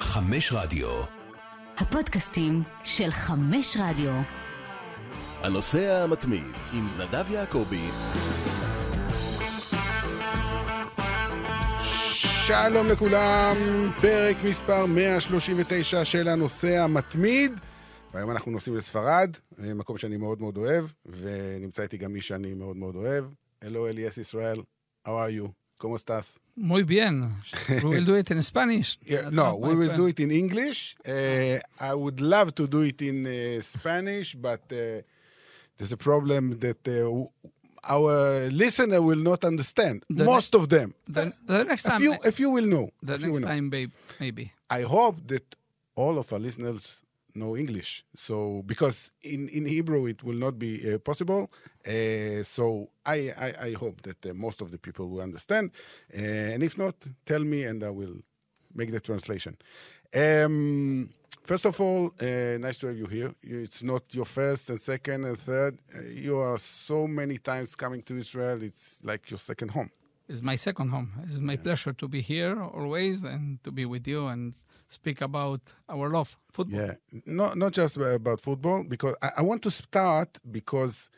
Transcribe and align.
חמש 0.00 0.52
רדיו. 0.52 1.02
הפודקאסטים 1.76 2.62
של 2.84 3.10
חמש 3.10 3.76
רדיו. 3.80 4.12
הנוסע 5.42 6.02
המתמיד 6.04 6.44
עם 6.72 6.86
נדב 6.98 7.30
יעקבי. 7.30 7.88
שלום 12.46 12.86
לכולם, 12.86 13.56
פרק 14.00 14.36
מספר 14.48 14.86
139 14.86 16.04
של 16.04 16.28
הנוסע 16.28 16.84
המתמיד. 16.84 17.52
והיום 18.14 18.30
אנחנו 18.30 18.52
נוסעים 18.52 18.76
לספרד, 18.76 19.30
מקום 19.58 19.98
שאני 19.98 20.16
מאוד 20.16 20.40
מאוד 20.40 20.56
אוהב, 20.56 20.84
ונמצא 21.06 21.82
איתי 21.82 21.96
גם 21.96 22.12
מי 22.12 22.20
שאני 22.20 22.54
מאוד 22.54 22.76
מאוד 22.76 22.96
אוהב. 22.96 23.24
הלו 23.62 23.88
אליאס 23.88 24.18
ישראל, 24.18 24.62
how 25.06 25.10
are 25.10 25.44
you? 25.44 25.48
¿Cómo 25.82 25.96
estás? 25.96 26.38
Muy 26.62 26.82
bien. 26.82 27.36
We 27.68 27.84
will 27.88 28.04
do 28.04 28.14
it 28.16 28.30
in 28.30 28.42
Spanish. 28.42 28.98
Yeah, 29.06 29.30
no, 29.30 29.56
we 29.56 29.74
will 29.74 29.94
do 29.96 30.06
it 30.08 30.20
in 30.20 30.30
English. 30.30 30.94
Uh, 31.08 31.58
I 31.80 31.94
would 31.94 32.20
love 32.20 32.54
to 32.56 32.66
do 32.66 32.82
it 32.82 33.00
in 33.00 33.26
uh, 33.26 33.62
Spanish, 33.62 34.34
but 34.34 34.60
uh, 34.70 35.00
there's 35.78 35.92
a 35.92 35.96
problem 35.96 36.58
that 36.60 36.86
uh, 36.86 37.24
our 37.88 38.48
listener 38.50 39.00
will 39.00 39.22
not 39.22 39.42
understand. 39.42 40.04
The 40.10 40.24
Most 40.24 40.54
of 40.54 40.68
them. 40.68 40.92
The, 41.08 41.32
the 41.46 41.64
next 41.64 41.86
A 41.86 41.88
time, 41.88 42.02
a 42.24 42.30
few 42.30 42.50
will 42.50 42.66
know. 42.66 42.90
the 43.02 43.16
next 43.16 43.24
will 43.32 43.40
know. 43.40 43.48
time, 43.48 43.70
babe, 43.70 43.90
maybe. 44.20 44.52
I 44.68 44.82
hope 44.82 45.16
that 45.28 45.56
all 45.94 46.18
of 46.18 46.30
our 46.30 46.38
listeners 46.38 47.02
know 47.34 47.56
English. 47.56 48.04
So, 48.14 48.62
because 48.66 49.10
in, 49.22 49.48
in 49.48 49.66
Hebrew 49.66 50.06
it 50.06 50.22
will 50.22 50.36
not 50.36 50.58
be 50.58 50.94
uh, 50.94 50.98
possible. 50.98 51.50
Uh, 51.86 52.42
so, 52.42 52.90
I, 53.04 53.32
I, 53.38 53.54
I 53.68 53.72
hope 53.72 54.02
that 54.02 54.24
uh, 54.26 54.34
most 54.34 54.60
of 54.60 54.70
the 54.70 54.78
people 54.78 55.08
will 55.08 55.20
understand. 55.20 55.70
Uh, 56.12 56.20
and 56.20 56.62
if 56.62 56.76
not, 56.76 56.94
tell 57.24 57.44
me 57.44 57.64
and 57.64 57.82
I 57.82 57.90
will 57.90 58.16
make 58.74 58.90
the 58.92 59.00
translation. 59.00 59.56
Um, 60.14 61.10
first 61.42 61.64
of 61.64 61.80
all, 61.80 62.12
uh, 62.20 62.58
nice 62.58 62.78
to 62.78 62.88
have 62.88 62.96
you 62.96 63.06
here. 63.06 63.34
It's 63.42 63.82
not 63.82 64.02
your 64.12 64.24
first 64.24 64.70
and 64.70 64.80
second 64.80 65.24
and 65.24 65.38
third. 65.38 65.78
Uh, 65.94 66.02
you 66.02 66.38
are 66.38 66.58
so 66.58 67.06
many 67.06 67.38
times 67.38 67.74
coming 67.74 68.02
to 68.02 68.16
Israel. 68.16 68.62
It's 68.62 69.00
like 69.02 69.30
your 69.30 69.38
second 69.38 69.70
home. 69.70 69.90
It's 70.28 70.42
my 70.42 70.56
second 70.56 70.90
home. 70.90 71.12
It's 71.24 71.38
my 71.38 71.56
pleasure 71.56 71.92
to 71.92 72.06
be 72.06 72.20
here 72.20 72.60
always 72.62 73.24
and 73.24 73.62
to 73.64 73.72
be 73.72 73.84
with 73.84 74.06
you 74.06 74.28
and 74.28 74.54
speak 74.90 75.20
about 75.22 75.60
our 75.88 76.10
love, 76.10 76.36
football. 76.52 76.80
Yeah, 76.80 76.94
not 77.26 77.56
not 77.56 77.72
just 77.72 77.96
about 77.96 78.40
football 78.40 78.84
because 78.84 79.14
I, 79.22 79.30
I 79.38 79.42
want 79.42 79.62
to 79.62 79.70
start 79.70 80.38
because 80.50 81.08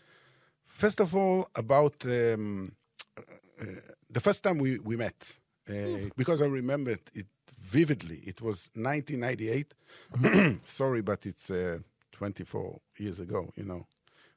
first 0.67 1.01
of 1.01 1.14
all 1.14 1.48
about 1.56 1.95
um, 2.05 2.73
uh, 3.19 3.64
the 4.11 4.20
first 4.20 4.42
time 4.42 4.59
we 4.59 4.79
we 4.79 4.97
met 4.97 5.39
uh, 5.69 6.09
because 6.17 6.42
I 6.42 6.47
remember 6.47 6.91
it 6.92 7.27
vividly. 7.61 8.20
It 8.27 8.41
was 8.41 8.70
1998. 8.75 9.75
Sorry, 10.64 11.03
but 11.03 11.27
it's 11.27 11.51
uh, 11.51 11.79
24 12.12 12.81
years 12.98 13.20
ago. 13.20 13.51
You 13.57 13.64
know, 13.64 13.86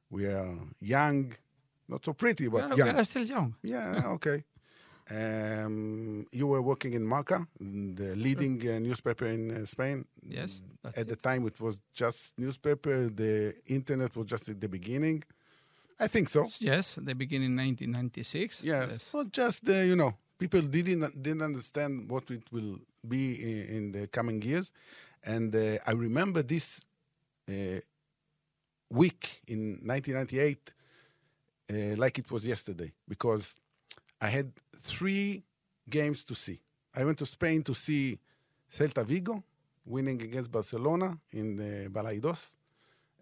we 0.09 0.25
are 0.25 0.55
young, 0.79 1.33
not 1.87 2.05
so 2.05 2.13
pretty, 2.13 2.47
but 2.47 2.69
Yeah, 2.69 2.75
young. 2.75 2.93
we 2.93 2.99
are 2.99 3.03
still 3.05 3.25
young. 3.25 3.55
Yeah, 3.63 4.03
okay. 4.15 4.43
Um, 5.09 6.25
you 6.31 6.47
were 6.47 6.61
working 6.61 6.93
in 6.93 7.05
Marca, 7.05 7.45
the 7.59 8.15
leading 8.15 8.59
uh, 8.67 8.79
newspaper 8.79 9.25
in 9.27 9.51
uh, 9.51 9.65
Spain. 9.65 10.05
Yes, 10.27 10.63
At 10.83 11.07
the 11.07 11.13
it. 11.13 11.21
time, 11.21 11.45
it 11.45 11.59
was 11.59 11.79
just 11.93 12.37
newspaper. 12.39 13.09
The 13.09 13.53
internet 13.67 14.15
was 14.15 14.25
just 14.25 14.49
at 14.49 14.59
the 14.59 14.67
beginning. 14.67 15.23
I 15.99 16.07
think 16.07 16.29
so. 16.29 16.45
Yes, 16.59 16.95
the 16.95 17.13
beginning 17.13 17.51
in 17.51 17.57
1996. 17.57 18.63
Yes, 18.63 19.13
not 19.13 19.31
just 19.31 19.63
the 19.65 19.85
you 19.85 19.95
know 19.95 20.15
people 20.39 20.61
didn't 20.61 21.21
didn't 21.21 21.43
understand 21.43 22.09
what 22.09 22.29
it 22.31 22.43
will 22.51 22.79
be 23.07 23.35
in, 23.35 23.75
in 23.75 23.91
the 23.91 24.07
coming 24.07 24.41
years, 24.41 24.73
and 25.23 25.55
uh, 25.55 25.77
I 25.85 25.91
remember 25.91 26.41
this 26.41 26.81
uh, 27.47 27.79
week 28.89 29.41
in 29.47 29.79
1998 29.83 30.73
uh, 31.69 31.95
like 31.97 32.19
it 32.19 32.29
was 32.31 32.45
yesterday 32.45 32.91
because 33.07 33.59
I 34.21 34.27
had 34.27 34.51
three 34.85 35.43
games 35.89 36.23
to 36.25 36.35
see. 36.35 36.59
I 36.95 37.03
went 37.03 37.17
to 37.19 37.25
Spain 37.25 37.63
to 37.63 37.73
see 37.73 38.19
Celta 38.75 39.03
Vigo 39.05 39.43
winning 39.85 40.21
against 40.21 40.51
Barcelona 40.51 41.17
in 41.31 41.55
the 41.55 41.89
Balaidos 41.89 42.53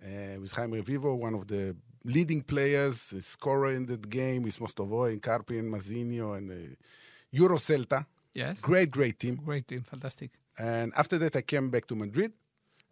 uh, 0.04 0.40
with 0.40 0.52
Chaim 0.54 0.72
Revivo, 0.72 1.18
one 1.18 1.34
of 1.34 1.48
the 1.48 1.76
leading 2.04 2.42
players, 2.42 3.14
scorer 3.22 3.72
in 3.72 3.86
that 3.86 4.10
game 4.10 4.44
with 4.44 4.60
Mostovoy 4.60 5.14
and 5.14 5.22
Karpin, 5.22 5.70
Mazinho, 5.70 6.38
and 6.38 6.52
uh, 6.52 6.76
Euro 7.32 7.58
Celta. 7.58 8.06
Yes. 8.34 8.62
Great, 8.62 8.90
great 8.92 9.20
team. 9.20 9.36
Great 9.36 9.68
team, 9.68 9.82
fantastic. 9.82 10.32
And 10.58 10.92
after 10.96 11.18
that, 11.20 11.36
I 11.36 11.42
came 11.42 11.70
back 11.70 11.86
to 11.88 11.96
Madrid, 11.96 12.34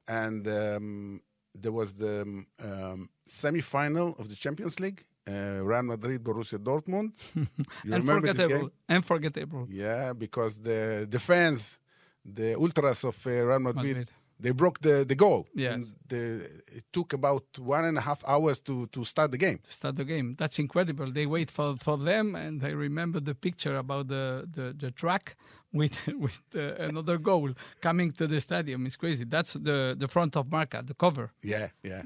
and 0.07 0.47
um, 0.47 1.19
there 1.53 1.71
was 1.71 1.93
the 1.95 2.21
um, 2.21 2.47
um, 2.63 3.09
semi-final 3.25 4.15
of 4.19 4.29
the 4.29 4.35
Champions 4.35 4.79
League, 4.79 5.03
uh, 5.27 5.63
Real 5.63 5.83
Madrid, 5.83 6.23
Borussia 6.23 6.57
Dortmund. 6.57 7.11
Unforgettable. 7.91 8.71
Unforgettable. 8.89 9.67
Yeah, 9.69 10.13
because 10.13 10.59
the 10.59 11.07
the 11.09 11.19
fans, 11.19 11.79
the 12.25 12.55
ultras 12.55 13.03
of 13.03 13.15
uh, 13.25 13.29
Real 13.29 13.59
Madrid, 13.59 13.97
Madrid. 13.97 14.09
they 14.39 14.51
broke 14.51 14.79
the, 14.81 15.05
the 15.05 15.15
goal. 15.15 15.47
Yes. 15.53 15.73
And 15.73 15.85
the, 16.07 16.23
it 16.67 16.85
took 16.91 17.13
about 17.13 17.45
one 17.59 17.85
and 17.85 17.97
a 17.97 18.01
half 18.01 18.23
hours 18.27 18.59
to, 18.61 18.87
to 18.87 19.03
start 19.03 19.31
the 19.31 19.37
game. 19.37 19.59
to 19.63 19.71
start 19.71 19.95
the 19.95 20.05
game. 20.05 20.35
That's 20.37 20.57
incredible. 20.59 21.11
They 21.11 21.25
wait 21.25 21.51
for, 21.51 21.75
for 21.77 21.97
them, 21.97 22.35
and 22.35 22.63
I 22.63 22.69
remember 22.69 23.19
the 23.19 23.35
picture 23.35 23.75
about 23.77 24.07
the, 24.07 24.47
the, 24.51 24.73
the 24.77 24.91
track 24.91 25.35
with 25.73 26.07
with 26.23 26.41
uh, 26.55 26.75
another 26.89 27.17
goal 27.17 27.51
coming 27.79 28.11
to 28.13 28.27
the 28.27 28.41
stadium. 28.41 28.85
It's 28.85 28.97
crazy. 28.97 29.25
That's 29.25 29.53
the, 29.53 29.95
the 29.97 30.07
front 30.07 30.35
of 30.35 30.51
Marca, 30.51 30.81
the 30.85 30.93
cover. 30.93 31.31
Yeah, 31.43 31.69
yeah. 31.83 32.01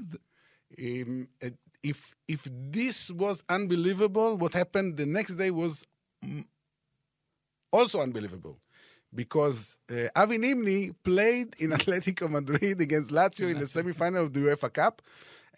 Um, 0.78 1.28
uh, 1.42 1.50
if 1.90 1.98
if 2.34 2.42
this 2.76 3.10
was 3.10 3.36
unbelievable, 3.48 4.30
what 4.42 4.52
happened 4.54 4.96
the 4.96 5.06
next 5.18 5.34
day 5.42 5.50
was 5.62 5.84
also 7.72 8.00
unbelievable, 8.00 8.58
because 9.14 9.76
uh, 9.90 10.08
Avi 10.22 10.38
Nimni 10.38 10.94
played 11.04 11.54
in 11.58 11.70
Atletico 11.78 12.28
Madrid 12.30 12.80
against 12.80 13.10
Lazio 13.10 13.50
in 13.50 13.58
the 13.58 13.66
semifinal 13.66 14.22
of 14.22 14.32
the 14.32 14.40
UEFA 14.40 14.72
Cup. 14.72 15.02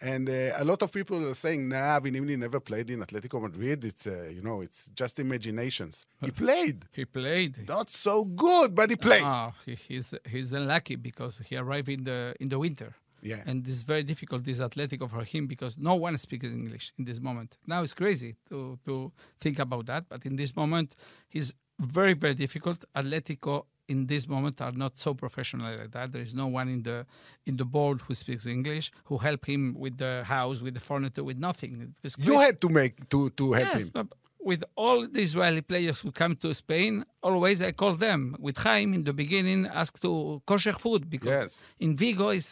And 0.00 0.30
uh, 0.30 0.52
a 0.56 0.64
lot 0.64 0.80
of 0.82 0.92
people 0.92 1.18
are 1.28 1.34
saying, 1.34 1.68
"Nah, 1.68 1.96
Avi 1.96 2.12
Nimni 2.12 2.36
never 2.38 2.60
played 2.60 2.88
in 2.88 3.00
Atletico 3.00 3.42
Madrid. 3.42 3.84
It's 3.84 4.06
uh, 4.06 4.30
you 4.32 4.42
know, 4.42 4.60
it's 4.60 4.88
just 4.94 5.18
imaginations." 5.18 6.06
He 6.20 6.30
played, 6.30 6.84
He 6.92 7.04
played. 7.04 7.66
not 7.66 7.90
so 7.90 8.24
good, 8.24 8.76
but 8.76 8.90
he 8.90 8.96
played. 8.96 9.24
Ah, 9.24 9.52
he, 9.66 9.74
he's 9.74 10.14
he's 10.32 10.52
unlucky 10.52 10.94
because 11.08 11.34
he 11.48 11.56
arrived 11.56 11.88
in 11.88 12.04
the 12.04 12.18
in 12.38 12.48
the 12.48 12.60
winter. 12.60 12.94
Yeah. 13.22 13.42
And 13.46 13.66
it's 13.66 13.82
very 13.82 14.02
difficult 14.02 14.44
this 14.44 14.58
Atletico 14.60 15.08
for 15.08 15.24
him 15.24 15.46
because 15.46 15.76
no 15.78 15.94
one 15.94 16.16
speaks 16.18 16.44
English 16.44 16.92
in 16.98 17.04
this 17.04 17.20
moment. 17.20 17.58
Now 17.66 17.82
it's 17.82 17.94
crazy 17.94 18.36
to 18.48 18.78
to 18.84 19.12
think 19.40 19.58
about 19.58 19.86
that, 19.86 20.08
but 20.08 20.24
in 20.26 20.36
this 20.36 20.54
moment 20.54 20.94
he's 21.28 21.52
very 21.78 22.14
very 22.14 22.34
difficult. 22.34 22.84
Atletico 22.94 23.64
in 23.88 24.06
this 24.06 24.28
moment 24.28 24.60
are 24.60 24.72
not 24.72 24.98
so 24.98 25.14
professional 25.14 25.74
like 25.76 25.90
that. 25.92 26.12
There 26.12 26.22
is 26.22 26.34
no 26.34 26.46
one 26.46 26.68
in 26.68 26.82
the 26.82 27.06
in 27.46 27.56
the 27.56 27.64
board 27.64 28.02
who 28.02 28.14
speaks 28.14 28.46
English 28.46 28.92
who 29.04 29.18
help 29.18 29.46
him 29.46 29.74
with 29.78 29.96
the 29.98 30.22
house, 30.24 30.60
with 30.60 30.74
the 30.74 30.80
furniture, 30.80 31.24
with 31.24 31.38
nothing. 31.38 31.94
You 32.18 32.38
had 32.38 32.60
to 32.60 32.68
make 32.68 33.08
to 33.08 33.30
to 33.30 33.52
help 33.52 33.74
Yes, 33.74 33.88
him. 33.94 34.08
With 34.50 34.62
all 34.82 34.98
the 35.14 35.22
Israeli 35.28 35.62
players 35.72 35.98
who 36.02 36.10
come 36.22 36.34
to 36.44 36.48
Spain, 36.64 36.92
always 37.28 37.58
I 37.68 37.72
call 37.82 37.94
them. 38.08 38.20
With 38.46 38.56
Chaim 38.66 38.88
in 38.98 39.02
the 39.08 39.14
beginning, 39.22 39.60
ask 39.82 39.92
to 40.06 40.10
kosher 40.50 40.76
food 40.84 41.02
because 41.16 41.36
Yes. 41.42 41.52
in 41.86 41.90
Vigo 42.02 42.26
is 42.40 42.46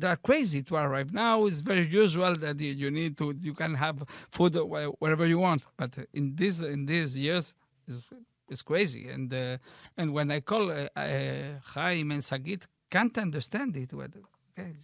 they 0.00 0.08
are 0.14 0.20
crazy 0.28 0.60
to 0.68 0.72
arrive. 0.84 1.08
Now 1.24 1.34
it's 1.48 1.60
very 1.72 1.86
usual 2.04 2.32
that 2.44 2.56
you, 2.64 2.72
you 2.82 2.90
need 3.00 3.12
to 3.20 3.26
you 3.48 3.54
can 3.62 3.72
have 3.84 3.96
food 4.36 4.52
wherever 5.02 5.26
you 5.32 5.38
want. 5.48 5.62
But 5.80 5.92
in 6.20 6.26
this 6.40 6.54
in 6.74 6.80
these 6.92 7.10
years, 7.26 7.46
it's, 7.88 8.00
it's 8.52 8.62
crazy. 8.70 9.02
And 9.14 9.28
uh, 9.32 9.40
and 10.00 10.06
when 10.16 10.28
I 10.36 10.40
call 10.50 10.64
uh, 10.70 10.76
uh, 10.96 11.60
Chaim 11.74 12.06
and 12.14 12.22
Sagit, 12.30 12.62
can't 12.94 13.16
understand 13.26 13.70
it. 13.82 13.90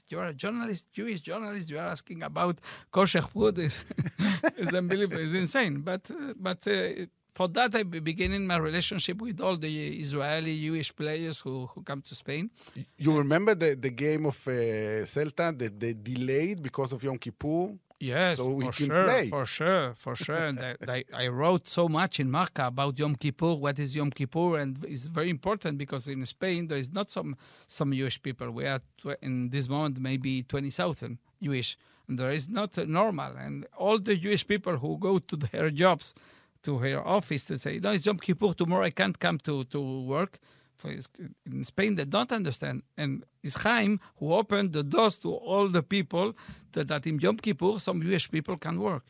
You're 0.09 0.27
a 0.27 0.35
journalist, 0.35 0.87
Jewish 0.93 1.21
journalist. 1.21 1.71
You 1.71 1.79
are 1.79 1.89
asking 1.89 2.23
about 2.23 2.59
kosher 2.91 3.23
food. 3.23 3.59
is 3.59 3.85
is 4.57 4.73
unbelievable. 4.73 5.23
It's 5.23 5.35
insane. 5.35 5.81
But 5.81 6.11
uh, 6.11 6.35
but 6.37 6.67
uh, 6.67 7.07
for 7.35 7.49
that, 7.49 7.75
I 7.75 7.83
be- 7.83 7.99
beginning 7.99 8.47
my 8.47 8.57
relationship 8.59 9.21
with 9.21 9.41
all 9.41 9.57
the 9.57 10.01
Israeli 10.01 10.59
Jewish 10.61 10.95
players 10.95 11.41
who, 11.41 11.67
who 11.75 11.83
come 11.83 12.01
to 12.03 12.15
Spain. 12.15 12.51
You 12.97 13.19
remember 13.19 13.55
the, 13.57 13.75
the 13.75 13.91
game 13.91 14.27
of 14.27 14.37
uh, 14.47 15.05
Celta 15.05 15.57
that 15.59 15.81
they 15.81 15.95
delayed 15.95 16.63
because 16.63 16.93
of 16.93 17.03
Yom 17.03 17.19
Kippur? 17.19 17.75
Yes, 18.13 18.37
So 18.39 18.61
for 18.61 18.73
sure, 18.73 19.05
play. 19.05 19.29
for 19.35 19.47
sure, 19.47 19.95
for 20.05 20.15
sure. 20.25 20.37
and 20.49 20.59
I, 20.61 20.75
I, 20.97 21.05
I 21.25 21.29
wrote 21.29 21.65
so 21.79 21.89
much 21.89 22.15
in 22.23 22.29
Marca 22.31 22.67
about 22.67 22.99
Yom 22.99 23.15
Kippur. 23.17 23.55
What 23.65 23.79
is 23.79 23.95
Yom 23.99 24.11
Kippur? 24.19 24.59
And 24.61 24.71
it's 24.85 25.07
very 25.19 25.31
important 25.31 25.79
because 25.79 26.05
in 26.09 26.25
Spain 26.27 26.61
there 26.69 26.79
is 26.85 26.91
not 26.99 27.11
some 27.11 27.31
some 27.67 27.91
Jewish 27.93 28.19
people. 28.27 28.51
We 28.51 28.65
are 28.73 28.81
tw- 29.01 29.19
in 29.29 29.35
this 29.55 29.67
moment 29.69 29.99
maybe 30.01 30.43
twenty 30.53 30.71
thousand 30.71 31.13
Jewish, 31.43 31.71
and 32.09 32.19
there 32.19 32.31
is 32.31 32.49
not 32.49 32.71
normal. 33.01 33.33
And 33.45 33.67
all 33.85 33.99
the 33.99 34.17
Jewish 34.17 34.45
people 34.47 34.77
who 34.83 34.91
go 34.99 35.19
to 35.19 35.37
their 35.37 35.71
jobs, 35.71 36.15
to 36.65 36.79
her 36.79 36.99
office 37.17 37.45
to 37.49 37.59
say, 37.59 37.79
no, 37.85 37.91
it's 37.93 38.07
Yom 38.07 38.19
Kippur 38.19 38.53
tomorrow. 38.55 38.85
I 38.85 38.91
can't 39.01 39.19
come 39.19 39.39
to 39.49 39.65
to 39.75 39.81
work. 40.15 40.39
For 40.77 40.91
his, 40.91 41.09
in 41.47 41.65
Spain, 41.65 41.95
they 41.95 42.05
don't 42.05 42.33
understand. 42.33 42.83
And 42.97 43.25
it's 43.43 43.57
Chaim 43.57 44.01
who 44.19 44.33
opened 44.35 44.73
the 44.73 44.83
doors 44.83 45.17
to 45.19 45.33
all 45.33 45.69
the 45.69 45.83
people 45.83 46.35
that, 46.73 46.89
that 46.89 47.07
in 47.07 47.19
Yom 47.21 47.37
Kippur, 47.39 47.79
some 47.81 48.03
Jewish 48.03 48.31
people 48.31 48.57
can 48.57 48.79
work. 48.81 49.05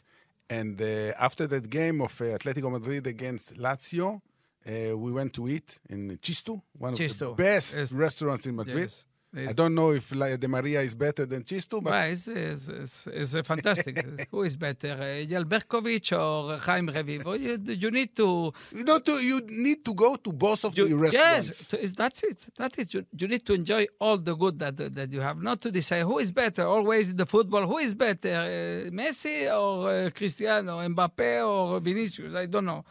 And 0.50 0.81
uh, 0.81 1.12
after 1.19 1.46
that 1.46 1.70
game 1.70 2.00
of 2.02 2.20
uh, 2.20 2.25
Atletico 2.37 2.70
Madrid 2.70 3.06
against 3.06 3.56
Lazio, 3.56 4.20
uh, 4.66 4.96
we 4.96 5.11
went 5.12 5.32
to 5.34 5.49
eat 5.49 5.78
in 5.88 6.19
Txistu, 6.19 6.61
one 6.78 6.93
of 6.93 6.99
the 6.99 7.34
best 7.37 7.76
Yes. 7.76 7.93
restaurants 7.93 8.46
in 8.46 8.55
Madrid. 8.56 8.78
Yes. 8.90 9.06
I 9.37 9.53
don't 9.53 9.75
know 9.75 9.91
if 9.91 10.13
La 10.15 10.37
de 10.37 10.47
Maria 10.49 10.81
is 10.83 10.95
better 10.95 11.27
than 11.27 11.43
Txistu, 11.43 11.83
but 11.83 11.91
Well, 11.91 12.11
it's, 12.11 12.29
it's, 12.29 13.07
it's, 13.07 13.47
fantastic. 13.47 13.95
Who 14.31 14.43
is 14.43 14.55
better, 14.57 14.93
uh, 14.93 15.25
Eyal 15.27 15.45
Berkovich 15.45 16.13
or 16.13 16.59
Chaim 16.59 16.87
Revivo? 16.89 17.39
You, 17.41 17.59
you 17.75 17.91
need 17.91 18.15
to 18.17 18.53
you 18.73 18.85
know, 18.85 18.99
to, 19.01 19.13
you 19.13 19.41
need 19.49 19.85
to 19.85 19.93
go 19.95 20.15
to 20.17 20.33
both 20.33 20.65
of 20.65 20.77
You- 20.79 20.89
the 20.89 20.97
restaurants. 20.97 21.73
Yes, 21.73 21.93
that's 21.93 22.23
it. 22.23 22.47
That's 22.57 22.79
it. 22.79 22.95
You, 22.95 23.05
you 23.19 23.27
need 23.29 23.45
to 23.47 23.55
enjoy 23.55 23.87
all 24.01 24.19
the 24.19 24.37
good 24.37 24.59
that 24.61 24.77
that 24.77 25.13
you 25.13 25.21
have, 25.21 25.43
not 25.43 25.61
to 25.63 25.71
decide 25.71 26.03
who 26.03 26.19
is 26.19 26.31
better. 26.31 26.63
Always 26.67 27.11
in 27.11 27.17
the 27.17 27.27
football, 27.27 27.67
who 27.67 27.79
is 27.79 27.93
better, 27.95 28.29
uh, 28.35 28.91
Messi 28.91 29.37
or 29.53 29.89
uh, 29.91 30.11
Cristiano, 30.11 30.79
Mbappe 30.89 31.45
or 31.49 31.81
Vinicius? 31.81 32.35
I 32.37 32.47
don't 32.47 32.67
know. 32.67 32.85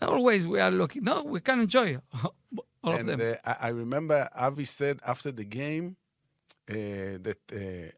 Always 0.00 0.46
we 0.46 0.58
are 0.58 0.70
looking. 0.70 1.04
No, 1.04 1.22
we 1.22 1.40
can 1.40 1.60
enjoy 1.60 1.98
all 2.82 2.94
of 2.94 3.00
and 3.00 3.08
them. 3.08 3.20
uh, 3.20 3.34
I, 3.44 3.68
I 3.68 3.70
remember 3.70 4.28
Avi 4.36 4.64
said 4.64 5.00
after 5.06 5.32
the 5.32 5.44
game 5.44 5.96
uh, 6.70 6.74
that 7.26 7.38
uh, 7.52 7.90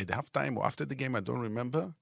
at 0.00 0.06
halftime 0.08 0.56
or 0.56 0.66
after 0.66 0.84
the 0.84 0.94
game, 0.94 1.14
I 1.16 1.20
don't 1.20 1.40
remember, 1.40 1.94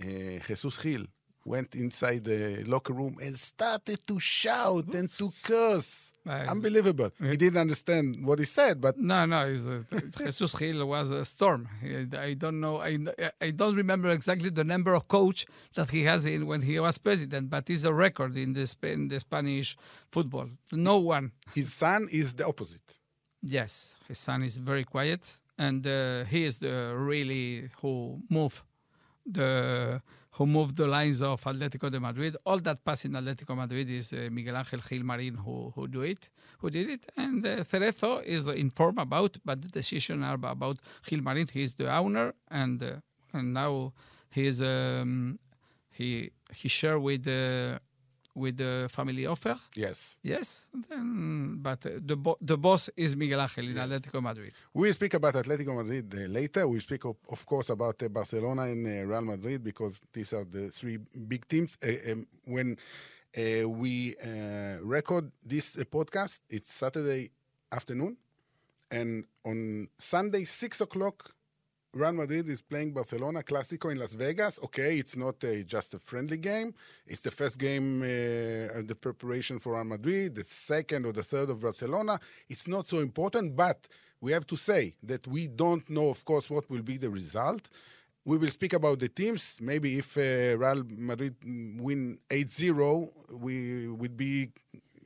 uh, 0.00 0.38
Jesus 0.46 0.76
Gil 0.82 1.06
went 1.44 1.74
inside 1.74 2.24
the 2.24 2.64
locker 2.66 2.92
room 2.92 3.16
and 3.20 3.36
started 3.36 4.06
to 4.06 4.20
shout 4.20 4.86
and 4.94 5.10
to 5.18 5.32
curse. 5.42 6.12
Unbelievable. 6.26 7.10
He 7.18 7.36
didn't 7.36 7.58
understand 7.58 8.24
what 8.24 8.38
he 8.38 8.44
said, 8.44 8.80
but 8.80 8.98
No, 8.98 9.24
no, 9.24 9.38
uh, 9.38 9.98
Jesus 10.18 10.54
Gil 10.54 10.86
was 10.86 11.10
a 11.10 11.24
storm. 11.24 11.68
I, 11.82 12.06
I 12.18 12.34
don't 12.34 12.60
know. 12.60 12.80
I, 12.80 12.98
I 13.40 13.50
don't 13.50 13.74
remember 13.74 14.10
exactly 14.10 14.50
the 14.50 14.64
number 14.64 14.92
of 14.94 15.08
coach 15.08 15.46
that 15.74 15.90
he 15.90 16.04
has 16.04 16.26
in 16.26 16.46
when 16.46 16.60
he 16.62 16.78
was 16.78 16.98
president, 16.98 17.48
but 17.48 17.70
it's 17.70 17.84
a 17.84 17.92
record 17.94 18.36
in 18.36 18.52
the, 18.52 18.72
in 18.82 19.08
the 19.08 19.18
Spanish 19.18 19.76
football. 20.12 20.48
No 20.72 20.98
one 20.98 21.32
his 21.54 21.72
son 21.72 22.08
is 22.12 22.34
the 22.34 22.46
opposite. 22.46 23.00
Yes, 23.42 23.94
his 24.06 24.18
son 24.18 24.42
is 24.42 24.56
very 24.58 24.84
quiet, 24.84 25.38
and 25.58 25.86
uh, 25.86 26.24
he 26.24 26.44
is 26.44 26.58
the 26.58 26.94
really 26.96 27.70
who 27.80 28.20
move 28.28 28.62
the 29.26 30.02
who 30.40 30.46
moved 30.46 30.76
the 30.76 30.86
lines 30.86 31.20
of 31.20 31.38
Atletico 31.44 31.90
de 31.90 32.00
Madrid. 32.00 32.34
All 32.46 32.58
that 32.60 32.82
pass 32.82 33.04
in 33.04 33.12
Atletico 33.12 33.54
Madrid 33.54 33.90
is 33.90 34.14
uh, 34.14 34.30
Miguel 34.32 34.54
Ángel 34.54 34.80
Gil 34.88 35.02
Marín 35.02 35.36
who 35.36 35.70
who 35.74 35.86
do 35.86 36.00
it, 36.00 36.30
who 36.60 36.70
did 36.70 36.88
it, 36.88 37.04
and 37.14 37.44
uh, 37.44 37.62
Cerezo 37.70 38.24
is 38.24 38.46
informed 38.46 38.98
about, 38.98 39.36
but 39.44 39.60
the 39.60 39.68
decision 39.68 40.24
are 40.24 40.38
about 40.56 40.78
Gil 41.06 41.20
Marín. 41.20 41.50
He 41.50 41.62
is 41.62 41.74
the 41.74 41.94
owner, 41.94 42.32
and 42.50 42.82
uh, 42.82 42.92
and 43.34 43.52
now 43.52 43.92
he 44.30 44.46
is 44.46 44.62
um, 44.62 45.38
he 45.90 46.30
he 46.54 46.68
share 46.70 46.98
with 46.98 47.24
the 47.24 47.78
with 48.34 48.56
the 48.56 48.88
family 48.90 49.26
offer. 49.26 49.56
Yes. 49.74 50.18
Yes, 50.22 50.66
then, 50.88 51.58
but 51.60 51.84
uh, 51.86 51.90
the 52.04 52.16
bo- 52.16 52.38
the 52.40 52.56
boss 52.56 52.88
is 52.96 53.14
Miguel 53.16 53.40
Ángel 53.40 53.70
in 53.70 53.76
Atletico 53.76 54.22
Madrid. 54.22 54.52
We'll 54.74 54.92
speak 54.94 55.14
about 55.14 55.34
Atletico 55.34 55.74
Madrid 55.76 56.12
uh, 56.14 56.30
later. 56.30 56.66
We'll 56.68 56.80
speak, 56.80 57.04
of, 57.04 57.16
of 57.28 57.44
course, 57.46 57.70
about 57.70 58.02
uh, 58.02 58.08
Barcelona 58.08 58.62
and 58.62 58.86
uh, 58.86 59.06
Real 59.06 59.22
Madrid 59.22 59.62
because 59.64 60.00
these 60.12 60.32
are 60.32 60.44
the 60.44 60.70
three 60.70 60.98
big 61.28 61.46
teams. 61.48 61.76
Uh, 61.82 62.12
um, 62.12 62.26
when 62.46 62.76
uh, 63.36 63.68
we 63.68 64.16
uh, 64.22 64.78
record 64.82 65.30
this 65.44 65.76
uh, 65.78 65.82
podcast, 65.84 66.40
it's 66.48 66.72
Saturday 66.72 67.30
afternoon. 67.72 68.16
And 68.92 69.24
on 69.44 69.88
Sunday, 69.98 70.44
6 70.44 70.80
o'clock, 70.80 71.32
Real 71.92 72.12
Madrid 72.12 72.48
is 72.48 72.60
playing 72.62 72.92
Barcelona 72.92 73.42
Clásico 73.42 73.90
in 73.90 73.98
Las 73.98 74.12
Vegas. 74.14 74.60
Okay, 74.62 74.98
it's 74.98 75.16
not 75.16 75.42
uh, 75.42 75.62
just 75.66 75.92
a 75.94 75.98
friendly 75.98 76.36
game. 76.36 76.72
It's 77.06 77.20
the 77.22 77.32
first 77.32 77.58
game 77.58 78.02
uh, 78.02 78.06
the 78.86 78.96
preparation 79.00 79.58
for 79.58 79.72
Real 79.74 79.84
Madrid, 79.84 80.36
the 80.36 80.44
second 80.44 81.04
or 81.04 81.12
the 81.12 81.24
third 81.24 81.50
of 81.50 81.60
Barcelona. 81.60 82.20
It's 82.48 82.68
not 82.68 82.86
so 82.86 82.98
important, 83.00 83.56
but 83.56 83.88
we 84.20 84.30
have 84.32 84.46
to 84.46 84.56
say 84.56 84.94
that 85.02 85.26
we 85.26 85.48
don't 85.48 85.88
know, 85.90 86.10
of 86.10 86.24
course, 86.24 86.48
what 86.48 86.70
will 86.70 86.82
be 86.82 86.96
the 86.96 87.10
result. 87.10 87.68
We 88.24 88.36
will 88.38 88.50
speak 88.50 88.72
about 88.74 89.00
the 89.00 89.08
teams. 89.08 89.58
Maybe 89.60 89.98
if 89.98 90.16
uh, 90.16 90.56
Real 90.58 90.84
Madrid 90.96 91.34
win 91.44 92.18
8-0, 92.28 93.10
we 93.32 93.88
would 93.88 94.16
be, 94.16 94.50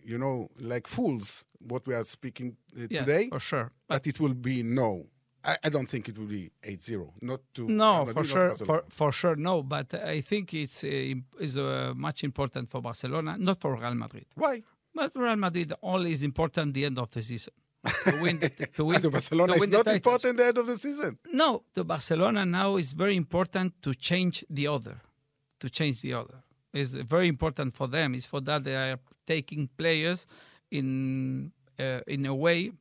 you 0.05 0.19
know, 0.19 0.49
like 0.61 0.87
fools, 0.87 1.47
what 1.61 1.87
we 1.87 1.95
are 1.95 2.05
speaking 2.05 2.57
uh, 2.77 2.89
Yeah, 2.91 3.01
today. 3.01 3.29
for 3.31 3.41
sure. 3.41 3.73
But 3.89 4.07
it 4.07 4.21
will 4.21 4.35
be 4.35 4.63
no. 4.63 5.07
I, 5.44 5.56
I 5.64 5.69
don't 5.69 5.87
think 5.87 6.08
it 6.08 6.17
will 6.19 6.26
be 6.26 6.50
8-0. 6.62 7.11
Not 7.23 7.41
to 7.55 7.69
No, 7.69 8.06
for 8.06 8.25
sure, 8.25 8.55
for, 8.55 8.85
for 8.88 9.12
sure, 9.12 9.37
no. 9.37 9.62
But 9.62 9.93
I 9.94 10.20
think 10.23 10.55
it's 10.55 10.82
uh, 10.85 11.14
is 11.38 11.58
uh, 11.58 11.93
much 11.94 12.25
important 12.25 12.70
for 12.70 12.81
Barcelona, 12.81 13.37
not 13.38 13.61
for 13.61 13.76
Real 13.76 13.94
Madrid. 13.94 14.26
Why? 14.37 14.62
But 14.94 15.12
Real 15.14 15.37
Madrid 15.37 15.73
only 15.82 16.12
is 16.12 16.23
important 16.23 16.73
the 16.75 16.85
end 16.85 16.99
of 16.99 17.11
the 17.11 17.23
season 17.23 17.52
to 18.05 18.19
win 18.23 18.38
the 18.38 18.49
to 18.49 18.85
win 18.85 19.02
the 19.02 19.11
Barcelona 19.11 19.52
to 19.52 19.56
is 19.56 19.61
win 19.61 19.70
the 19.70 19.76
not 19.79 19.85
titles. 19.85 19.96
important 20.06 20.37
the 20.38 20.46
end 20.46 20.58
of 20.58 20.67
the 20.67 20.79
season. 20.79 21.19
No, 21.32 21.62
the 21.75 21.85
Barcelona 21.85 22.47
now 22.47 22.76
is 22.76 22.93
very 22.93 23.17
important 23.17 23.82
to 23.82 23.93
change 23.94 24.44
the 24.49 24.67
other, 24.69 25.00
to 25.61 25.69
change 25.69 26.00
the 26.00 26.14
other. 26.14 26.38
It's 26.73 26.93
very 26.93 27.29
important 27.29 27.75
for 27.76 27.87
them. 27.87 28.14
It's 28.14 28.26
for 28.26 28.40
that 28.43 28.64
they 28.64 28.76
are 28.76 28.99
taking 29.26 29.69
players 29.76 30.26
in 30.70 31.52
uh, 31.79 32.00
in 32.06 32.25
a 32.26 32.35
way. 32.35 32.73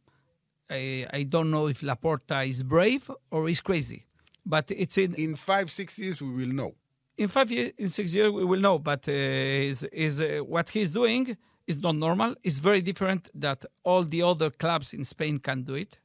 I, 0.70 1.06
I 1.14 1.24
don't 1.24 1.50
know 1.52 1.68
if 1.68 1.82
Laporta 1.82 2.48
is 2.48 2.64
brave 2.64 3.10
or 3.32 3.50
is 3.50 3.62
crazy, 3.62 4.06
but 4.46 4.72
it's 4.72 4.98
in 4.98 5.14
In 5.16 5.36
five, 5.36 5.70
six 5.72 5.98
years, 6.00 6.22
we 6.22 6.30
will 6.32 6.54
know. 6.54 6.72
in 7.18 7.28
five 7.28 7.52
years, 7.52 7.72
in 7.78 7.90
six 7.90 8.14
years, 8.16 8.32
we 8.32 8.44
will 8.44 8.60
know. 8.60 8.80
But 8.80 9.08
uh, 9.08 9.12
is 9.12 9.84
is 10.08 10.20
uh, 10.20 10.40
what 10.54 10.70
he's 10.70 10.92
doing 10.92 11.38
is 11.68 11.80
not 11.82 11.96
normal. 11.96 12.36
It's 12.44 12.60
very 12.60 12.82
different 12.82 13.30
that 13.36 13.66
all 13.84 14.04
the 14.04 14.22
other 14.24 14.50
clubs 14.50 14.94
in 14.94 15.06
Spain 15.06 15.40
can 15.40 15.64
do 15.64 15.76
it. 15.76 16.00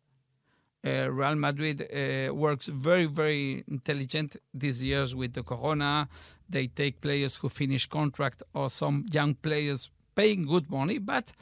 Uh, 0.86 1.10
Real 1.10 1.34
Madrid 1.34 1.82
uh, 1.82 2.32
works 2.34 2.66
very, 2.68 3.06
very 3.06 3.64
intelligent 3.66 4.36
these 4.54 4.82
years 4.82 5.14
with 5.14 5.32
the 5.32 5.42
Corona. 5.42 6.08
They 6.48 6.68
take 6.68 7.00
players 7.00 7.36
who 7.36 7.48
finish 7.48 7.86
contract 7.86 8.42
or 8.54 8.70
some 8.70 9.04
young 9.10 9.34
players 9.34 9.90
paying 10.14 10.46
good 10.46 10.70
money, 10.70 10.98
but 10.98 11.32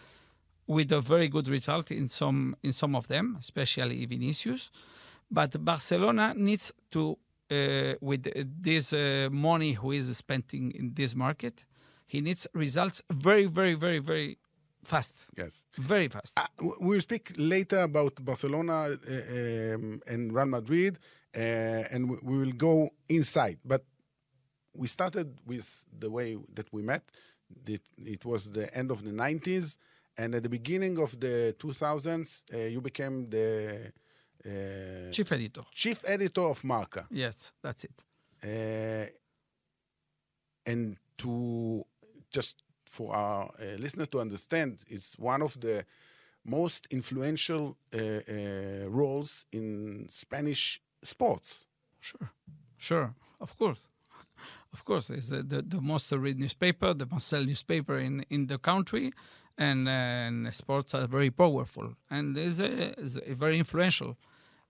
with 0.66 0.92
a 0.92 1.00
very 1.00 1.28
good 1.28 1.48
result 1.48 1.90
in 1.90 2.08
some 2.08 2.56
in 2.62 2.72
some 2.72 2.94
of 2.96 3.06
them, 3.08 3.36
especially 3.40 4.04
Vinicius. 4.06 4.70
But 5.30 5.64
Barcelona 5.64 6.34
needs 6.36 6.72
to, 6.92 7.18
uh, 7.50 7.94
with 8.00 8.24
this 8.62 8.92
uh, 8.92 9.28
money 9.32 9.72
who 9.72 9.90
is 9.92 10.16
spending 10.16 10.70
in 10.72 10.94
this 10.94 11.14
market, 11.14 11.64
he 12.06 12.20
needs 12.20 12.46
results 12.54 13.02
very, 13.10 13.46
very, 13.46 13.74
very, 13.74 13.98
very 13.98 14.38
fast, 14.84 15.26
Yes. 15.36 15.64
very 15.78 16.08
fast. 16.08 16.38
Uh, 16.38 16.46
we'll 16.80 17.00
speak 17.00 17.32
later 17.36 17.80
about 17.82 18.24
Barcelona 18.24 18.74
uh, 18.90 19.74
um, 19.74 20.00
and 20.06 20.32
Real 20.32 20.46
Madrid, 20.46 20.98
uh, 21.36 21.40
and 21.92 22.08
we- 22.10 22.18
we 22.22 22.38
will 22.38 22.52
go 22.56 22.90
inside. 23.08 23.58
But 23.64 23.84
we 24.72 24.86
started 24.86 25.40
with 25.44 25.84
the 25.98 26.08
way 26.10 26.36
that 26.54 26.72
we 26.72 26.82
met. 26.82 27.02
It, 27.66 27.82
it 28.04 28.24
was 28.24 28.50
the 28.50 28.72
end 28.76 28.90
of 28.92 29.02
the 29.02 29.10
90s, 29.10 29.76
and 30.18 30.34
at 30.34 30.42
the 30.42 30.48
beginning 30.48 30.98
of 30.98 31.18
the 31.20 31.54
2000s, 31.58 32.42
uh, 32.54 32.58
you 32.58 32.80
became 32.80 33.28
the 33.30 33.92
uh, 34.44 35.10
Chief 35.12 35.30
editor. 35.32 35.62
chief 35.72 36.04
editor 36.06 36.42
of 36.42 36.62
Marca. 36.64 37.06
Yes, 37.10 37.52
that's 37.62 37.84
it. 37.84 38.04
Uh, 38.42 39.08
and 40.64 40.96
to 41.18 41.84
just 42.30 42.62
for 42.84 43.14
our 43.14 43.50
uh, 43.60 43.76
listener 43.78 44.06
to 44.06 44.20
understand, 44.20 44.82
it's 44.88 45.18
one 45.18 45.42
of 45.42 45.58
the 45.60 45.84
most 46.44 46.86
influential 46.90 47.76
uh, 47.92 47.98
uh, 47.98 48.88
roles 48.88 49.44
in 49.52 50.06
Spanish 50.08 50.80
sports. 51.02 51.64
Sure, 52.00 52.30
sure, 52.78 53.14
of 53.40 53.56
course, 53.56 53.88
of 54.72 54.84
course. 54.84 55.10
It's 55.10 55.28
the, 55.28 55.42
the, 55.42 55.62
the 55.62 55.80
most 55.80 56.12
read 56.12 56.38
newspaper, 56.38 56.94
the 56.94 57.06
most 57.06 57.26
sell 57.26 57.44
newspaper 57.44 57.98
in, 57.98 58.24
in 58.30 58.46
the 58.46 58.58
country, 58.58 59.12
and, 59.58 59.88
and 59.88 60.52
sports 60.54 60.94
are 60.94 61.06
very 61.06 61.30
powerful 61.30 61.94
and 62.10 62.36
is 62.36 62.60
a, 62.60 62.98
is 63.00 63.18
a 63.26 63.34
very 63.34 63.58
influential 63.58 64.16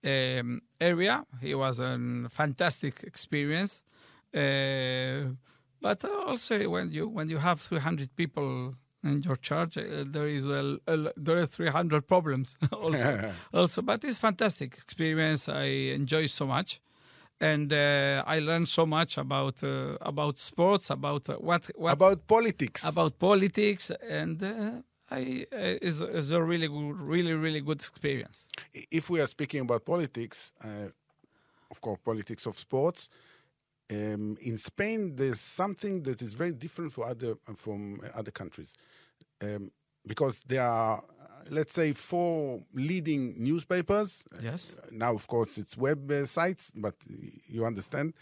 um, 0.03 0.61
area. 0.79 1.25
It 1.41 1.55
was 1.55 1.79
a 1.79 1.99
fantastic 2.29 3.03
experience, 3.03 3.83
uh, 4.33 5.31
but 5.81 6.03
also 6.05 6.69
when 6.69 6.91
you 6.91 7.07
when 7.07 7.29
you 7.29 7.37
have 7.37 7.59
300 7.61 8.15
people 8.15 8.75
in 9.03 9.21
your 9.21 9.35
charge, 9.35 9.77
uh, 9.77 10.03
there 10.05 10.27
is 10.27 10.45
a, 10.47 10.79
a 10.87 11.11
there 11.15 11.37
are 11.37 11.45
300 11.45 12.07
problems 12.07 12.57
also. 12.71 13.31
also, 13.53 13.81
but 13.81 14.03
it's 14.03 14.19
fantastic 14.19 14.77
experience. 14.77 15.49
I 15.49 15.65
enjoy 15.95 16.27
so 16.27 16.45
much 16.45 16.81
and 17.39 17.71
uh, 17.71 18.23
I 18.25 18.39
learned 18.39 18.67
so 18.67 18.85
much 18.85 19.17
about 19.17 19.63
uh, 19.63 19.97
about 20.01 20.39
sports, 20.39 20.89
about 20.89 21.29
uh, 21.29 21.35
what 21.35 21.69
what 21.75 21.93
About 21.93 22.27
politics. 22.27 22.85
about 22.85 23.17
politics, 23.19 23.91
and 24.09 24.41
uh, 24.43 24.71
I, 25.09 25.45
uh, 25.53 25.57
is, 25.81 26.01
is 26.01 26.31
a 26.31 26.41
really 26.41 26.67
good, 26.67 26.99
really 26.99 27.33
really 27.33 27.61
good 27.61 27.79
experience. 27.79 28.49
If 28.91 29.09
we 29.09 29.21
are 29.21 29.27
speaking 29.27 29.61
about 29.61 29.85
politics, 29.85 30.53
uh, 30.63 30.89
of 31.71 31.81
course, 31.81 31.99
politics 32.03 32.45
of 32.45 32.57
sports. 32.57 33.09
Um, 33.89 34.35
in 34.41 34.57
Spain, 34.57 35.15
there's 35.15 35.39
something 35.39 36.03
that 36.03 36.21
is 36.21 36.33
very 36.33 36.51
different 36.51 36.91
for 36.91 37.05
other 37.07 37.37
from 37.55 38.01
other 38.13 38.31
countries, 38.31 38.73
um, 39.41 39.71
because 40.05 40.43
there 40.45 40.65
are, 40.67 41.01
let's 41.49 41.73
say, 41.73 41.93
four 41.93 42.61
leading 42.73 43.35
newspapers. 43.41 44.23
Yes. 44.41 44.75
Now, 44.91 45.13
of 45.13 45.27
course, 45.27 45.57
it's 45.57 45.77
web 45.77 46.11
uh, 46.11 46.25
sites, 46.25 46.71
but 46.75 46.95
you 47.47 47.65
understand. 47.65 48.13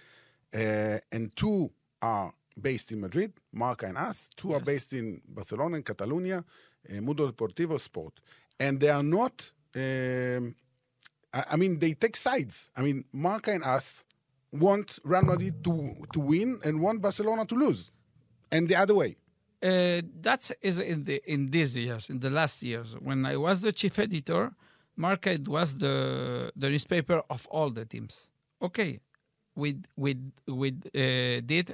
Uh, 0.53 1.00
and 1.12 1.36
two 1.36 1.72
are 2.01 2.34
based 2.60 2.91
in 2.91 3.01
Madrid, 3.01 3.34
Marca 3.51 3.86
and 3.88 3.98
AS. 3.98 4.29
Two 4.36 4.53
are 4.53 4.60
based 4.60 4.94
in 4.94 5.22
Barcelona 5.27 5.75
and 5.75 5.86
Catalonia, 5.86 6.44
uh, 6.89 7.01
Mundo 7.01 7.29
Deportivo 7.29 7.79
Sport. 7.79 8.13
And 8.60 8.79
they 8.79 8.89
are 8.89 9.03
not, 9.03 9.51
um, 9.75 10.55
I, 11.34 11.44
I 11.51 11.55
mean, 11.58 11.79
they 11.79 11.94
take 11.94 12.15
sides. 12.15 12.72
I 12.75 12.82
mean, 12.82 13.05
Marca 13.12 13.51
and 13.51 13.63
AS 13.63 14.05
want 14.51 15.00
Real 15.03 15.24
Madrid 15.24 15.63
to, 15.65 15.94
to 16.13 16.20
win 16.20 16.60
and 16.63 16.79
want 16.82 17.01
Barcelona 17.01 17.46
to 17.46 17.55
lose. 17.55 17.91
And 18.51 18.70
the 18.70 18.75
other 18.75 18.96
way. 18.96 19.17
Uh, 19.65 20.01
that's 20.22 20.51
in 20.62 21.05
the 21.05 21.17
in 21.25 21.50
these 21.50 21.75
years, 21.75 22.10
in 22.13 22.19
the 22.19 22.29
last 22.29 22.62
years. 22.62 22.89
When 23.07 23.25
I 23.25 23.36
was 23.38 23.62
the 23.62 23.72
chief 23.72 23.98
editor, 23.98 24.43
Marca 24.95 25.34
was 25.57 25.69
the 25.84 25.95
the 26.55 26.69
newspaper 26.69 27.17
of 27.36 27.48
all 27.55 27.69
the 27.72 27.86
teams. 27.86 28.27
Okay, 28.62 29.00
we 29.55 29.69
we 30.03 30.12
we 30.48 30.69
uh, 30.69 31.41
did 31.53 31.67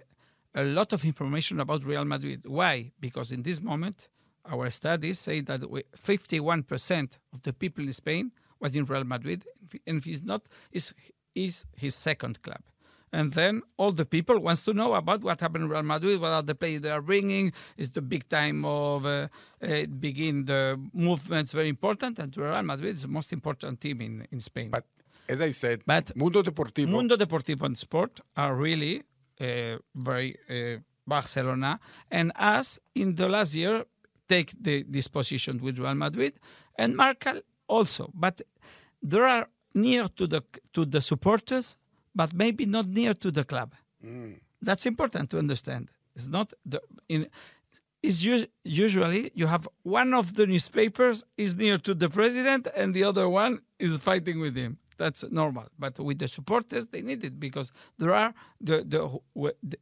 a 0.55 0.63
lot 0.63 0.93
of 0.93 1.03
information 1.03 1.59
about 1.59 1.83
Real 1.83 2.05
Madrid. 2.05 2.41
Why? 2.45 2.91
Because 2.99 3.31
in 3.35 3.43
this 3.43 3.59
moment, 3.61 4.07
our 4.45 4.69
studies 4.69 5.19
say 5.19 5.41
that 5.41 5.61
fifty-one 5.95 6.63
percent 6.63 7.19
of 7.33 7.41
the 7.41 7.53
people 7.53 7.83
in 7.83 7.93
Spain 7.93 8.31
was 8.61 8.75
in 8.75 8.85
Real 8.85 9.03
Madrid, 9.03 9.45
and 9.85 10.03
he's 10.03 10.23
not 10.23 10.41
is 10.71 10.93
is 11.35 11.65
his 11.75 11.95
second 11.95 12.41
club. 12.41 12.63
And 13.13 13.33
then 13.33 13.61
all 13.77 13.91
the 13.91 14.05
people 14.05 14.39
wants 14.39 14.63
to 14.65 14.73
know 14.73 14.93
about 14.93 15.21
what 15.21 15.39
happened 15.39 15.65
in 15.65 15.69
Real 15.69 15.83
Madrid, 15.83 16.21
what 16.21 16.29
are 16.29 16.41
the 16.43 16.55
players 16.55 16.81
they 16.81 16.91
are 16.91 17.01
bringing. 17.01 17.51
Is 17.77 17.91
the 17.91 18.01
big 18.01 18.27
time 18.29 18.63
of 18.65 19.05
uh, 19.05 19.27
uh, 19.61 19.85
begin 19.99 20.45
the 20.45 20.79
movements 20.93 21.51
very 21.51 21.69
important, 21.69 22.19
and 22.19 22.35
Real 22.37 22.63
Madrid 22.63 22.95
is 22.95 23.01
the 23.01 23.07
most 23.09 23.33
important 23.33 23.81
team 23.81 24.01
in, 24.01 24.27
in 24.31 24.39
Spain. 24.39 24.69
But 24.71 24.85
as 25.27 25.41
I 25.41 25.51
said, 25.51 25.81
But 25.85 26.15
Mundo 26.15 26.41
Deportivo. 26.41 26.87
Mundo 26.87 27.17
Deportivo 27.17 27.63
and 27.63 27.77
Sport 27.77 28.21
are 28.35 28.55
really 28.55 29.03
uh, 29.39 29.77
very 29.95 30.37
uh, 30.49 30.79
Barcelona, 31.05 31.79
and 32.09 32.31
AS 32.35 32.79
in 32.95 33.15
the 33.15 33.27
last 33.27 33.55
year 33.55 33.85
take 34.27 34.51
the, 34.59 34.85
this 34.87 35.07
position 35.07 35.59
with 35.61 35.77
Real 35.79 35.95
Madrid 35.95 36.33
and 36.77 36.95
Marca 36.95 37.41
also. 37.67 38.11
But 38.13 38.41
there 39.01 39.25
are 39.25 39.47
near 39.73 40.07
to 40.09 40.27
the 40.27 40.41
to 40.73 40.85
the 40.85 41.01
supporters, 41.01 41.77
but 42.15 42.33
maybe 42.33 42.65
not 42.65 42.87
near 42.87 43.13
to 43.13 43.31
the 43.31 43.43
club. 43.43 43.73
That's 44.61 44.85
important 44.85 45.29
to 45.31 45.37
understand. 45.39 45.89
It's 46.15 46.27
not 46.27 46.53
the 46.65 46.81
in. 47.07 47.27
Is 48.03 48.25
us- 48.25 48.47
usually 48.63 49.31
you 49.35 49.45
have 49.47 49.67
one 49.83 50.13
of 50.15 50.33
the 50.35 50.45
newspapers 50.47 51.23
is 51.37 51.55
near 51.55 51.77
to 51.77 51.93
the 51.93 52.09
president 52.09 52.67
and 52.75 52.95
the 52.95 53.03
other 53.03 53.29
one 53.29 53.59
is 53.77 53.95
fighting 53.97 54.39
with 54.39 54.55
him. 54.55 54.77
That's 54.97 55.23
normal. 55.31 55.65
But 55.77 55.99
with 55.99 56.17
the 56.19 56.27
supporters, 56.27 56.87
they 56.87 57.01
need 57.01 57.23
it 57.23 57.39
because 57.39 57.71
there 57.99 58.13
are 58.13 58.33
the 58.59 58.77
the 58.93 59.01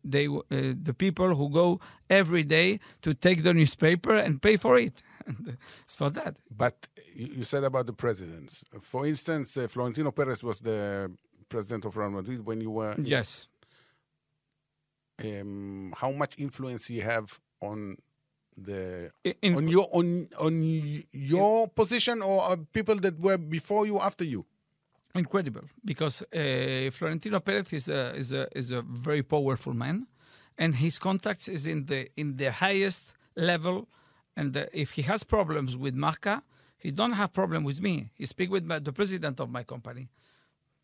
they 0.03 0.27
uh, 0.27 0.41
the 0.89 0.93
people 0.93 1.29
who 1.35 1.49
go 1.49 1.79
every 2.09 2.43
day 2.43 2.79
to 3.01 3.13
take 3.13 3.43
the 3.43 3.53
newspaper 3.53 4.15
and 4.25 4.41
pay 4.41 4.57
for 4.57 4.77
it. 4.77 5.01
It's 5.85 5.95
for 5.95 6.09
that. 6.19 6.33
But 6.63 6.75
you 7.15 7.27
you 7.37 7.43
said 7.43 7.63
about 7.63 7.85
the 7.85 7.93
presidents. 8.05 8.63
For 8.81 9.05
instance, 9.07 9.49
uh, 9.57 9.67
Florentino 9.73 10.11
Perez 10.11 10.41
was 10.43 10.59
the 10.59 11.11
president 11.49 11.85
of 11.85 11.97
Real 11.97 12.11
Madrid 12.11 12.45
when 12.45 12.61
you 12.61 12.71
were. 12.71 12.95
Yes. 12.97 13.47
Um, 15.21 15.93
how 15.97 16.11
much 16.11 16.39
influence 16.39 16.89
you 16.89 17.01
have 17.01 17.39
on 17.61 17.97
the 18.55 19.11
in- 19.41 19.55
on 19.55 19.67
your 19.67 19.89
on 19.91 20.29
on 20.39 20.53
your 21.11 21.67
position 21.67 22.21
or 22.21 22.51
uh, 22.51 22.55
people 22.71 22.95
that 22.95 23.19
were 23.19 23.37
before 23.37 23.85
you 23.85 23.99
after 23.99 24.23
you? 24.23 24.45
incredible 25.15 25.63
because 25.83 26.21
uh, 26.21 26.89
Florentino 26.91 27.39
Perez 27.39 27.73
is 27.73 27.89
a, 27.89 28.13
is 28.15 28.31
a 28.31 28.47
is 28.57 28.71
a 28.71 28.81
very 28.83 29.23
powerful 29.23 29.73
man, 29.73 30.07
and 30.57 30.75
his 30.75 30.99
contacts 30.99 31.47
is 31.47 31.65
in 31.65 31.85
the 31.85 32.07
in 32.15 32.37
the 32.37 32.51
highest 32.51 33.13
level. 33.35 33.87
And 34.37 34.55
uh, 34.55 34.65
if 34.71 34.91
he 34.91 35.01
has 35.01 35.23
problems 35.23 35.75
with 35.75 35.95
Marca, 35.95 36.43
he 36.77 36.91
don't 36.91 37.13
have 37.13 37.33
problem 37.33 37.63
with 37.65 37.81
me. 37.81 38.11
He 38.15 38.25
speak 38.25 38.49
with 38.51 38.63
my, 38.63 38.79
the 38.79 38.93
president 38.93 39.39
of 39.39 39.49
my 39.49 39.63
company. 39.63 40.07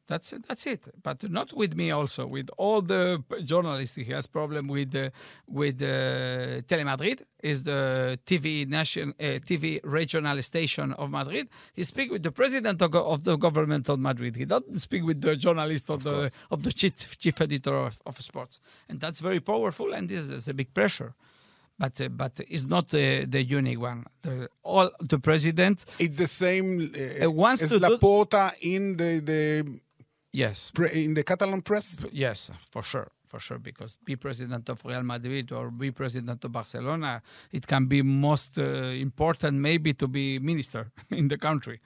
That's 0.08 0.34
it. 0.34 0.44
That's 0.48 0.66
it. 0.68 0.82
But 1.02 1.30
not 1.32 1.52
with 1.54 1.76
me. 1.76 1.90
Also 1.92 2.28
with 2.28 2.50
all 2.58 2.82
the 2.82 3.24
journalists, 3.44 3.96
he 3.96 4.04
has 4.14 4.28
problem 4.28 4.68
with 4.68 4.94
uh, 4.96 5.10
with 5.48 5.82
uh, 5.82 6.62
Telemadrid. 6.68 7.22
Is 7.42 7.64
the 7.64 8.20
TV 8.26 8.68
nation 8.68 9.14
uh, 9.20 9.24
TV 9.50 9.80
regional 9.84 10.42
station 10.44 10.94
of 10.94 11.10
Madrid. 11.10 11.48
He 11.74 11.84
speak 11.84 12.12
with 12.12 12.24
the 12.24 12.32
president 12.32 12.82
of, 12.82 12.94
of 12.96 13.24
the 13.24 13.36
government 13.38 13.88
of 13.90 14.00
Madrid. 14.00 14.36
He 14.36 14.46
doesn't 14.46 14.80
speak 14.80 15.04
with 15.06 15.22
the 15.22 15.36
journalist 15.36 15.90
of, 15.90 16.04
the 16.04 16.32
of 16.50 16.64
the 16.64 16.72
chief, 16.72 17.18
chief 17.20 17.40
editor 17.42 17.76
of, 17.76 18.02
of 18.06 18.20
sports, 18.22 18.60
and 18.90 19.00
that's 19.00 19.20
very 19.20 19.40
powerful. 19.40 19.94
And 19.94 20.10
this 20.10 20.22
is 20.30 20.48
a 20.48 20.54
big 20.54 20.74
pressure. 20.74 21.14
But 21.78 22.00
uh, 22.00 22.10
but 22.10 22.40
it's 22.48 22.66
not 22.66 22.86
uh, 22.94 23.26
the 23.28 23.44
unique 23.44 23.80
one. 23.82 24.06
The, 24.22 24.50
all 24.64 24.90
the 25.02 25.20
president. 25.20 25.86
It's 26.00 26.18
the 26.18 26.28
same 26.28 26.68
uh, 26.96 27.26
Uh, 27.26 27.32
wants 27.32 27.64
as 27.64 27.70
to 27.70 27.80
do- 27.80 27.98
in 28.62 28.98
the 28.98 29.20
the 29.32 29.42
Yes, 30.36 30.72
in 30.92 31.14
the 31.14 31.24
Catalan 31.24 31.62
press. 31.62 31.98
Yes, 32.12 32.52
for 32.70 32.84
sure, 32.84 33.08
for 33.26 33.40
sure. 33.40 33.58
Because 33.58 33.96
be 34.04 34.18
president 34.18 34.68
of 34.68 34.84
Real 34.84 35.04
Madrid 35.04 35.54
or 35.54 35.72
be 35.72 35.92
president 35.92 36.44
of 36.44 36.52
Barcelona, 36.52 37.22
it 37.54 37.66
can 37.66 37.86
be 37.86 38.02
most 38.02 38.58
uh, 38.58 38.64
important 39.08 39.58
maybe 39.58 39.94
to 39.94 40.08
be 40.10 40.40
minister 40.40 40.92
in 41.10 41.30
the 41.30 41.38
country. 41.38 41.80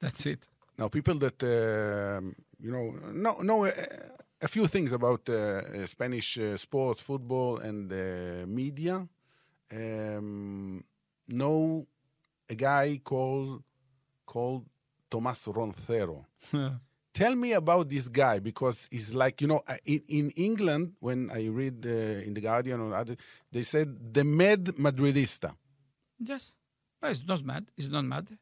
That's 0.00 0.26
it. 0.26 0.46
Now, 0.76 0.88
people 0.88 1.14
that 1.14 1.42
um, 1.42 2.34
you 2.60 2.70
know 2.70 2.94
know 3.12 3.40
know 3.40 3.64
uh, 3.64 3.70
a 4.42 4.48
few 4.48 4.66
things 4.66 4.92
about 4.92 5.26
uh, 5.30 5.34
uh, 5.34 5.86
Spanish 5.86 6.38
uh, 6.38 6.58
sports, 6.58 7.00
football, 7.00 7.56
and 7.58 7.90
uh, 7.90 8.46
media 8.46 9.08
um, 9.72 10.84
know 11.28 11.86
a 12.50 12.54
guy 12.54 13.00
called 13.02 13.62
called 14.26 14.66
Tomas 15.10 15.46
Roncero. 15.46 16.26
Tell 17.14 17.36
me 17.36 17.52
about 17.52 17.88
this 17.88 18.08
guy 18.08 18.40
because 18.40 18.88
he's 18.90 19.14
like 19.14 19.40
you 19.40 19.46
know 19.46 19.62
uh, 19.68 19.76
in, 19.84 20.02
in 20.08 20.30
England 20.30 20.94
when 21.00 21.30
I 21.30 21.46
read 21.46 21.86
uh, 21.86 22.26
in 22.26 22.34
the 22.34 22.40
Guardian 22.40 22.80
or 22.80 22.92
other 22.92 23.16
they 23.52 23.62
said 23.62 23.88
the 24.12 24.24
mad 24.24 24.64
Madridista. 24.84 25.54
Yes, 26.18 26.54
well, 27.00 27.12
it's 27.12 27.26
not 27.26 27.44
mad. 27.44 27.66
He's 27.76 27.90
not 27.90 28.04
mad. 28.04 28.36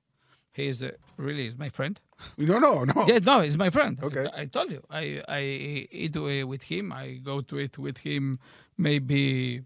He 0.52 0.68
is 0.68 0.82
uh, 0.82 0.92
really 1.16 1.46
is 1.46 1.58
my 1.58 1.68
friend. 1.68 2.00
No, 2.38 2.58
no, 2.58 2.84
no. 2.84 3.04
Yeah, 3.06 3.18
no, 3.18 3.40
he's 3.40 3.58
my 3.58 3.70
friend. 3.70 3.98
Okay. 4.02 4.26
I, 4.36 4.42
I 4.42 4.44
told 4.46 4.70
you. 4.70 4.82
I 4.88 5.22
I 5.28 5.40
eat 6.02 6.16
with 6.16 6.62
him. 6.62 6.92
I 6.92 7.20
go 7.30 7.40
to 7.40 7.58
eat 7.58 7.76
with 7.78 7.98
him 7.98 8.38
maybe 8.78 9.62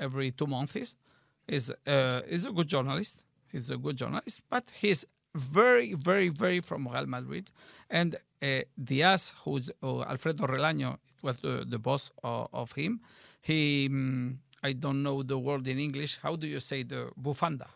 every 0.00 0.30
two 0.32 0.46
months. 0.46 0.72
He's 1.46 1.70
uh, 1.86 2.22
he's 2.28 2.44
a 2.44 2.52
good 2.52 2.68
journalist. 2.68 3.22
He's 3.52 3.68
a 3.70 3.76
good 3.76 3.96
journalist, 3.96 4.40
but 4.48 4.70
he's 4.80 5.04
very, 5.34 5.94
very, 5.94 6.28
very 6.28 6.60
from 6.60 6.88
Real 6.88 7.06
Madrid. 7.06 7.50
And 7.88 8.16
uh, 8.42 8.60
Diaz, 8.82 9.32
who's 9.44 9.70
uh, 9.82 10.02
Alfredo 10.02 10.46
Relaño, 10.46 10.98
was 11.22 11.38
the, 11.38 11.64
the 11.66 11.78
boss 11.78 12.10
of, 12.22 12.48
of 12.52 12.72
him. 12.72 13.00
He, 13.42 13.88
mm, 13.88 14.36
I 14.62 14.72
don't 14.72 15.02
know 15.02 15.22
the 15.22 15.38
word 15.38 15.66
in 15.68 15.78
English. 15.78 16.18
How 16.22 16.36
do 16.36 16.46
you 16.46 16.60
say 16.60 16.82
the 16.82 17.10
bufanda? 17.20 17.66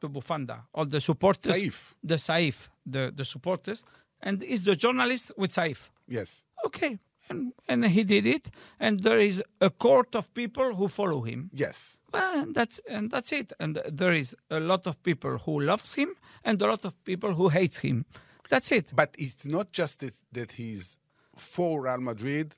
The 0.00 0.08
bufanda. 0.08 0.62
All 0.74 0.86
the 0.86 1.00
supporters. 1.00 1.52
Saif. 1.52 1.94
The 2.02 2.16
Saif, 2.16 2.68
the, 2.86 3.12
the 3.14 3.24
supporters. 3.24 3.84
And 4.20 4.42
is 4.42 4.64
the 4.64 4.76
journalist 4.76 5.32
with 5.36 5.52
Saif. 5.52 5.90
Yes. 6.08 6.44
Okay. 6.66 6.98
And, 7.28 7.52
and 7.68 7.84
he 7.86 8.04
did 8.04 8.26
it. 8.26 8.50
And 8.78 9.00
there 9.00 9.18
is 9.18 9.42
a 9.60 9.70
court 9.70 10.14
of 10.14 10.32
people 10.34 10.74
who 10.74 10.88
follow 10.88 11.22
him. 11.22 11.50
Yes. 11.52 11.98
Well, 12.12 12.42
and 12.42 12.54
that's 12.54 12.80
and 12.88 13.10
that's 13.10 13.32
it. 13.32 13.52
And 13.58 13.80
there 13.90 14.12
is 14.12 14.36
a 14.50 14.60
lot 14.60 14.86
of 14.86 15.02
people 15.02 15.38
who 15.38 15.60
loves 15.60 15.94
him 15.94 16.10
and 16.44 16.60
a 16.62 16.66
lot 16.66 16.84
of 16.84 16.92
people 17.04 17.34
who 17.34 17.48
hates 17.48 17.78
him. 17.78 18.04
That's 18.50 18.70
it. 18.72 18.92
But 18.94 19.14
it's 19.18 19.46
not 19.46 19.72
just 19.72 20.00
that, 20.00 20.14
that 20.32 20.52
he's 20.52 20.98
for 21.36 21.82
Real 21.82 22.00
Madrid. 22.00 22.54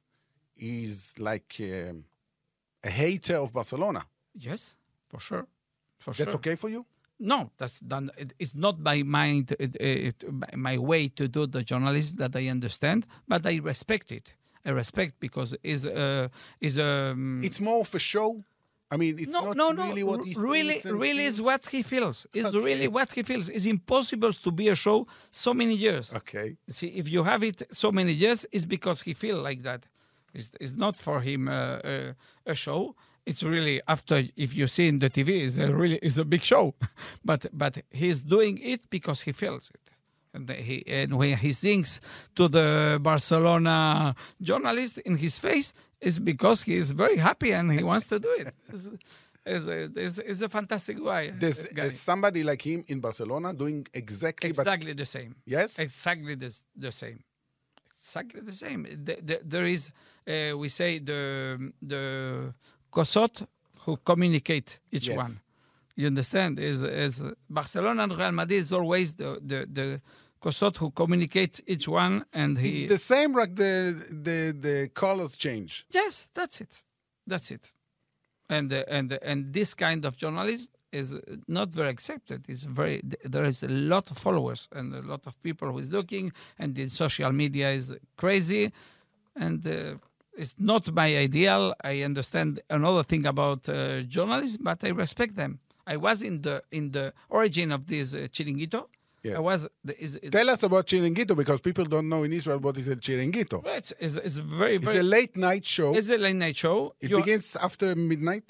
He's 0.55 1.15
like 1.19 1.57
um, 1.61 2.05
a 2.83 2.91
hater 2.91 3.37
of 3.37 3.53
Barcelona. 3.53 4.07
Yes, 4.35 4.75
for 5.09 5.21
sure. 5.21 5.47
For 5.99 6.13
That's 6.13 6.31
sure. 6.31 6.35
okay 6.35 6.57
for 6.57 6.69
you? 6.69 6.85
No, 7.19 7.51
that's 7.57 7.81
done. 7.81 8.11
It's 8.39 8.55
not 8.55 8.79
my 8.79 9.03
mind, 9.03 9.55
it, 9.59 9.75
it, 9.81 10.25
my 10.55 10.77
way 10.77 11.09
to 11.09 11.29
do 11.29 11.47
the 11.47 11.63
journalism 11.63 12.17
that 12.17 12.37
I 12.37 12.49
understand, 12.49 13.07
but 13.27 13.47
I 13.47 13.57
respect 13.63 14.13
it. 14.13 14.35
Respect 14.75 15.15
because 15.21 15.57
is 15.63 15.87
uh, 15.87 16.29
is 16.61 16.79
um, 16.79 17.41
It's 17.45 17.61
more 17.61 17.81
of 17.81 17.95
a 17.95 17.99
show. 17.99 18.43
I 18.89 18.97
mean, 18.97 19.19
it's 19.19 19.33
no, 19.33 19.41
not 19.47 19.57
no, 19.57 19.73
no. 19.73 19.89
really 19.89 20.05
what 20.05 20.25
he 20.25 20.35
really, 20.39 20.81
really 20.85 21.25
is 21.25 21.37
feels. 21.39 21.47
what 21.47 21.67
he 21.67 21.83
feels. 21.83 22.27
It's 22.33 22.47
Okay. 22.47 22.59
really 22.65 22.89
what 22.89 23.11
he 23.13 23.23
feels. 23.25 23.49
It's 23.49 23.67
impossible 23.67 24.33
to 24.33 24.51
be 24.53 24.69
a 24.69 24.77
show 24.77 25.07
so 25.33 25.53
many 25.53 25.75
years. 25.75 26.13
Okay. 26.15 26.57
See, 26.69 26.89
if 26.89 27.09
you 27.09 27.25
have 27.25 27.43
it 27.43 27.63
so 27.73 27.91
many 27.91 28.13
years, 28.13 28.47
it's 28.53 28.65
because 28.65 29.03
he 29.03 29.13
feel 29.15 29.43
like 29.43 29.63
that. 29.63 29.89
It's, 30.35 30.53
it's 30.61 30.75
not 30.77 30.99
for 30.99 31.21
him 31.21 31.49
uh, 31.49 31.53
uh, 31.53 32.13
a 32.47 32.55
show. 32.55 32.95
It's 33.25 33.43
really 33.43 33.81
after 33.89 34.23
if 34.37 34.55
you 34.55 34.69
see 34.69 34.87
in 34.87 35.01
the 35.01 35.11
TV, 35.11 35.29
it's 35.45 35.59
a 35.59 35.75
really 35.75 35.97
it's 36.01 36.19
a 36.19 36.25
big 36.25 36.43
show, 36.45 36.75
but 37.25 37.47
but 37.53 37.79
he's 37.91 38.23
doing 38.23 38.59
it 38.63 38.89
because 38.89 39.23
he 39.23 39.33
feels 39.33 39.69
it. 39.75 39.91
And 40.37 40.49
he 40.69 40.77
and 41.01 41.11
when 41.21 41.37
he 41.45 41.53
sings 41.53 42.01
to 42.39 42.45
the 42.57 42.99
Barcelona 43.01 44.15
journalist 44.49 44.99
in 45.09 45.15
his 45.17 45.39
face, 45.39 45.69
it's 46.01 46.19
because 46.19 46.59
he 46.69 46.75
is 46.83 46.93
very 46.93 47.17
happy 47.29 47.51
and 47.59 47.73
he 47.73 47.83
wants 47.91 48.07
to 48.13 48.19
do 48.27 48.31
it. 48.43 48.49
It's, 49.49 50.19
a, 50.43 50.47
a 50.47 50.49
fantastic 50.49 50.97
guy. 51.11 51.31
There's, 51.31 51.61
guy. 51.69 51.83
there's 51.83 52.01
somebody 52.01 52.43
like 52.43 52.63
him 52.63 52.85
in 52.89 52.99
Barcelona 52.99 53.55
doing 53.55 53.87
exactly, 53.95 54.51
but 54.51 54.63
exactly 54.67 54.93
the 54.93 55.07
same. 55.07 55.37
yes, 55.47 55.79
Exactly 55.79 56.35
the, 56.35 56.51
the 56.77 56.91
same. 56.91 57.23
Exactly 57.89 58.41
the 58.41 58.53
same. 58.53 58.83
The, 59.07 59.15
the, 59.23 59.41
there 59.45 59.67
is, 59.67 59.91
uh, 60.27 60.59
we 60.59 60.69
say, 60.69 60.99
the 60.99 61.73
the 61.81 62.55
kosot 62.93 63.47
who 63.85 63.97
communicate 64.11 64.81
each 64.91 65.09
Yes. 65.09 65.17
one. 65.17 65.35
You 65.95 66.09
understand? 66.09 66.59
Is 66.59 66.83
is 66.83 67.23
Barcelona 67.49 68.03
and 68.03 68.19
Real 68.19 68.33
Madrid 68.33 68.61
is 68.61 68.73
always 68.73 69.15
the 69.15 69.29
the 69.51 69.59
the 69.79 70.01
kosot 70.41 70.77
who 70.77 70.91
communicates 70.91 71.61
each 71.67 71.89
one, 71.89 72.25
and 72.33 72.59
he. 72.59 72.85
it's 72.85 72.93
the 72.93 72.99
same. 72.99 73.33
Like 73.33 73.55
the 73.57 74.05
the 74.11 74.55
the 74.67 74.91
colors 74.95 75.37
change. 75.37 75.87
Yes, 75.91 76.29
that's 76.35 76.61
it. 76.61 76.83
That's 77.27 77.51
it. 77.51 77.73
And 78.49 78.73
uh, 78.73 78.85
and 78.89 79.19
and 79.23 79.53
this 79.53 79.75
kind 79.75 80.05
of 80.05 80.17
journalism 80.17 80.69
is 80.93 81.15
not 81.49 81.69
very 81.75 81.91
accepted. 81.91 82.45
It's 82.49 82.63
very 82.63 83.01
there 83.25 83.45
is 83.45 83.63
a 83.63 83.69
lot 83.69 84.11
of 84.11 84.19
followers 84.19 84.69
and 84.73 84.95
a 84.95 85.03
lot 85.03 85.27
of 85.27 85.41
people 85.43 85.71
who 85.73 85.79
is 85.79 85.91
looking, 85.93 86.33
and 86.59 86.75
the 86.75 86.89
social 86.89 87.33
media 87.33 87.71
is 87.71 87.95
crazy, 88.17 88.73
and 89.35 89.67
uh, 89.67 89.95
it's 90.37 90.55
not 90.59 90.93
my 90.93 91.17
ideal. 91.17 91.75
I 91.83 92.03
understand 92.03 92.61
another 92.71 93.03
thing 93.03 93.27
about 93.27 93.69
uh, 93.69 94.03
journalism, 94.03 94.63
but 94.65 94.85
I 94.85 94.91
respect 94.91 95.35
them. 95.35 95.59
I 95.87 95.97
was 95.97 96.23
in 96.23 96.43
the 96.43 96.63
in 96.71 96.91
the 96.91 97.13
origin 97.29 97.73
of 97.73 97.87
this 97.87 98.15
uh, 98.15 98.29
chiringuito. 98.35 98.87
Yes. 99.27 99.37
I 99.41 99.43
was 99.51 99.61
the, 99.89 99.95
is, 100.05 100.13
Tell 100.37 100.49
us 100.55 100.61
about 100.69 100.85
Chiringuito 100.91 101.35
because 101.43 101.61
people 101.69 101.85
don't 101.95 102.09
know 102.13 102.23
in 102.29 102.33
Israel 102.41 102.59
what 102.67 102.77
is 102.83 102.87
a 102.89 102.97
Chiringuito. 103.07 103.59
it's, 103.79 103.93
it's, 104.05 104.17
it's 104.27 104.37
very 104.61 104.77
It's 104.77 104.89
a 105.05 105.09
late 105.17 105.35
night 105.49 105.65
show. 105.77 105.91
it's 105.99 106.11
a 106.19 106.21
late 106.27 106.37
night 106.45 106.57
show. 106.65 106.79
It 107.05 107.11
You- 107.11 107.19
begins 107.23 107.47
after 107.69 107.89
midnight. 108.13 108.49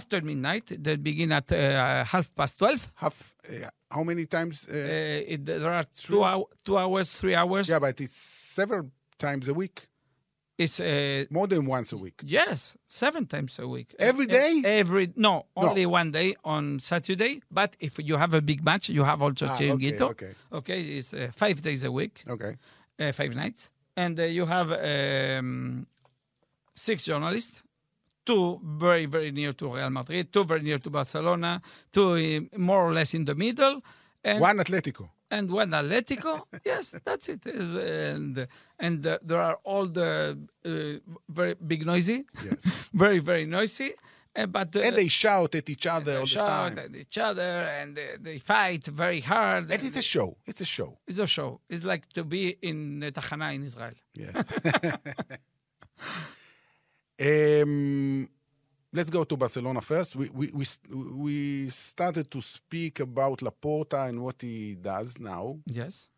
after 0.00 0.18
midnight. 0.30 0.66
They 0.84 0.96
begin 1.10 1.30
at 1.40 1.48
uh, 1.52 1.58
half 2.12 2.26
past 2.38 2.54
twelve. 2.60 2.82
Half. 3.04 3.16
Uh, 3.48 3.68
how 3.96 4.02
many 4.10 4.24
times? 4.36 4.54
Uh, 4.68 4.74
Uh, 4.74 5.32
it, 5.34 5.40
there 5.46 5.72
are 5.80 5.86
two, 6.06 6.20
hour, 6.30 6.44
two 6.66 6.76
hours, 6.82 7.08
three 7.20 7.36
hours. 7.40 7.64
yeah, 7.72 7.80
but 7.86 7.96
it's 8.04 8.18
several 8.60 8.84
times 9.26 9.44
a 9.48 9.54
week, 9.62 9.76
It's 10.58 10.80
uh, 10.80 11.24
more 11.30 11.46
than 11.46 11.66
once 11.66 11.92
a 11.92 11.96
week. 11.96 12.20
yes, 12.24 12.76
seven 12.88 13.26
times 13.26 13.58
a 13.60 13.66
week. 13.68 13.94
Every 13.98 14.26
E- 14.26 14.64
Every 14.64 15.12
no, 15.14 15.46
No. 15.56 15.68
only 15.68 15.86
one 15.86 16.10
day 16.10 16.34
on 16.44 16.80
Saturday. 16.80 17.40
But 17.50 17.76
if 17.78 17.98
you 17.98 18.16
have 18.18 18.34
a 18.34 18.40
big 18.40 18.64
match, 18.64 18.88
you 18.88 19.04
have 19.04 19.22
also 19.22 19.46
Ah, 19.46 19.56
chiringuito. 19.56 20.10
okay, 20.10 20.34
Okay, 20.52 20.80
it's 20.98 21.14
uh, 21.14 21.30
five 21.36 21.62
days 21.62 21.84
a 21.84 21.90
week, 21.92 22.22
Okay. 22.28 22.56
uh, 22.98 23.12
five 23.12 23.34
nights, 23.36 23.70
and 23.96 24.18
uh, 24.18 24.24
you 24.24 24.46
have 24.46 24.72
um, 24.72 25.86
six 26.74 27.04
journalists. 27.04 27.62
Two 28.26 28.60
very, 28.62 29.06
very 29.06 29.30
near 29.30 29.52
to 29.54 29.74
Real 29.74 29.90
Madrid, 29.90 30.30
two 30.32 30.44
very 30.44 30.60
near 30.62 30.78
to 30.80 30.90
Barcelona, 30.90 31.62
two 31.92 32.12
uh, 32.52 32.58
more 32.58 32.82
or 32.88 32.92
less 32.92 33.14
in 33.14 33.24
the 33.24 33.34
middle, 33.34 33.80
and 34.24 34.40
One 34.40 34.58
Atletico. 34.58 35.08
And 35.30 35.50
one 35.50 35.70
Atletico. 35.70 36.42
yes, 36.64 36.94
that's 37.04 37.28
it. 37.28 37.42
Is- 37.46 37.74
And 38.10 38.46
and 38.78 39.06
uh, 39.06 39.18
there 39.28 39.40
are 39.48 39.58
all 39.70 39.86
the 40.00 40.10
uh, 40.64 40.70
very 41.28 41.54
big 41.54 41.84
noisy, 41.86 42.18
Yes. 42.44 42.62
very 43.04 43.18
very 43.30 43.46
noisy. 43.46 43.92
Uh, 44.36 44.46
but 44.46 44.70
uh, 44.76 44.80
and 44.86 44.94
they 44.96 45.08
shout 45.08 45.54
at 45.54 45.68
each 45.74 45.86
other 45.86 46.12
they 46.12 46.16
all 46.16 46.20
the 46.22 46.26
shout 46.38 46.76
time. 46.76 46.78
at 46.84 46.94
each 46.94 47.18
other 47.18 47.50
and 47.78 47.96
they, 47.96 48.10
they 48.20 48.38
fight 48.38 48.84
very 48.86 49.20
hard. 49.20 49.64
And 49.72 49.82
it's 49.82 49.96
a 49.96 50.02
show. 50.02 50.36
It's 50.46 50.60
a 50.60 50.70
show. 50.76 50.90
It's 51.08 51.18
a 51.18 51.26
show. 51.26 51.60
It's 51.68 51.82
like 51.92 52.04
to 52.12 52.22
be 52.24 52.56
in 52.70 52.78
uh, 53.02 53.06
Tachana 53.16 53.48
in 53.56 53.64
Israel. 53.64 53.94
Yes. 54.14 54.34
um, 57.62 58.28
let's 58.92 59.10
go 59.10 59.24
to 59.24 59.36
Barcelona 59.36 59.80
first. 59.80 60.16
We, 60.16 60.28
we, 60.30 60.50
we, 60.54 60.66
we 61.24 61.70
started 61.70 62.30
to 62.30 62.40
speak 62.40 63.00
about 63.00 63.38
Laporta 63.40 64.08
and 64.08 64.22
what 64.22 64.42
he 64.42 64.74
does 64.74 65.18
now. 65.18 65.58
Yes. 65.66 66.08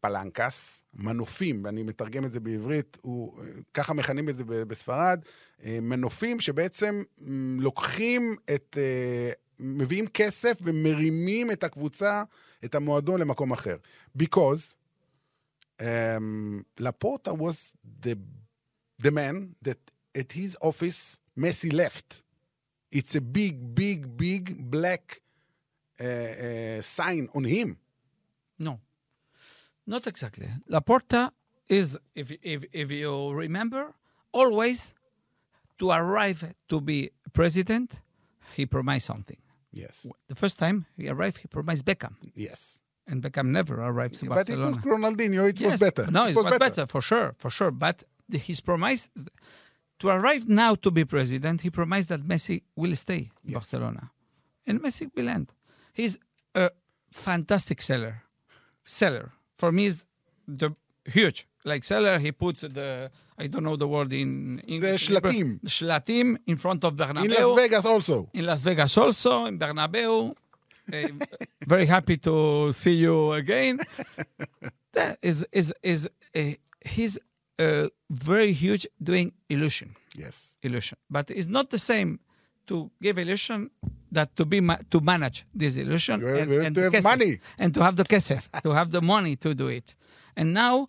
פלנקס, 0.00 0.84
מנופים, 0.94 1.64
ואני 1.64 1.82
מתרגם 1.82 2.24
את 2.24 2.32
זה 2.32 2.40
בעברית, 2.40 2.98
הוא, 3.00 3.42
ככה 3.74 3.94
מכנים 3.94 4.28
את 4.28 4.36
זה 4.36 4.44
בספרד, 4.44 5.20
אה, 5.64 5.78
מנופים 5.82 6.40
שבעצם 6.40 7.02
לוקחים 7.58 8.36
את, 8.54 8.76
אה, 8.80 9.30
מביאים 9.60 10.06
כסף 10.06 10.58
ומרימים 10.62 11.50
את 11.50 11.64
הקבוצה, 11.64 12.22
את 12.64 12.74
המועדון 12.74 13.20
למקום 13.20 13.52
אחר. 13.52 13.76
Because 14.18 14.76
um, 15.80 16.64
Laporta 16.80 17.32
was 17.32 17.72
the, 18.02 18.16
the 19.02 19.10
man 19.10 19.54
that 19.62 19.90
at 20.14 20.32
his 20.32 20.56
office 20.60 21.18
Messi 21.38 21.72
left. 21.72 22.22
It's 22.90 23.14
a 23.14 23.20
big, 23.20 23.74
big, 23.74 24.16
big 24.16 24.70
black 24.70 25.20
uh, 26.00 26.04
uh, 26.04 26.80
sign 26.82 27.28
on 27.34 27.44
him. 27.44 27.78
No. 28.58 28.80
Not 29.86 30.06
exactly. 30.06 30.48
Laporta 30.68 31.30
is, 31.68 31.96
if, 32.14 32.32
if, 32.42 32.64
if 32.72 32.90
you 32.90 33.30
remember, 33.32 33.94
always 34.32 34.94
to 35.78 35.90
arrive 35.90 36.52
to 36.68 36.80
be 36.80 37.10
president, 37.32 37.92
he 38.56 38.66
promised 38.66 39.06
something. 39.06 39.38
Yes, 39.72 40.04
The 40.26 40.34
first 40.34 40.58
time 40.58 40.86
he 40.96 41.08
arrived, 41.08 41.38
he 41.38 41.46
promised 41.46 41.84
Beckham. 41.84 42.16
yes. 42.34 42.82
And 43.06 43.22
Beckham 43.22 43.46
never 43.46 43.80
arrived 43.80 44.14
to 44.20 44.26
But 44.26 44.48
it 44.48 44.56
was 44.56 44.76
Barcelona. 44.76 45.16
Ronaldinho, 45.16 45.48
it 45.48 45.60
was 45.60 45.80
better. 45.80 46.08
No, 46.12 46.26
it 46.26 46.30
it 46.30 46.36
was, 46.36 46.58
better. 46.58 46.86
for 46.86 47.00
sure, 47.00 47.34
for 47.38 47.50
sure. 47.50 47.72
But 47.72 48.04
the, 48.28 48.38
his 48.38 48.60
promise 48.60 49.08
to 50.00 50.08
arrive 50.08 50.48
now 50.48 50.74
to 50.84 50.90
be 50.90 51.04
president, 51.04 51.60
he 51.62 51.70
promised 51.70 52.08
that 52.08 52.20
Messi 52.20 52.62
will 52.76 52.96
stay 52.96 53.22
in 53.44 53.50
Yes. 53.50 53.54
Barcelona, 53.54 54.10
and 54.66 54.80
Messi 54.80 55.10
will 55.14 55.28
end. 55.28 55.52
He's 55.92 56.18
a 56.54 56.70
fantastic 57.12 57.80
seller. 57.82 58.22
Seller 58.84 59.32
for 59.58 59.70
me 59.72 59.86
is 59.86 60.04
the 60.48 60.70
huge 61.04 61.46
like 61.64 61.84
seller. 61.84 62.18
He 62.18 62.32
put 62.32 62.58
the 62.60 63.10
I 63.38 63.46
don't 63.46 63.62
know 63.64 63.76
the 63.76 63.86
word 63.88 64.12
in 64.12 64.58
English. 64.66 65.08
shalatim. 65.08 65.60
Shalatim 65.66 66.36
in 66.46 66.56
front 66.56 66.84
of 66.84 66.94
Bernabeu. 66.94 67.24
In 67.24 67.30
Las 67.30 67.56
Vegas 67.58 67.84
also. 67.86 68.28
in 68.32 68.44
Las 68.46 68.62
Vegas 68.62 68.96
also, 68.98 69.44
in 69.46 69.58
Bernabeu. 69.58 70.34
Eh, 70.92 71.08
very 71.66 71.86
happy 71.86 72.16
to 72.16 72.72
see 72.72 72.94
you 72.94 73.32
again. 73.32 73.78
That 74.92 75.18
is 75.22 75.46
is 75.52 75.72
is 75.82 76.08
uh, 76.34 76.40
he's 76.84 77.16
uh, 77.60 77.88
very 78.10 78.52
huge 78.64 78.84
doing 79.02 79.32
illusion, 79.48 79.88
Yes. 80.16 80.56
illusion, 80.62 80.98
but 81.10 81.30
it's 81.30 81.48
not 81.48 81.66
the 81.70 81.78
same 81.78 82.18
to 82.66 82.90
give 83.02 83.18
illusion 83.24 83.70
that 84.12 84.28
to 84.36 84.44
be 84.52 84.60
ma- 84.60 84.82
to 84.90 84.98
manage 85.00 85.38
this 85.60 85.76
illusion 85.76 86.20
you 86.20 86.26
have 86.26 86.74
to 86.74 86.80
have 86.82 86.92
kesef, 86.94 87.04
money. 87.04 87.32
and 87.58 87.74
to 87.74 87.80
have 87.86 87.96
the 87.96 88.04
kesef, 88.04 88.42
to 88.62 88.70
have 88.78 88.90
the 88.96 89.00
money 89.02 89.34
to 89.36 89.54
do 89.54 89.68
it. 89.68 89.94
And 90.36 90.46
now, 90.54 90.88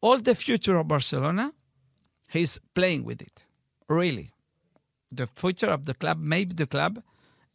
all 0.00 0.18
the 0.18 0.34
future 0.34 0.76
of 0.80 0.86
Barcelona, 0.88 1.52
he's 2.36 2.58
playing 2.74 3.02
with 3.04 3.20
it. 3.28 3.36
Really, 3.88 4.28
the 5.20 5.26
future 5.40 5.70
of 5.76 5.84
the 5.88 5.94
club, 5.94 6.18
maybe 6.18 6.52
the 6.54 6.66
club. 6.66 7.02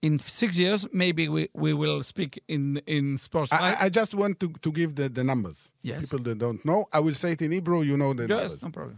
In 0.07 0.17
six 0.41 0.57
years, 0.57 0.81
maybe 1.03 1.23
we, 1.35 1.43
we 1.53 1.71
will 1.81 2.01
speak 2.11 2.31
in 2.55 2.63
in 2.87 3.05
sports. 3.25 3.51
I. 3.51 3.75
I- 3.85 3.89
just 3.99 4.13
want 4.21 4.35
to, 4.41 4.47
to 4.65 4.69
give 4.79 4.91
the, 4.99 5.07
the 5.17 5.23
numbers. 5.31 5.59
Yes. 5.83 5.99
People 6.01 6.21
that 6.27 6.37
don't 6.45 6.61
know, 6.69 6.79
I 6.97 6.99
will 7.05 7.17
say 7.23 7.31
it 7.35 7.41
in 7.45 7.51
Hebrew, 7.57 7.81
you 7.89 7.97
know 8.01 8.11
the 8.19 8.25
yes, 8.27 8.31
numbers. 8.31 8.63
no 8.63 8.69
problem. 8.71 8.97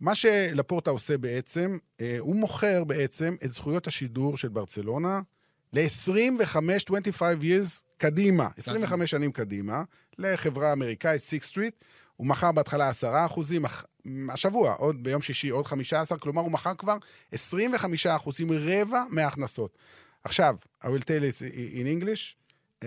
מה 0.00 0.14
שלפורטה 0.14 0.90
עושה 0.90 1.18
בעצם, 1.18 1.78
אה, 2.00 2.16
הוא 2.18 2.36
מוכר 2.36 2.84
בעצם 2.84 3.34
את 3.44 3.52
זכויות 3.52 3.86
השידור 3.86 4.36
של 4.36 4.48
ברצלונה 4.48 5.20
ל-25, 5.72 6.58
25 6.72 7.38
years 7.42 7.82
קדימה, 7.98 8.48
25 8.56 9.10
שנים 9.10 9.32
קדימה, 9.32 9.82
לחברה 10.18 10.72
אמריקאית, 10.72 11.22
סיק 11.22 11.42
סטריט. 11.44 11.74
הוא 12.16 12.26
מכר 12.26 12.52
בהתחלה 12.52 12.88
10 12.88 13.12
אחוזים, 13.26 13.64
אח- 13.64 13.84
השבוע, 14.28 14.72
עוד 14.72 15.02
ביום 15.04 15.22
שישי, 15.22 15.48
עוד 15.48 15.66
15, 15.66 16.18
כלומר 16.18 16.42
הוא 16.42 16.52
מכר 16.52 16.74
כבר 16.74 16.96
25 17.32 18.06
אחוזים, 18.06 18.48
רבע 18.52 19.04
מההכנסות. 19.10 19.78
עכשיו, 20.25 20.53
I 20.83 20.89
will 20.93 21.05
tell 21.11 21.23
it 21.23 21.37
in 21.79 21.85
English, 21.95 22.23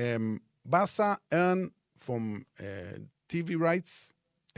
um, 0.02 0.40
Barca 0.64 1.08
earn 1.32 1.60
from 2.04 2.22
uh, 2.60 2.94
TV 3.30 3.48
rights 3.68 3.92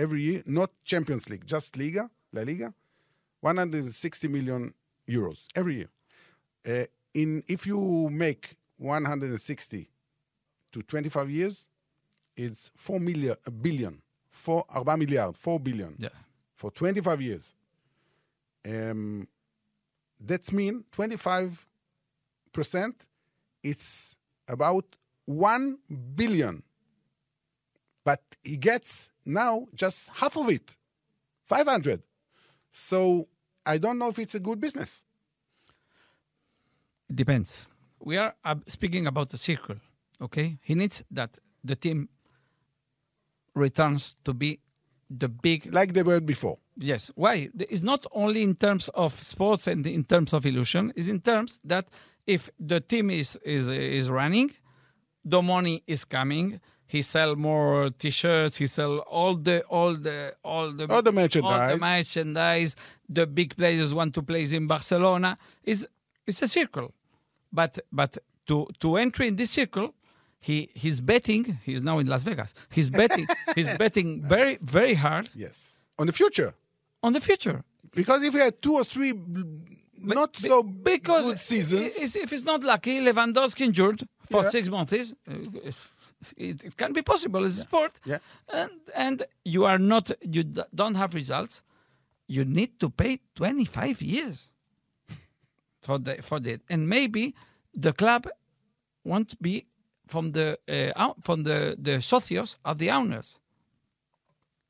every 0.03 0.21
year, 0.29 0.43
not 0.47 0.71
Champions 0.85 1.25
League, 1.31 1.45
just 1.55 1.77
Liga, 1.77 2.05
La 2.33 2.43
Liga, 2.43 2.69
160 3.41 4.29
million 4.29 4.63
euros 5.09 5.47
every 5.55 5.75
year. 5.81 5.91
Uh, 6.67 6.87
in 7.13 7.43
if 7.47 7.67
you 7.67 7.79
make 8.11 8.57
160 8.79 9.89
to 10.73 10.83
25 10.83 11.31
years, 11.31 11.69
it's 12.37 12.71
4 12.77 12.99
million, 13.01 13.37
a 13.47 13.51
billion, 13.51 14.01
4, 14.31 14.65
4 14.85 14.97
מיליארד, 14.97 15.35
4 15.37 15.59
billion 15.61 15.95
Yeah. 15.99 16.09
for 16.57 16.71
25 16.71 17.21
years. 17.21 17.53
Um, 18.67 19.29
that's 20.21 20.51
mean 20.53 20.85
25 20.93 21.49
percent. 21.51 21.59
Percent 22.52 23.06
it's 23.64 24.16
about 24.48 24.86
1 25.26 25.78
billion. 26.16 26.64
But 28.04 28.22
he 28.44 28.58
gets 28.58 29.12
now 29.26 29.68
just 29.76 30.10
half 30.14 30.38
of 30.38 30.50
it, 30.50 30.76
500. 31.46 32.02
So 32.72 33.28
I 33.66 33.78
don't 33.78 33.98
know 33.98 34.10
if 34.10 34.20
it's 34.20 34.36
a 34.36 34.40
good 34.40 34.60
business. 34.60 35.04
It 37.10 37.16
depends. 37.16 37.68
We 38.00 38.18
are 38.18 38.34
uh, 38.46 38.56
speaking 38.68 39.08
about 39.08 39.30
the 39.30 39.38
circle, 39.38 39.76
okay? 40.22 40.58
He 40.62 40.76
needs 40.76 41.04
that 41.12 41.38
the 41.64 41.76
team 41.76 42.10
returns 43.54 44.16
to 44.24 44.34
be 44.34 44.60
the 45.10 45.28
big. 45.28 45.74
Like 45.74 45.94
they 45.94 46.04
were 46.04 46.22
before. 46.22 46.60
Yes. 46.82 47.12
Why? 47.16 47.50
It's 47.60 47.84
not 47.84 48.06
only 48.14 48.42
in 48.44 48.56
terms 48.56 48.88
of 48.96 49.14
sports 49.14 49.68
and 49.68 49.86
in 49.86 50.04
terms 50.06 50.34
of 50.34 50.46
illusion. 50.46 50.94
It's 50.96 51.08
in 51.10 51.20
terms 51.20 51.60
that 51.66 51.86
if 52.26 52.50
the 52.60 52.80
team 52.80 53.10
is 53.10 53.38
is 53.44 53.68
is 53.68 54.10
running, 54.10 54.52
the 55.26 55.42
money 55.42 55.84
is 55.88 56.06
coming. 56.06 56.60
He 56.88 57.02
sell 57.04 57.36
more 57.36 57.90
T-shirts. 57.90 58.58
He 58.58 58.68
sell 58.68 59.00
all 59.00 59.36
the 59.36 59.62
all 59.70 59.94
the 59.96 60.34
all 60.44 60.72
the 60.72 60.86
All 60.92 61.02
the 61.04 61.10
all 61.10 61.22
merchandise. 61.22 61.72
the 61.74 61.78
merchandise. 61.80 62.76
The 63.10 63.26
big 63.28 63.56
players 63.56 63.94
want 63.94 64.14
to 64.16 64.22
play 64.24 64.44
in 64.58 64.66
Barcelona. 64.68 65.38
Is 65.64 65.86
it's 66.26 66.42
a 66.42 66.48
circle, 66.48 66.94
but 67.52 67.78
but 67.92 68.18
to 68.48 68.68
to 68.80 68.96
enter 68.98 69.24
in 69.24 69.36
this 69.36 69.52
circle, 69.52 69.94
he 70.40 70.70
he's 70.74 71.02
betting. 71.02 71.60
He's 71.66 71.82
now 71.84 72.00
in 72.00 72.08
Las 72.08 72.24
Vegas. 72.24 72.54
He's 72.72 72.90
betting. 72.90 73.28
he's 73.56 73.72
betting 73.78 74.10
very 74.28 74.56
very 74.64 74.96
hard 74.96 75.30
Yes. 75.36 75.78
On 76.00 76.08
the 76.08 76.14
future. 76.14 76.54
On 77.04 77.14
the 77.14 77.22
future. 77.22 77.64
Because 77.94 78.24
if 78.24 78.34
you 78.34 78.40
had 78.42 78.62
two 78.62 78.74
or 78.76 78.84
three 78.84 79.12
b- 79.14 79.44
not 80.02 80.36
so 80.38 80.64
because 80.64 81.26
good 81.26 81.40
seasons, 81.40 82.16
if 82.16 82.32
it's 82.32 82.46
not 82.46 82.64
lucky, 82.64 83.02
Lewandowski 83.02 83.62
injured 83.66 84.04
for 84.32 84.44
Yeah. 84.44 84.50
six 84.50 84.70
months. 84.70 84.94
uh, 85.28 85.72
It, 86.38 86.64
it 86.66 86.76
can 86.76 86.92
be 86.94 87.02
possible. 87.02 87.46
It's 87.46 87.58
a 87.58 87.62
sport, 87.62 88.00
Yeah. 88.06 88.20
and 88.54 88.72
and 88.94 89.24
you 89.46 89.64
are 89.66 89.80
not 89.80 90.12
you 90.22 90.44
don't 90.76 90.96
have 90.96 91.14
results. 91.14 91.62
You 92.28 92.44
need 92.46 92.78
to 92.80 92.90
pay 92.90 93.20
twenty 93.36 93.66
five 93.66 94.02
years 94.02 94.50
for 95.82 95.98
the 95.98 96.22
for 96.22 96.40
that, 96.42 96.62
and 96.70 96.88
maybe 96.90 97.34
the 97.74 97.94
club 97.94 98.28
won't 99.06 99.42
be 99.42 99.66
from 100.08 100.32
the 100.34 100.58
uh, 100.68 101.14
from 101.22 101.44
the 101.44 101.76
the 101.82 102.00
socios 102.02 102.58
are 102.66 102.76
the 102.76 102.92
owners. 102.92 103.40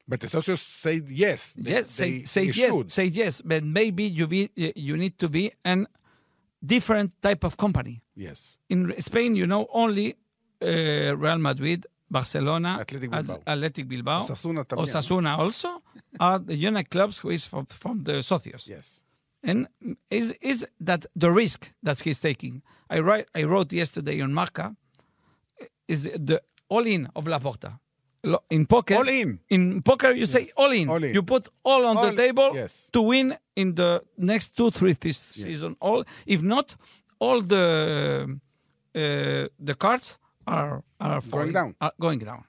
But 0.10 0.20
the 0.22 0.28
socios 0.28 0.60
said 0.84 1.04
yes. 1.10 1.54
they- 1.54 1.72
yes, 1.76 1.86
say, 2.00 2.10
they- 2.12 2.26
say 2.26 2.46
they 2.48 2.62
yes, 2.62 2.72
should. 2.74 2.90
say 2.98 3.06
yes, 3.22 3.42
but 3.52 3.64
maybe 3.64 4.04
you 4.18 4.26
be 4.28 4.42
you 4.88 4.96
need 5.04 5.16
to 5.24 5.28
be 5.30 5.44
an 5.64 5.88
different 6.74 7.10
type 7.22 7.44
of 7.48 7.54
company. 7.58 7.96
Yes. 8.16 8.40
In 8.70 8.80
Spain, 9.02 9.36
you 9.36 9.46
know 9.48 9.68
only 9.84 10.08
uh, 10.62 11.16
Real 11.24 11.38
Madrid, 11.50 11.86
Barcelona, 12.12 12.72
Athletic 12.82 13.10
Bilbao. 13.12 13.40
Athletic 13.48 13.86
Bilbao, 13.88 14.24
Osasuna 14.24 14.66
también. 14.66 14.88
Osasuna 14.88 15.38
also 15.38 15.82
are 16.20 16.40
the 16.40 16.56
unique 16.70 16.90
clubs 16.90 17.20
who 17.20 17.30
is 17.30 17.46
from, 17.48 17.66
from 17.68 18.04
the 18.04 18.16
socios. 18.32 18.68
Yes. 18.68 19.02
And 19.42 19.68
is 20.10 20.28
is 20.42 20.66
that 20.82 21.06
the 21.16 21.32
risk 21.32 21.72
that 21.84 21.98
he's 22.02 22.20
taking? 22.20 22.62
I 22.90 23.00
write 23.00 23.26
I 23.34 23.44
wrote 23.46 23.72
yesterday 23.72 24.20
on 24.22 24.34
Marca 24.34 24.76
is 25.88 26.04
the 26.04 26.42
all 26.68 26.86
in 26.86 27.08
of 27.16 27.26
Laporta. 27.26 27.80
In 28.50 28.66
poker, 28.66 28.96
All 28.96 29.08
in. 29.08 29.40
In 29.50 29.82
poker, 29.82 30.12
you 30.12 30.26
say 30.26 30.50
all 30.58 30.72
in. 30.72 30.90
all 30.90 31.04
in. 31.04 31.14
You 31.14 31.24
put 31.24 31.48
all 31.64 31.86
on 31.86 31.98
All- 31.98 32.06
the 32.12 32.16
table 32.16 32.52
yes. 32.54 32.90
to 32.92 33.02
win 33.02 33.38
in 33.56 33.76
the 33.76 34.02
next 34.18 34.58
two, 34.58 34.72
three 34.72 34.94
this 35.00 35.18
season. 35.18 35.76
All, 35.80 36.04
if 36.26 36.42
not, 36.42 36.76
all 37.20 37.40
the 37.42 38.40
uh, 38.96 39.48
the 39.68 39.76
cards 39.78 40.18
are 40.46 40.84
are 41.00 41.22
falling- 41.22 41.54
down. 41.54 41.76
Are 41.80 41.94
going 42.00 42.20
down. 42.20 42.44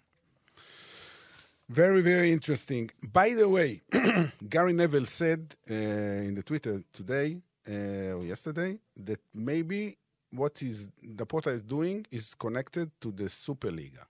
Very, 1.68 2.02
very 2.02 2.33
interesting. 2.33 2.90
By 3.12 3.35
the 3.35 3.48
way, 3.48 3.80
Gary 4.48 4.72
Neville 4.72 5.06
said 5.06 5.54
uh, 5.70 5.74
in 5.74 6.35
the 6.35 6.42
Twitter 6.42 6.83
today 6.92 7.38
uh, 7.68 8.16
or 8.18 8.24
yesterday 8.24 8.78
that 8.96 9.20
maybe 9.33 9.96
what 10.33 10.61
is 10.62 10.88
Laporta 11.18 11.50
is 11.54 11.62
doing 11.62 12.04
is 12.11 12.35
connected 12.35 12.90
to 13.00 13.12
the 13.12 13.24
Superliga, 13.24 14.02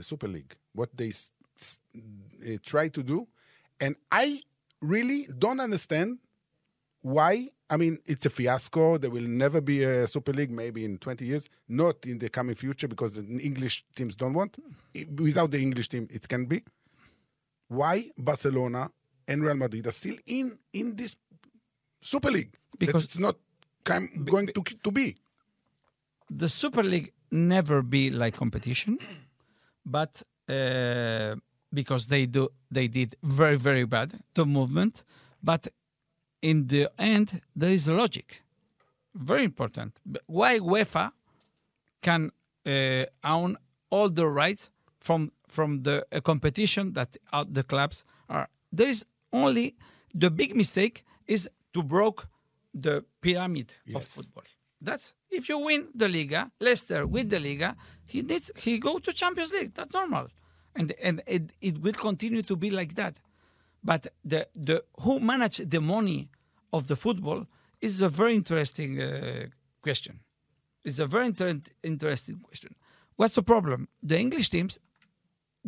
the 0.00 0.06
Super 0.12 0.28
League. 0.28 0.52
What 0.74 0.90
they 0.96 1.08
s- 1.10 1.30
s- 1.60 1.80
uh, 2.46 2.56
try 2.72 2.88
to 2.96 3.02
do, 3.02 3.18
and 3.84 3.94
I 4.10 4.26
really 4.94 5.20
don't 5.44 5.60
understand 5.60 6.18
why. 7.02 7.50
I 7.72 7.76
mean, 7.76 7.98
it's 8.12 8.26
a 8.26 8.30
fiasco. 8.30 8.98
There 8.98 9.10
will 9.16 9.28
never 9.28 9.60
be 9.60 9.84
a 9.84 10.06
Super 10.06 10.32
League, 10.32 10.50
maybe 10.50 10.84
in 10.84 10.98
20 10.98 11.24
years, 11.24 11.48
not 11.68 12.04
in 12.06 12.18
the 12.18 12.28
coming 12.28 12.56
future 12.56 12.88
because 12.88 13.14
the 13.14 13.22
English 13.50 13.84
teams 13.94 14.16
don't 14.16 14.34
want. 14.34 14.56
Without 15.16 15.50
the 15.52 15.60
English 15.60 15.88
team, 15.88 16.08
it 16.10 16.26
can 16.28 16.46
be 16.46 16.62
why 17.68 18.10
Barcelona 18.18 18.90
and 19.28 19.42
Real 19.44 19.54
Madrid 19.54 19.86
are 19.86 19.92
still 19.92 20.16
in 20.26 20.58
in 20.72 20.96
this 20.96 21.14
Super 22.02 22.30
League 22.30 22.54
Because- 22.78 23.04
it's 23.04 23.18
not 23.18 23.36
going 23.84 24.46
to 24.54 24.62
to 24.86 24.90
be. 24.90 25.16
the 26.42 26.48
Super 26.48 26.82
League 26.82 27.12
never 27.30 27.82
be 27.82 28.10
like 28.10 28.34
competition, 28.36 28.98
but 29.84 30.22
uh, 30.48 31.36
because 31.72 32.06
they 32.06 32.26
do 32.26 32.48
they 32.70 32.88
did 32.88 33.14
very 33.22 33.56
very 33.56 33.84
bad 33.84 34.12
the 34.34 34.44
movement, 34.44 35.02
but 35.42 35.68
in 36.42 36.66
the 36.66 36.90
end 36.98 37.40
there 37.56 37.72
is 37.72 37.88
logic, 37.88 38.42
very 39.14 39.44
important. 39.44 40.00
Why 40.26 40.58
UEFA 40.58 41.12
can 42.02 42.30
uh, 42.66 43.04
own 43.24 43.56
all 43.90 44.08
the 44.08 44.26
rights 44.26 44.70
from 45.00 45.32
from 45.48 45.82
the 45.82 46.06
uh, 46.12 46.20
competition 46.20 46.92
that 46.94 47.16
uh, 47.32 47.44
the 47.48 47.62
clubs 47.62 48.04
are? 48.28 48.48
There 48.72 48.88
is 48.88 49.04
only 49.32 49.76
the 50.14 50.30
big 50.30 50.54
mistake 50.56 51.04
is 51.26 51.48
to 51.72 51.82
broke 51.82 52.26
the 52.74 53.04
pyramid 53.20 53.74
of 53.94 54.04
football. 54.04 54.44
That's 54.80 55.12
if 55.30 55.48
you 55.48 55.58
win 55.58 55.88
the 55.94 56.08
Liga, 56.08 56.50
Leicester 56.60 57.06
win 57.06 57.28
the 57.28 57.40
Liga, 57.40 57.76
he 58.04 58.22
needs 58.22 58.50
he 58.56 58.78
go 58.78 58.98
to 58.98 59.12
Champions 59.12 59.52
League. 59.52 59.74
That's 59.74 59.94
normal, 59.94 60.28
and 60.74 60.92
and 61.02 61.22
it, 61.26 61.52
it 61.60 61.80
will 61.80 61.92
continue 61.92 62.42
to 62.42 62.56
be 62.56 62.70
like 62.70 62.94
that. 62.94 63.20
But 63.82 64.08
the 64.24 64.48
the 64.54 64.84
who 65.02 65.20
manage 65.20 65.58
the 65.58 65.80
money 65.80 66.28
of 66.72 66.86
the 66.88 66.96
football 66.96 67.46
is 67.80 68.00
a 68.00 68.08
very 68.08 68.34
interesting 68.34 69.00
uh, 69.00 69.46
question. 69.82 70.20
It's 70.84 70.98
a 70.98 71.06
very 71.06 71.26
inter- 71.26 71.60
interesting 71.82 72.40
question. 72.40 72.74
What's 73.16 73.34
the 73.34 73.42
problem? 73.42 73.88
The 74.02 74.18
English 74.18 74.48
teams 74.48 74.78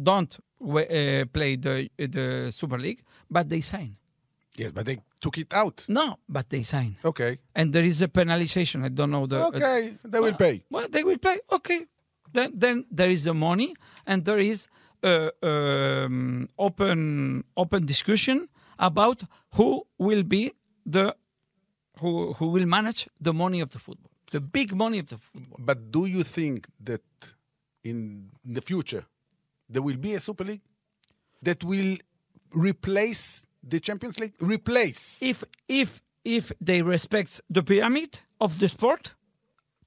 don't 0.03 0.37
uh, 0.61 1.25
play 1.33 1.57
the 1.57 1.89
the 1.97 2.51
Super 2.51 2.79
League, 2.79 3.03
but 3.31 3.49
they 3.49 3.61
sign. 3.61 3.97
Yes, 4.57 4.73
but 4.73 4.85
they 4.87 4.99
took 5.21 5.39
it 5.39 5.55
out. 5.55 5.85
No, 5.89 6.19
but 6.29 6.51
they 6.51 6.63
sign, 6.63 6.97
Okay, 7.05 7.39
and 7.55 7.73
there 7.73 7.85
is 7.85 8.03
a 8.03 8.09
penalization. 8.09 8.85
I 8.85 8.89
don't 8.91 9.11
know 9.11 9.27
the. 9.27 9.45
okay, 9.47 9.95
they 10.05 10.21
will 10.21 10.35
pay. 10.35 10.63
Well, 10.71 10.89
they 10.91 11.05
will 11.05 11.19
pay. 11.19 11.39
Okay, 11.51 11.87
then 12.33 12.53
then 12.55 12.85
there 12.91 13.09
is 13.11 13.25
the 13.25 13.33
money, 13.35 13.75
and 14.07 14.25
there 14.25 14.39
is 14.39 14.69
uh, 15.03 15.31
um, 15.43 16.49
open 16.59 17.45
open 17.57 17.87
discussion 17.87 18.49
about 18.79 19.23
who 19.57 19.87
will 19.99 20.23
be 20.23 20.53
the 20.85 21.15
who 22.01 22.33
who 22.35 22.47
will 22.49 22.67
manage 22.67 23.09
the 23.21 23.33
money 23.33 23.61
of 23.63 23.71
the 23.71 23.79
football, 23.79 24.11
the 24.33 24.41
big 24.41 24.75
money 24.75 24.99
of 24.99 25.09
the 25.09 25.17
football. 25.19 25.59
But 25.61 25.91
do 25.91 26.05
you 26.07 26.23
think 26.25 26.67
that 26.85 27.03
in 27.85 28.29
the 28.45 28.61
future 28.61 29.05
there 29.69 29.83
will 29.83 29.97
be 29.97 30.13
a 30.15 30.21
Super 30.21 30.45
League 30.45 30.63
that 31.43 31.65
will 31.65 31.97
replace 32.53 33.47
the 33.63 33.81
Champions 33.81 34.19
League? 34.21 34.35
Replace. 34.41 35.19
If 35.23 35.45
if 35.69 36.01
if 36.25 36.53
they 36.61 36.83
respect 36.83 37.41
the 37.51 37.63
pyramid 37.63 38.21
of 38.39 38.59
the 38.59 38.69
sport, 38.69 39.15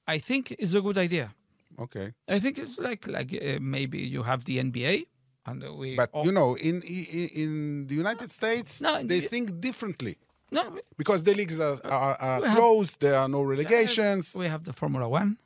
I 0.07 0.19
think 0.19 0.51
it's 0.51 0.73
a 0.73 0.81
good 0.81 0.97
idea. 0.97 1.33
Okay, 1.79 2.13
I 2.27 2.39
think 2.39 2.57
it's 2.57 2.77
like 2.79 3.07
like 3.07 3.33
uh, 3.33 3.59
maybe 3.61 3.97
you 3.99 4.23
have 4.23 4.45
the 4.45 4.59
NBA 4.59 5.05
and 5.45 5.63
we. 5.77 5.95
but 5.95 6.09
all- 6.13 6.25
you 6.25 6.31
know, 6.31 6.55
in 6.57 6.81
in, 6.83 7.29
in 7.33 7.87
the 7.87 7.95
United 7.95 8.31
States, 8.31 8.79
No, 8.81 9.03
they 9.03 9.19
the- 9.19 9.27
think 9.27 9.59
differently 9.59 10.15
no, 10.51 10.61
because 10.97 11.23
the 11.23 11.33
leagues 11.33 11.59
are, 11.59 11.77
are, 11.83 12.15
are 12.21 12.41
We 12.41 12.47
have- 12.47 12.57
closed. 12.57 12.99
There 12.99 13.15
are 13.15 13.27
no 13.27 13.41
relegations. 13.43 14.33
We 14.35 14.47
have 14.47 14.63
the 14.63 14.73
Formula 14.73 15.07
One. 15.09 15.37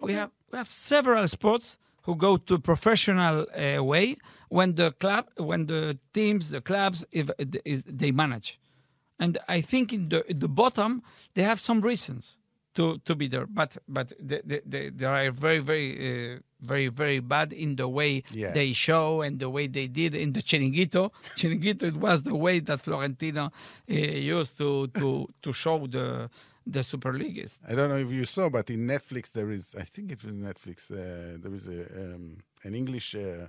We 0.00 0.14
have 0.14 0.30
we 0.52 0.56
have 0.58 0.70
several 0.70 1.28
sports 1.28 1.76
who 2.06 2.14
go 2.16 2.36
to 2.36 2.58
professional 2.58 3.46
uh, 3.54 3.82
way 3.82 4.16
when 4.48 4.74
the 4.76 4.92
club, 4.92 5.24
when 5.36 5.66
the 5.66 5.98
teams, 6.14 6.50
the 6.50 6.60
clubs, 6.60 7.04
if, 7.12 7.28
is, 7.64 7.82
they 7.86 8.10
manage. 8.12 8.58
And 9.18 9.38
I 9.48 9.60
think 9.62 9.92
in 9.92 10.08
the 10.08 10.20
at 10.30 10.40
the 10.40 10.48
bottom 10.48 11.02
they 11.34 11.42
have 11.42 11.58
some 11.58 11.80
reasons 11.80 12.36
to 12.74 12.98
to 13.06 13.14
be 13.14 13.26
there. 13.28 13.46
But 13.46 13.76
but 13.88 14.12
they, 14.20 14.40
they, 14.44 14.60
they, 14.72 14.90
they 14.90 15.06
are 15.06 15.30
very 15.32 15.58
very 15.60 15.88
uh, 16.34 16.38
very 16.60 16.88
very 16.88 17.20
bad 17.20 17.52
in 17.52 17.76
the 17.76 17.88
way 17.88 18.22
Yeah. 18.30 18.52
they 18.52 18.72
show 18.74 19.22
and 19.22 19.38
the 19.40 19.48
way 19.48 19.66
they 19.68 19.88
did 19.88 20.14
in 20.14 20.32
the 20.32 20.42
Chiringuito. 20.42 21.10
Chiringuito 21.38 21.82
it 21.84 21.96
was 21.96 22.22
the 22.22 22.34
way 22.36 22.60
that 22.60 22.80
Florentino 22.82 23.44
uh, 23.90 23.94
used 24.38 24.58
to 24.58 24.86
to 24.98 25.26
to 25.42 25.52
show 25.52 25.86
the 25.86 26.28
the 26.65 26.83
Super 26.83 27.13
League 27.13 27.37
is. 27.37 27.59
I 27.67 27.73
don't 27.75 27.89
know 27.89 27.97
if 27.97 28.11
you 28.11 28.25
saw, 28.25 28.49
but 28.49 28.69
in 28.69 28.85
Netflix 28.87 29.31
there 29.31 29.51
is, 29.51 29.75
I 29.75 29.83
think 29.83 30.11
it's 30.11 30.23
in 30.23 30.41
Netflix, 30.41 30.91
uh, 30.91 31.37
there 31.43 31.53
is 31.53 31.67
a, 31.67 31.81
um, 32.15 32.37
an 32.63 32.75
English 32.75 33.15
uh, 33.15 33.47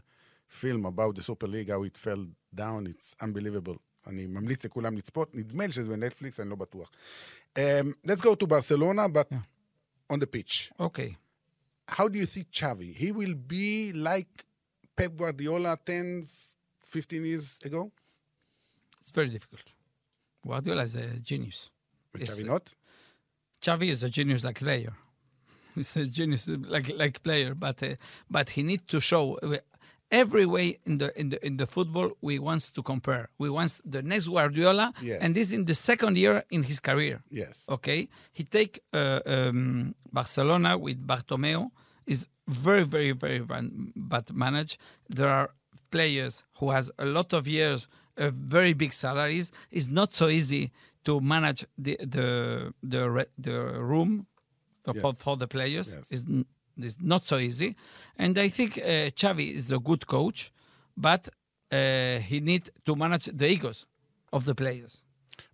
film 0.49 0.85
about 0.87 1.17
the 1.17 1.23
Super 1.23 1.47
League, 1.47 1.71
how 1.71 1.83
it 1.83 1.97
fell 1.97 2.27
down. 2.55 2.87
It's 2.87 3.15
unbelievable. 3.21 3.77
אני 4.07 4.27
ממליץ 4.27 4.65
לכולם 4.65 4.97
לצפות, 4.97 5.35
נדמה 5.35 5.67
לי 5.67 5.73
שזה 5.73 5.89
בנטפליקס, 5.89 6.41
אני 6.41 6.51
לא 6.51 6.57
בטוח. 6.57 6.91
Um, 7.59 7.95
let's 8.07 8.21
go 8.21 8.35
to 8.35 8.47
Barcelona, 8.47 9.09
but 9.09 9.29
Yeah. 9.31 9.43
on 10.13 10.19
the 10.19 10.27
pitch. 10.27 10.71
Okay. 10.81 11.17
How 11.89 12.09
do 12.09 12.19
you 12.19 12.27
think 12.27 12.47
Xavi? 12.51 12.91
He 13.03 13.13
will 13.13 13.35
be 13.35 13.93
like 13.93 14.45
Pep 14.97 15.13
Guardiola 15.17 15.77
10, 15.85 16.27
15 16.83 17.25
years 17.25 17.59
ago? 17.65 17.91
It's 19.01 19.11
very 19.11 19.29
difficult. 19.29 19.67
Guardiola 20.47 20.83
is 20.85 20.97
a 20.97 21.07
genius. 21.31 21.71
But 22.13 22.21
Yes. 22.23 22.31
Xavi 22.41 22.45
not? 22.47 22.65
Xavi 23.62 23.90
is 23.90 24.04
a 24.04 24.10
genius 24.10 24.44
like 24.44 24.60
player. 24.60 24.94
He's 25.76 25.96
a 25.96 26.06
genius 26.06 26.48
like 26.48 26.92
like 26.96 27.22
player, 27.24 27.54
but 27.56 27.82
uh, 27.84 27.96
but 28.30 28.50
he 28.50 28.64
needs 28.64 28.84
to 28.88 29.00
show 29.00 29.38
uh, 29.44 29.58
every 30.12 30.46
way 30.46 30.80
in 30.86 30.98
the 30.98 31.12
in 31.20 31.30
the 31.30 31.46
in 31.46 31.58
the 31.58 31.68
football 31.68 32.12
we 32.22 32.40
wants 32.40 32.72
to 32.72 32.82
compare. 32.84 33.30
We 33.38 33.50
want 33.50 33.80
the 33.86 34.02
next 34.02 34.28
Guardiola, 34.28 34.94
Yeah. 35.02 35.18
and 35.22 35.36
this 35.36 35.52
in 35.52 35.66
the 35.66 35.76
second 35.76 36.18
year 36.18 36.44
in 36.50 36.64
his 36.64 36.80
career. 36.80 37.22
Yes. 37.30 37.66
Okay, 37.70 38.08
he 38.34 38.44
take 38.44 38.80
uh, 38.94 39.20
um, 39.26 39.94
Barcelona 40.12 40.78
with 40.78 41.06
Bartomeu 41.06 41.70
is 42.06 42.28
very 42.48 42.84
very 42.84 43.12
very 43.12 43.40
bad 43.40 43.70
bad 43.96 44.34
managed. 44.34 44.78
There 45.10 45.30
are 45.30 45.50
players 45.92 46.44
who 46.60 46.72
has 46.72 46.90
a 46.98 47.06
lot 47.06 47.34
of 47.34 47.48
years, 47.48 47.88
uh, 48.18 48.30
very 48.34 48.74
big 48.74 48.94
salaries. 48.94 49.52
It's 49.72 49.90
not 49.92 50.14
so 50.14 50.28
easy 50.28 50.72
to 51.08 51.14
manage 51.34 51.62
the 51.86 51.94
the 52.16 52.28
the 52.94 53.02
the 53.48 53.56
room 53.92 54.12
Yes. 54.94 55.02
for, 55.02 55.14
for 55.26 55.36
the 55.44 55.48
players. 55.48 55.88
Yes. 55.94 56.08
It's, 56.14 56.24
n- 56.24 56.46
not 57.14 57.26
so 57.32 57.38
easy, 57.50 57.70
and 58.24 58.34
I 58.38 58.50
think 58.58 58.72
uh, 58.78 58.84
Xavi 59.22 59.48
is 59.60 59.68
a 59.72 59.80
good 59.90 60.04
coach, 60.16 60.40
but 60.96 61.24
uh, 61.72 62.20
he 62.30 62.38
need 62.52 62.64
to 62.88 62.96
manage 62.96 63.26
the 63.40 63.48
egos 63.56 63.80
of 64.32 64.42
the 64.46 64.54
players. 64.62 64.94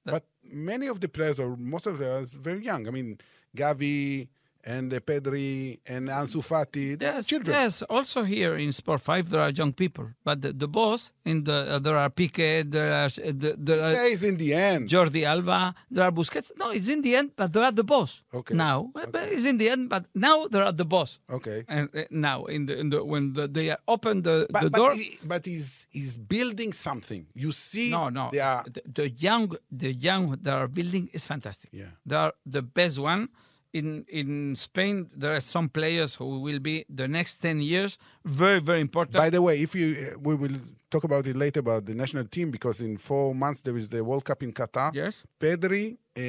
But 0.06 0.24
many 0.72 0.88
of 0.94 0.98
the 1.00 1.08
players, 1.18 1.40
or 1.40 1.50
most 1.74 1.86
of 1.88 1.98
them, 2.00 2.12
are 2.24 2.26
very 2.50 2.64
young. 2.72 2.88
I 2.90 2.92
mean, 2.92 3.10
Gavi 3.58 4.28
and 4.66 4.94
uh, 4.94 5.00
Pedri 5.00 5.80
and 5.88 6.08
Ansu 6.10 6.42
Fati, 6.42 6.98
Yes, 7.02 7.28
children. 7.28 7.56
yes. 7.56 7.82
Also 7.90 8.24
here 8.24 8.56
in 8.56 8.72
Sport 8.72 9.02
Five, 9.02 9.30
there 9.30 9.42
are 9.42 9.50
young 9.50 9.74
people, 9.74 10.08
but 10.24 10.42
the, 10.42 10.54
the 10.54 10.68
boss 10.68 11.12
in 11.26 11.44
the 11.44 11.76
uh, 11.76 11.80
there 11.80 11.98
are 11.98 12.10
Piqué, 12.10 12.64
there 12.70 12.92
are 12.94 13.06
uh, 13.06 13.32
the- 13.36 13.56
there 13.58 13.82
are 13.84 13.92
Yeah, 13.94 14.06
it's 14.14 14.24
in 14.24 14.38
the 14.38 14.54
end. 14.54 14.90
Jordi 14.90 15.26
Alba, 15.26 15.74
there 15.92 16.04
are 16.06 16.12
Busquets. 16.12 16.52
No, 16.58 16.70
it's 16.72 16.88
in 16.90 17.02
the 17.02 17.16
end, 17.16 17.32
but 17.36 17.52
they 17.52 17.62
are 17.62 17.72
the 17.72 17.84
boss. 17.84 18.22
Okay. 18.34 18.56
Now, 18.56 18.92
but 18.94 19.16
it's 19.32 19.46
in 19.46 19.58
the 19.58 19.70
end, 19.70 19.90
but 19.90 20.06
now 20.16 20.48
they 20.48 20.60
are 20.60 20.72
the 20.72 20.86
boss. 20.86 21.20
Okay. 21.30 21.66
And 21.68 21.90
uh, 21.96 22.04
now, 22.10 22.46
in 22.46 22.66
the, 22.68 22.78
in 22.80 22.90
the 22.90 23.04
when 23.04 23.34
the, 23.34 23.48
they 23.48 23.76
open 23.88 24.22
the, 24.22 24.48
But, 24.50 24.64
the 24.64 24.70
but, 24.70 24.78
door, 24.78 24.94
he- 24.96 25.20
but 25.24 25.46
he's, 25.46 25.88
he's 25.92 26.16
building 26.18 26.72
something. 26.74 27.26
You 27.34 27.52
see, 27.52 27.90
no, 27.90 28.10
no. 28.10 28.30
they 28.32 28.40
are. 28.40 28.64
the, 28.72 28.82
the 28.86 29.10
young, 29.10 29.54
the 29.72 29.92
young 29.94 30.32
that 30.42 30.54
are 30.54 30.68
building 30.68 31.10
is 31.14 31.28
fantastic. 31.28 31.70
Yeah. 31.74 31.86
they 32.06 32.16
are 32.16 32.34
the 32.46 32.62
best 32.62 32.98
one. 33.00 33.30
In 33.74 34.06
in 34.08 34.56
Spain, 34.56 35.10
there 35.16 35.34
are 35.34 35.40
some 35.42 35.68
players 35.68 36.14
who 36.16 36.40
will 36.42 36.60
be 36.60 36.86
the 36.90 37.08
next 37.08 37.38
ten 37.42 37.60
years 37.60 37.98
very 38.24 38.60
very 38.62 38.82
important. 38.82 39.18
By 39.18 39.32
the 39.32 39.42
way, 39.42 39.62
if 39.62 39.74
you, 39.74 39.88
uh, 40.14 40.20
we 40.22 40.36
will 40.36 40.56
talk 40.92 41.04
about 41.04 41.26
it 41.26 41.36
later 41.36 41.60
about 41.60 41.86
the 41.86 41.96
national 41.96 42.26
team 42.26 42.52
because 42.52 42.82
in 42.82 42.98
four 42.98 43.34
months 43.34 43.62
there 43.62 43.76
is 43.76 43.90
the 43.90 44.04
World 44.04 44.26
Cup 44.26 44.44
in 44.44 44.54
Qatar. 44.54 44.94
yes, 44.94 45.24
Pedri, 45.40 45.98
uh, 46.16 46.20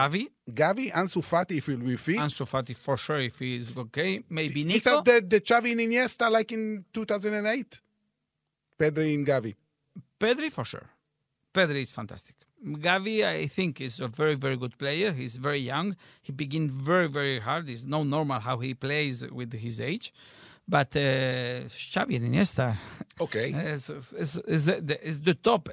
Gavi, 0.00 0.28
Gavi, 0.50 0.92
Ansu 0.92 1.22
Fati, 1.24 1.56
if 1.56 1.66
he 1.66 1.74
will 1.76 1.86
be 1.86 1.96
fit. 1.96 2.16
Ansu 2.18 2.44
Fati 2.46 2.76
for 2.76 2.98
sure 2.98 3.20
if 3.20 3.38
he 3.38 3.56
is 3.56 3.72
okay. 3.74 4.22
Maybe 4.28 4.60
Is 4.60 4.66
Nico. 4.66 5.02
that 5.02 5.28
the, 5.30 5.38
the 5.38 5.40
Xavi 5.40 5.72
and 5.72 5.80
Iniesta 5.80 6.30
like 6.30 6.52
in 6.52 6.84
2008? 6.92 7.80
Pedri 8.78 9.14
and 9.14 9.26
Gavi. 9.26 9.54
Pedri 10.20 10.52
for 10.52 10.64
sure. 10.66 10.88
Pedri 11.54 11.82
is 11.82 11.92
fantastic. 11.92 12.36
Gavi, 12.64 13.24
I 13.24 13.46
think, 13.46 13.80
is 13.80 14.00
a 14.00 14.08
very, 14.08 14.34
very 14.34 14.56
good 14.56 14.76
player. 14.78 15.12
He's 15.12 15.36
very 15.36 15.58
young. 15.58 15.96
He 16.20 16.32
begin 16.32 16.68
very, 16.68 17.08
very 17.08 17.40
hard. 17.40 17.68
It's 17.68 17.84
no 17.84 18.04
normal 18.04 18.40
how 18.40 18.58
he 18.58 18.74
plays 18.74 19.24
with 19.30 19.52
his 19.52 19.80
age. 19.80 20.12
But 20.68 20.94
uh, 20.96 21.66
Xavi 21.68 22.16
and 22.16 22.34
Iniesta 22.34 22.76
Okay. 23.20 23.50
is, 23.74 23.90
is, 23.90 24.36
is, 24.46 24.66
the, 24.66 24.98
is 25.02 25.22
the 25.22 25.34
top. 25.34 25.68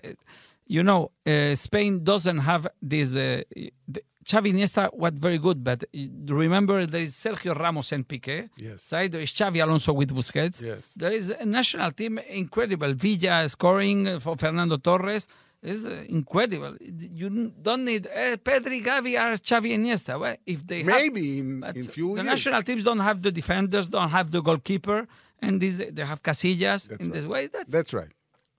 You 0.65 0.83
know, 0.83 1.11
uh, 1.25 1.55
Spain 1.55 2.03
doesn't 2.03 2.39
have 2.39 2.67
this. 2.81 3.15
Uh, 3.15 3.43
the, 3.87 4.01
Xavi 4.25 4.53
Iniesta 4.53 4.93
was 4.95 5.13
very 5.19 5.39
good, 5.39 5.63
but 5.63 5.83
remember 6.27 6.85
there 6.85 7.01
is 7.01 7.15
Sergio 7.15 7.57
Ramos 7.57 7.91
and 7.93 8.07
Piqué. 8.07 8.49
Yes. 8.57 8.83
Side 8.83 9.11
there 9.11 9.21
is 9.21 9.31
Xabi 9.31 9.63
Alonso 9.63 9.93
with 9.93 10.13
Busquets. 10.13 10.61
Yes. 10.61 10.91
There 10.95 11.11
is 11.11 11.31
a 11.31 11.45
national 11.45 11.91
team 11.91 12.19
incredible. 12.29 12.93
Villa 12.93 13.47
scoring 13.49 14.19
for 14.19 14.35
Fernando 14.37 14.77
Torres 14.77 15.27
is 15.61 15.85
incredible. 15.85 16.75
You 16.79 17.51
don't 17.61 17.83
need 17.83 18.07
uh, 18.07 18.37
Pedri, 18.37 18.83
Gavi, 18.83 19.13
or 19.19 19.35
Xavi 19.37 19.71
Iniesta. 19.77 20.19
Well, 20.19 20.35
if 20.45 20.65
they 20.65 20.77
have, 20.79 20.85
Maybe 20.87 21.39
in, 21.39 21.63
in 21.75 21.83
few 21.87 22.07
years. 22.07 22.17
the 22.17 22.23
years. 22.23 22.25
national 22.25 22.61
teams 22.63 22.83
don't 22.83 22.99
have 22.99 23.21
the 23.21 23.31
defenders, 23.31 23.87
don't 23.87 24.09
have 24.09 24.31
the 24.31 24.41
goalkeeper, 24.41 25.07
and 25.41 25.59
this, 25.61 25.75
they 25.91 26.05
have 26.05 26.21
Casillas 26.23 26.87
That's 26.87 27.01
in 27.03 27.07
right. 27.07 27.13
this 27.13 27.25
way. 27.25 27.47
That's 27.47 27.69
That's 27.69 27.93
right. 27.93 28.11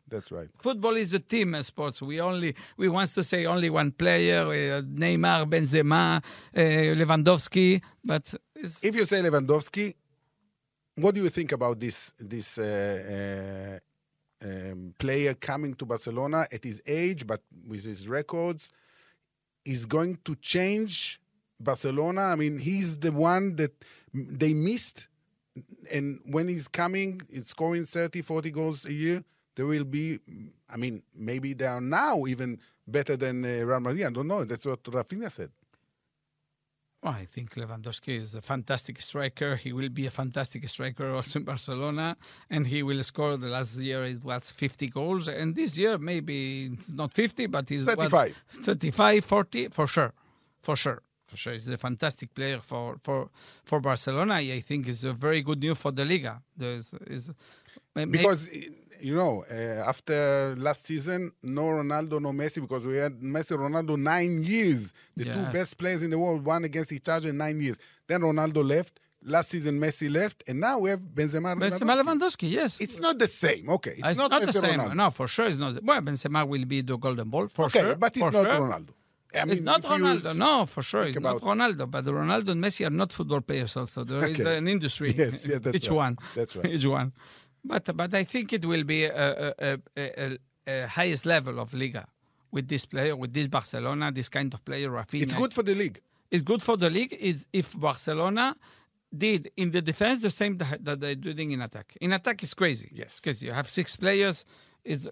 That's 0.09 0.33
right. 0.33 0.49
football 0.59 0.97
is 0.97 1.13
a 1.15 1.21
team 1.21 1.55
uh, 1.55 1.63
sports. 1.63 2.03
We 2.03 2.21
only 2.21 2.57
we 2.77 2.89
want 2.89 3.11
to 3.15 3.23
say 3.23 3.47
only 3.47 3.71
one 3.71 3.93
player: 3.93 4.41
uh, 4.43 4.83
Neymar, 4.83 5.49
Benzema, 5.49 6.17
uh, 6.17 6.59
Lewandowski. 6.61 7.81
But 8.05 8.35
it's, 8.57 8.83
If 8.83 8.97
you 8.97 9.05
say 9.07 9.23
Lewandowski, 9.23 9.95
what 10.97 11.15
do 11.15 11.23
you 11.23 11.29
think 11.31 11.53
about 11.53 11.79
this 11.79 12.13
this 12.19 12.59
uh, 12.59 13.79
um, 14.43 14.95
player 14.99 15.35
coming 15.35 15.75
to 15.75 15.85
Barcelona 15.85 16.47
at 16.53 16.65
his 16.65 16.83
age, 16.87 17.27
but 17.27 17.43
with 17.67 17.85
his 17.85 18.09
records, 18.09 18.71
is 19.65 19.87
going 19.87 20.19
to 20.25 20.35
change 20.37 21.21
Barcelona? 21.59 22.23
I 22.23 22.37
mean, 22.37 22.59
he's 22.59 22.99
the 22.99 23.13
one 23.13 23.57
that 23.57 23.73
they 24.15 24.53
missed, 24.53 25.09
and 25.93 26.21
when 26.25 26.49
he's 26.49 26.69
coming, 26.69 27.21
it's 27.29 27.51
scoring 27.51 27.85
30, 27.85 28.23
40 28.23 28.51
goals 28.51 28.85
a 28.87 28.93
year. 28.93 29.25
There 29.57 29.67
will 29.67 29.85
be, 29.85 30.21
I 30.69 30.77
mean, 30.77 31.03
maybe 31.15 31.53
they 31.53 31.67
are 31.67 31.81
now 31.81 32.27
even 32.27 32.61
better 32.87 33.17
than 33.17 33.45
uh, 33.45 33.65
Real 33.65 33.81
Madrid. 33.81 34.07
I 34.07 34.11
don't 34.11 34.29
know. 34.29 34.45
That's 34.45 34.65
what 34.65 34.83
Rafinha 34.85 35.31
said. 35.31 35.51
Well, 37.03 37.15
I 37.15 37.25
think 37.25 37.55
Lewandowski 37.55 38.21
is 38.21 38.35
a 38.35 38.43
fantastic 38.43 39.01
striker. 39.01 39.57
He 39.57 39.73
will 39.73 39.89
be 39.89 40.07
a 40.07 40.11
fantastic 40.11 40.69
striker 40.69 41.15
also 41.15 41.39
in 41.39 41.47
Barcelona, 41.47 42.17
and 42.51 42.67
he 42.67 42.83
will 42.83 43.03
score. 43.03 43.39
The 43.39 43.49
last 43.49 43.79
year 43.79 44.05
it 44.05 44.23
was 44.23 44.51
50 44.51 44.89
goals, 44.89 45.27
and 45.27 45.55
this 45.55 45.79
year 45.79 45.97
maybe 45.97 46.67
it's 46.67 46.93
not 46.93 47.15
50, 47.15 47.47
but 47.47 47.71
it's 47.71 47.87
what, 47.87 48.11
35. 48.11 48.37
35, 48.51 49.25
40 49.25 49.69
for 49.69 49.87
sure, 49.87 50.13
for 50.61 50.77
sure, 50.77 51.03
for 51.27 51.39
sure. 51.39 51.55
He's 51.55 51.69
a 51.69 51.79
fantastic 51.79 52.35
player 52.35 52.59
for 52.63 52.99
for 53.03 53.31
for 53.65 53.81
Barcelona. 53.81 54.35
I 54.35 54.61
think 54.61 54.87
it's 54.87 55.05
a 55.05 55.15
very 55.15 55.41
good 55.41 55.61
news 55.63 55.79
for 55.79 55.93
the 55.93 56.05
Liga. 56.05 56.43
There's 56.55 56.93
is 57.07 57.31
Because 57.95 58.51
you 59.03 59.15
know, 59.15 59.45
uh, 59.51 59.89
after 59.89 60.55
last 60.59 60.87
season, 60.87 61.33
no 61.43 61.63
Ronaldo, 61.63 62.21
no 62.21 62.33
Messi, 62.33 62.61
because 62.61 62.87
we 62.87 62.97
had 62.97 63.21
Messi, 63.21 63.57
Ronaldo 63.57 63.97
nine 63.99 64.43
years. 64.45 64.93
The 65.17 65.25
two 65.25 65.47
best 65.53 65.77
players 65.79 66.03
in 66.03 66.11
the 66.11 66.19
world, 66.19 66.45
one 66.45 66.65
against 66.65 66.93
each 66.93 67.09
other 67.09 67.29
in 67.29 67.37
nine 67.37 67.61
years. 67.61 67.77
Then 68.07 68.21
Ronaldo 68.23 68.67
left. 68.67 69.01
Last 69.23 69.51
season, 69.51 69.79
Messi 69.79 70.11
left, 70.11 70.43
and 70.49 70.61
now 70.61 70.79
we 70.79 70.89
have 70.89 71.01
Benzema. 71.01 71.55
Benzema 71.55 72.03
Lewandowski. 72.03 72.49
Lewandowski, 72.49 72.51
yes. 72.51 72.81
It's 72.81 72.99
not 72.99 73.19
the 73.19 73.27
same. 73.27 73.69
Okay, 73.69 73.91
it's, 73.99 74.09
It's 74.09 74.19
not, 74.19 74.31
not, 74.31 74.41
the 74.47 74.53
same. 74.55 74.81
Ronaldo. 74.81 74.95
No, 74.97 75.11
for 75.11 75.29
sure, 75.29 75.47
it's 75.47 75.59
not. 75.59 75.85
Well, 75.85 76.01
Benzema 76.01 76.49
will 76.49 76.65
be 76.65 76.81
the 76.81 76.97
golden 76.97 77.29
ball 77.29 77.49
for 77.49 77.67
okay, 77.67 77.81
sure. 77.81 77.97
but 77.97 78.17
it's 78.17 78.25
for 78.25 78.33
not 78.33 78.47
sure. 78.47 78.61
Ronaldo. 78.61 78.89
I 79.35 79.45
mean, 79.45 79.53
it's 79.53 79.61
not 79.61 79.83
Ronaldo. 79.83 80.37
No, 80.37 80.65
for 80.65 80.83
sure, 80.83 81.03
it's 81.03 81.21
not 81.21 81.37
Ronaldo. 81.43 81.91
But 81.91 82.05
Ronaldo 82.07 82.49
and 82.53 82.65
Messi 82.65 82.87
are 82.87 82.91
not 82.91 83.13
football 83.13 83.43
players. 83.43 83.77
Also, 83.77 84.05
there 84.05 84.25
is 84.25 84.41
Okay. 84.41 84.57
an 84.57 84.67
industry. 84.67 85.15
Yes, 85.19 85.47
yes, 85.47 85.61
that's 85.61 85.77
each 85.77 85.89
right. 85.91 85.97
one. 85.97 86.19
That's 86.35 86.57
right. 86.57 86.67
Each 86.67 86.87
one. 86.87 87.13
But 87.65 87.95
but 87.97 88.15
I 88.15 88.25
think 88.25 88.53
it 88.53 88.65
will 88.65 88.85
be 88.85 89.05
a, 89.05 89.13
a, 89.15 89.55
a, 89.59 89.79
a, 90.25 90.39
a 90.67 90.87
highest 90.89 91.27
level 91.27 91.59
of 91.61 91.73
Liga 91.75 92.07
with 92.53 92.69
this 92.69 92.87
player, 92.87 93.15
with 93.17 93.33
this 93.33 93.47
Barcelona, 93.47 94.11
this 94.13 94.29
kind 94.29 94.53
of 94.55 94.65
player, 94.65 94.91
Rafinha. 94.91 95.23
It's 95.23 95.35
good 95.35 95.53
for 95.53 95.63
the 95.63 95.75
league. 95.75 96.01
It's 96.31 96.43
good 96.43 96.63
for 96.63 96.77
the 96.77 96.89
league. 96.91 97.13
Is 97.21 97.47
if 97.53 97.79
Barcelona 97.79 98.57
did 99.17 99.51
in 99.57 99.73
the 99.73 99.83
defense 99.83 100.23
the 100.23 100.31
same 100.31 100.57
that 100.59 100.85
that 100.85 101.01
they're 101.01 101.15
doing 101.17 101.53
in 101.53 101.61
attack. 101.61 101.97
In 102.01 102.13
attack 102.13 102.43
is 102.43 102.55
crazy. 102.55 102.91
Yes. 102.93 103.21
because. 103.21 103.43
You 103.43 103.53
have 103.53 103.69
six 103.69 103.97
players, 103.97 104.45
is 104.85 105.09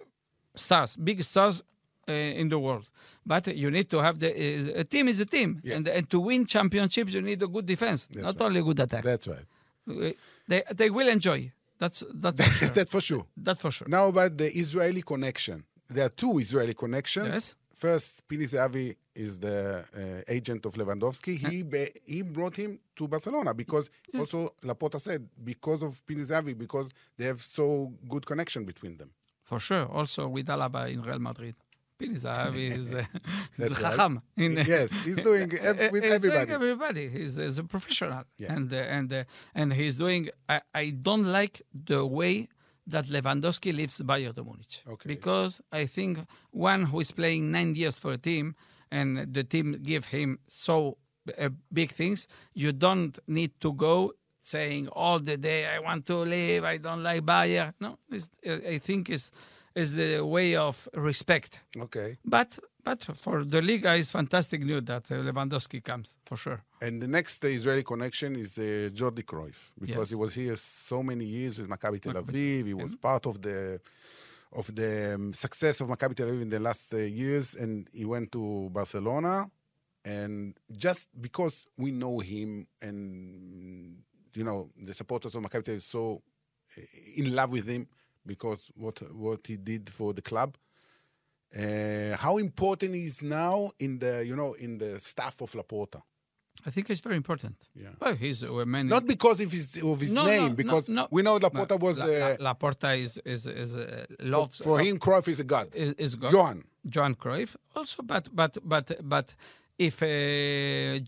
stars, 0.55 0.95
big 0.95 1.21
stars, 1.21 1.61
uh, 2.07 2.11
in 2.41 2.49
the 2.49 2.57
world. 2.57 2.85
But 3.25 3.47
you 3.55 3.69
need 3.69 3.89
to 3.91 3.99
have 4.01 4.19
the 4.19 4.29
uh, 4.31 4.79
a 4.81 4.83
team 4.83 5.07
is 5.07 5.19
a 5.19 5.25
team, 5.25 5.61
Yes. 5.63 5.77
and 5.77 5.87
and 5.87 6.09
to 6.09 6.19
win 6.19 6.45
championships 6.45 7.13
you 7.13 7.21
need 7.21 7.41
a 7.43 7.47
good 7.47 7.65
defense, 7.65 8.07
That's 8.07 8.23
not 8.23 8.35
right. 8.39 8.45
only 8.47 8.61
good 8.63 8.79
attack. 8.79 9.03
That's 9.03 9.27
right. 9.27 9.45
Uh, 9.87 10.11
they 10.47 10.63
they 10.75 10.89
will 10.89 11.07
enjoy. 11.07 11.51
That's 11.79 12.03
that's 12.13 12.37
for 12.41 12.51
sure. 12.51 12.69
That's 12.69 12.91
for 12.91 13.01
sure. 13.01 13.25
that's 13.37 13.61
for 13.61 13.71
sure. 13.71 13.87
Now 13.87 14.07
about 14.07 14.37
the 14.37 14.49
Israeli 14.55 15.01
connection. 15.01 15.63
There 15.89 16.05
are 16.05 16.09
two 16.09 16.37
Israeli 16.39 16.73
connections. 16.73 17.33
Yes. 17.33 17.55
First, 17.75 18.27
Zahavi 18.27 18.97
is 19.15 19.39
the 19.39 19.85
uh, 19.95 20.21
agent 20.27 20.65
of 20.65 20.73
Lewandowski. 20.73 21.37
He 21.37 21.63
be, 21.63 21.89
he 22.05 22.21
brought 22.23 22.57
him 22.57 22.77
to 22.97 23.07
Barcelona 23.07 23.53
because 23.53 23.89
also 24.17 24.53
Laporta 24.63 24.99
said 24.99 25.25
because 25.41 25.81
of 25.81 26.05
Zahavi 26.05 26.57
because 26.57 26.89
they 27.17 27.23
have 27.25 27.41
so 27.41 27.93
good 28.09 28.25
connection 28.25 28.65
between 28.65 28.97
them. 28.97 29.11
For 29.45 29.59
sure. 29.61 29.85
Also 29.85 30.27
with 30.27 30.47
Alaba 30.47 30.91
in 30.91 31.01
Real 31.01 31.19
Madrid. 31.19 31.55
Pini 31.99 32.17
Zahavi 32.19 32.77
is 32.77 32.93
uh, 32.93 33.03
right. 33.59 33.71
Chacham 33.75 34.21
in, 34.37 34.53
yes, 34.65 34.91
he's 35.03 35.17
doing 35.29 35.51
ev- 35.61 35.91
with 35.91 36.03
He's 36.03 36.19
doing 36.21 36.33
everybody. 36.33 36.51
everybody. 36.53 37.09
He's, 37.09 37.35
he's 37.35 37.57
a 37.57 37.63
professional, 37.63 38.23
Yeah. 38.37 38.53
and 38.53 38.71
uh, 38.71 38.77
and 38.77 39.11
uh, 39.13 39.23
and 39.53 39.73
he's 39.73 39.97
doing. 39.97 40.29
I, 40.47 40.61
I 40.73 40.89
don't 40.91 41.25
like 41.25 41.61
the 41.73 42.05
way 42.05 42.47
that 42.87 43.05
Lewandowski 43.07 43.75
leaves 43.75 43.99
Bayern 43.99 44.33
de 44.33 44.43
Munich 44.43 44.81
Okay. 44.87 45.07
because 45.07 45.61
I 45.71 45.85
think 45.85 46.19
one 46.51 46.83
who 46.83 47.01
is 47.01 47.11
playing 47.11 47.51
nine 47.51 47.75
years 47.75 47.97
for 47.97 48.13
a 48.13 48.17
team 48.17 48.55
and 48.91 49.31
the 49.33 49.43
team 49.43 49.77
give 49.83 50.05
him 50.05 50.39
so 50.47 50.97
uh, 51.37 51.49
big 51.71 51.91
things, 51.91 52.27
you 52.53 52.71
don't 52.71 53.19
need 53.27 53.51
to 53.59 53.73
go 53.73 54.13
saying 54.41 54.87
all 54.93 55.19
the 55.19 55.37
day 55.37 55.67
I 55.67 55.77
want 55.79 56.05
to 56.07 56.15
leave. 56.15 56.63
I 56.63 56.77
don't 56.77 57.03
like 57.03 57.21
Bayern. 57.25 57.73
No, 57.79 57.99
it's, 58.09 58.27
I 58.47 58.79
think 58.79 59.09
is 59.11 59.29
is 59.81 59.89
the 60.01 60.11
way 60.35 60.49
of 60.67 60.75
respect. 61.09 61.51
Okay. 61.85 62.09
But 62.35 62.49
but 62.83 62.99
for 63.23 63.37
the 63.53 63.61
Liga, 63.69 63.91
it's 63.99 64.11
fantastic 64.19 64.59
news 64.69 64.83
that 64.91 65.05
uh, 65.11 65.15
Lewandowski 65.27 65.79
comes 65.89 66.07
for 66.27 66.37
sure. 66.43 66.59
And 66.85 66.95
the 67.03 67.07
next 67.17 67.43
uh, 67.43 67.47
Israeli 67.59 67.83
connection 67.83 68.35
is 68.35 68.51
uh, 68.57 68.63
Jordi 68.99 69.23
Cruyff 69.31 69.59
because 69.83 70.07
Yes. 70.07 70.09
he 70.09 70.15
was 70.23 70.31
here 70.41 70.55
so 70.55 70.97
many 71.11 71.25
years 71.37 71.53
with 71.59 71.67
Maccabi 71.73 71.99
Tel 72.01 72.13
Aviv. 72.23 72.65
He 72.71 72.73
was 72.73 72.95
part 73.09 73.25
of 73.31 73.35
the 73.41 73.79
of 74.59 74.65
the 74.79 74.91
um, 75.15 75.33
success 75.45 75.75
of 75.81 75.87
Maccabi 75.93 76.15
Tel 76.15 76.27
Aviv 76.27 76.41
in 76.47 76.49
the 76.49 76.59
last 76.69 76.93
uh, 76.93 76.97
years, 77.21 77.47
and 77.61 77.87
he 77.99 78.05
went 78.05 78.27
to 78.37 78.43
Barcelona. 78.79 79.35
And 80.05 80.55
just 80.85 81.09
because 81.27 81.55
we 81.77 81.89
know 81.91 82.15
him, 82.31 82.49
and 82.81 82.97
you 84.33 84.43
know 84.43 84.59
the 84.87 84.93
supporters 84.93 85.35
of 85.35 85.43
Maccabi 85.43 85.63
Tel 85.65 85.75
Aviv 85.75 85.81
so 85.95 86.01
uh, 86.77 86.81
in 87.21 87.27
love 87.39 87.51
with 87.57 87.67
him 87.67 87.83
because 88.25 88.71
what 88.75 88.99
what 89.13 89.47
he 89.47 89.57
did 89.57 89.89
for 89.89 90.13
the 90.13 90.21
club. 90.21 90.57
Uh, 91.57 92.15
how 92.15 92.37
important 92.37 92.93
he 92.93 93.05
is 93.05 93.23
now 93.23 93.71
in 93.79 93.97
the 93.99 94.23
you 94.25 94.35
know 94.35 94.53
in 94.53 94.77
the 94.77 94.99
staff 94.99 95.41
of 95.41 95.51
Laporta? 95.53 96.01
I 96.65 96.71
think 96.71 96.89
it's 96.89 96.99
very 96.99 97.15
important. 97.15 97.55
Yeah. 97.73 97.89
Well, 98.01 98.15
he's 98.15 98.43
a 98.43 98.65
man. 98.65 98.87
Not 98.87 99.07
because 99.07 99.39
of 99.39 99.51
his 99.51 99.81
of 99.81 99.99
his 100.01 100.11
No, 100.13 100.25
name, 100.25 100.49
no, 100.49 100.55
because 100.55 100.89
no, 100.89 101.07
we 101.09 101.21
know 101.21 101.39
Laporta 101.39 101.79
was 101.79 101.97
La, 101.97 102.05
uh, 102.05 102.35
La, 102.39 102.53
Laporta 102.53 102.97
is 103.01 103.17
is 103.25 103.45
is 103.45 103.75
uh, 103.75 104.05
loves 104.21 104.57
for 104.59 104.79
him. 104.79 104.99
Cruyff 104.99 105.27
is 105.27 105.39
a 105.39 105.43
god. 105.43 105.73
is, 105.73 105.93
is 105.93 106.15
God. 106.15 106.33
Johan. 106.33 106.63
Johan 106.93 107.15
Cruyff 107.15 107.55
also, 107.75 108.03
but 108.03 108.27
but 108.35 108.57
but 108.63 108.91
but 109.07 109.35
if 109.79 110.03
uh, 110.03 110.05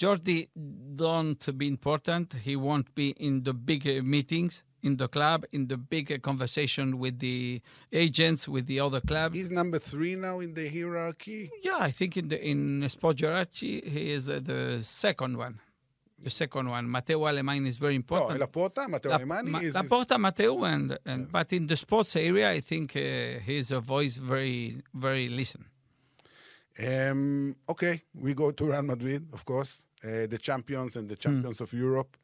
Jordi 0.01 0.47
don't 0.95 1.57
be 1.57 1.67
important, 1.67 2.33
he 2.41 2.55
won't 2.55 2.95
be 2.95 3.09
in 3.27 3.43
the 3.43 3.53
big 3.53 3.85
uh, 3.85 4.01
meetings 4.01 4.63
in 4.81 4.97
the 4.97 5.07
club, 5.07 5.43
in 5.51 5.67
the 5.67 5.77
big 5.77 6.11
uh, 6.11 6.17
conversation 6.19 6.97
with 6.97 7.19
the 7.19 7.61
agents, 7.91 8.47
with 8.47 8.65
the 8.67 8.79
other 8.79 9.01
clubs. 9.01 9.35
He's 9.37 9.51
number 9.51 9.77
three 9.77 10.15
now 10.15 10.39
in 10.39 10.53
the 10.53 10.67
hierarchy. 10.69 11.51
Yeah, 11.61 11.77
I 11.81 11.91
think 11.91 12.17
in 12.17 12.29
the 12.29 12.39
in 12.51 12.87
Sport 12.89 13.17
Geraci, 13.17 13.85
he 13.87 14.11
is 14.13 14.29
uh, 14.29 14.39
the 14.41 14.79
second 14.83 15.37
one. 15.37 15.59
The 16.23 16.29
second 16.29 16.69
one, 16.69 16.87
Mateu 16.87 17.19
Alemany 17.29 17.67
is 17.67 17.77
very 17.77 17.95
No, 17.95 17.97
important. 17.97 18.39
Laporta, 18.39 18.87
Mateu 18.87 19.09
La- 19.09 19.17
Alemany 19.17 19.47
Ma- 19.49 19.59
is, 19.59 19.69
is 19.69 19.75
Laporta, 19.75 20.17
Mateu, 20.17 20.63
and, 20.71 20.97
and 21.05 21.31
but 21.31 21.51
in 21.51 21.65
the 21.65 21.75
sports 21.75 22.15
area, 22.15 22.49
I 22.51 22.59
think 22.61 22.95
uh, 22.95 23.39
he's 23.43 23.71
a 23.71 23.79
voice 23.79 24.17
very 24.17 24.81
very 24.93 25.27
listen. 25.29 25.65
Um, 26.79 27.55
okay. 27.69 28.01
We 28.13 28.33
go 28.33 28.51
to 28.51 28.65
Real 28.65 28.81
Madrid, 28.81 29.27
of 29.33 29.43
course, 29.45 29.85
uh, 30.03 30.27
the 30.27 30.37
champions 30.37 30.95
and 30.95 31.09
the 31.09 31.15
champions 31.15 31.61
of 31.61 31.73
Europe. 31.73 32.17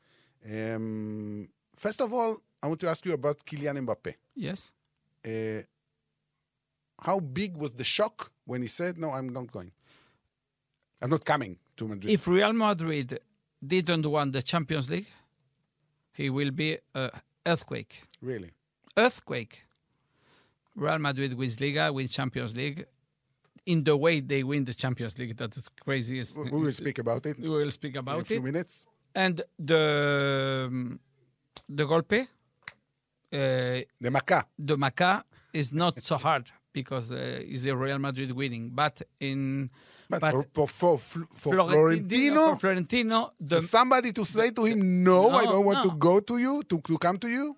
Um, 0.50 1.50
first 1.76 2.02
of 2.02 2.14
all, 2.14 2.42
I 2.64 2.68
want 2.68 2.80
to 2.82 2.90
ask 2.90 3.06
you 3.06 3.14
about 3.14 3.46
Kylian 3.46 3.78
Mbappe. 3.86 4.14
Yes. 4.36 4.72
Uh, 5.26 5.64
how 7.00 7.20
big 7.20 7.58
was 7.58 7.74
the 7.74 7.84
shock 7.84 8.32
when 8.46 8.62
he 8.62 8.68
said, 8.68 8.98
"No, 8.98 9.12
I'm 9.12 9.30
not 9.30 9.52
going. 9.52 9.72
I'm 11.02 11.10
not 11.10 11.26
coming 11.26 11.58
to 11.78 11.88
Madrid." 11.88 12.12
If 12.14 12.28
Real 12.28 12.54
Madrid 12.54 13.20
didn't 13.66 14.06
win 14.10 14.32
the 14.32 14.42
Champions 14.42 14.90
League, 14.90 15.08
he 16.14 16.30
will 16.30 16.52
be 16.52 16.78
a 16.96 17.12
earthquake. 17.46 18.02
really, 18.22 18.52
Earthquake. 18.96 19.64
Real 20.76 20.98
Madrid 21.00 21.34
wins 21.36 21.60
Liga, 21.60 21.92
wins 21.94 22.12
Champions 22.12 22.56
League. 22.56 22.86
In 23.68 23.84
the 23.84 23.96
way 23.96 24.22
they 24.22 24.42
win 24.44 24.64
the 24.64 24.74
Champions 24.74 25.18
League, 25.20 25.36
that 25.38 25.52
is 25.58 25.68
crazy. 25.86 26.24
We 26.52 26.60
will 26.64 26.74
speak 26.74 26.98
about 27.00 27.26
it 27.26 27.36
We 27.38 27.50
will 27.50 27.72
speak 27.72 27.96
about 27.98 28.16
it 28.16 28.18
in 28.18 28.22
a 28.22 28.26
few 28.26 28.38
it. 28.38 28.44
minutes. 28.52 28.74
And 29.14 29.36
the 29.60 29.84
um, 30.68 31.00
the 31.78 31.86
golpe, 31.92 32.20
uh, 32.22 33.84
The 34.06 34.10
Maca. 34.10 34.40
the 34.58 34.78
Maca 34.78 35.24
is 35.54 35.74
not 35.74 35.94
so 36.04 36.18
hard 36.18 36.46
because 36.72 37.12
uh, 37.12 37.52
it's 37.54 37.66
a 37.66 37.76
Real 37.76 38.00
Madrid 38.00 38.32
winning. 38.32 38.72
But 38.82 39.02
in 39.20 39.70
But, 40.10 40.22
but 40.22 40.32
for, 40.54 40.68
for, 40.68 40.98
for, 40.98 41.52
Florentino, 41.54 41.68
Florentino, 41.68 42.54
for 42.54 42.60
Florentino, 42.60 43.34
the 43.40 43.62
somebody 43.62 44.14
to 44.14 44.24
say 44.24 44.52
to 44.52 44.64
him, 44.64 45.04
no, 45.04 45.32
I 45.32 45.44
don't 45.44 45.66
want 45.66 45.84
to 45.84 45.92
go 45.98 46.22
to 46.22 46.38
you, 46.38 46.64
to, 46.70 46.80
to 46.80 46.98
come 46.98 47.18
to 47.18 47.28
you. 47.28 47.58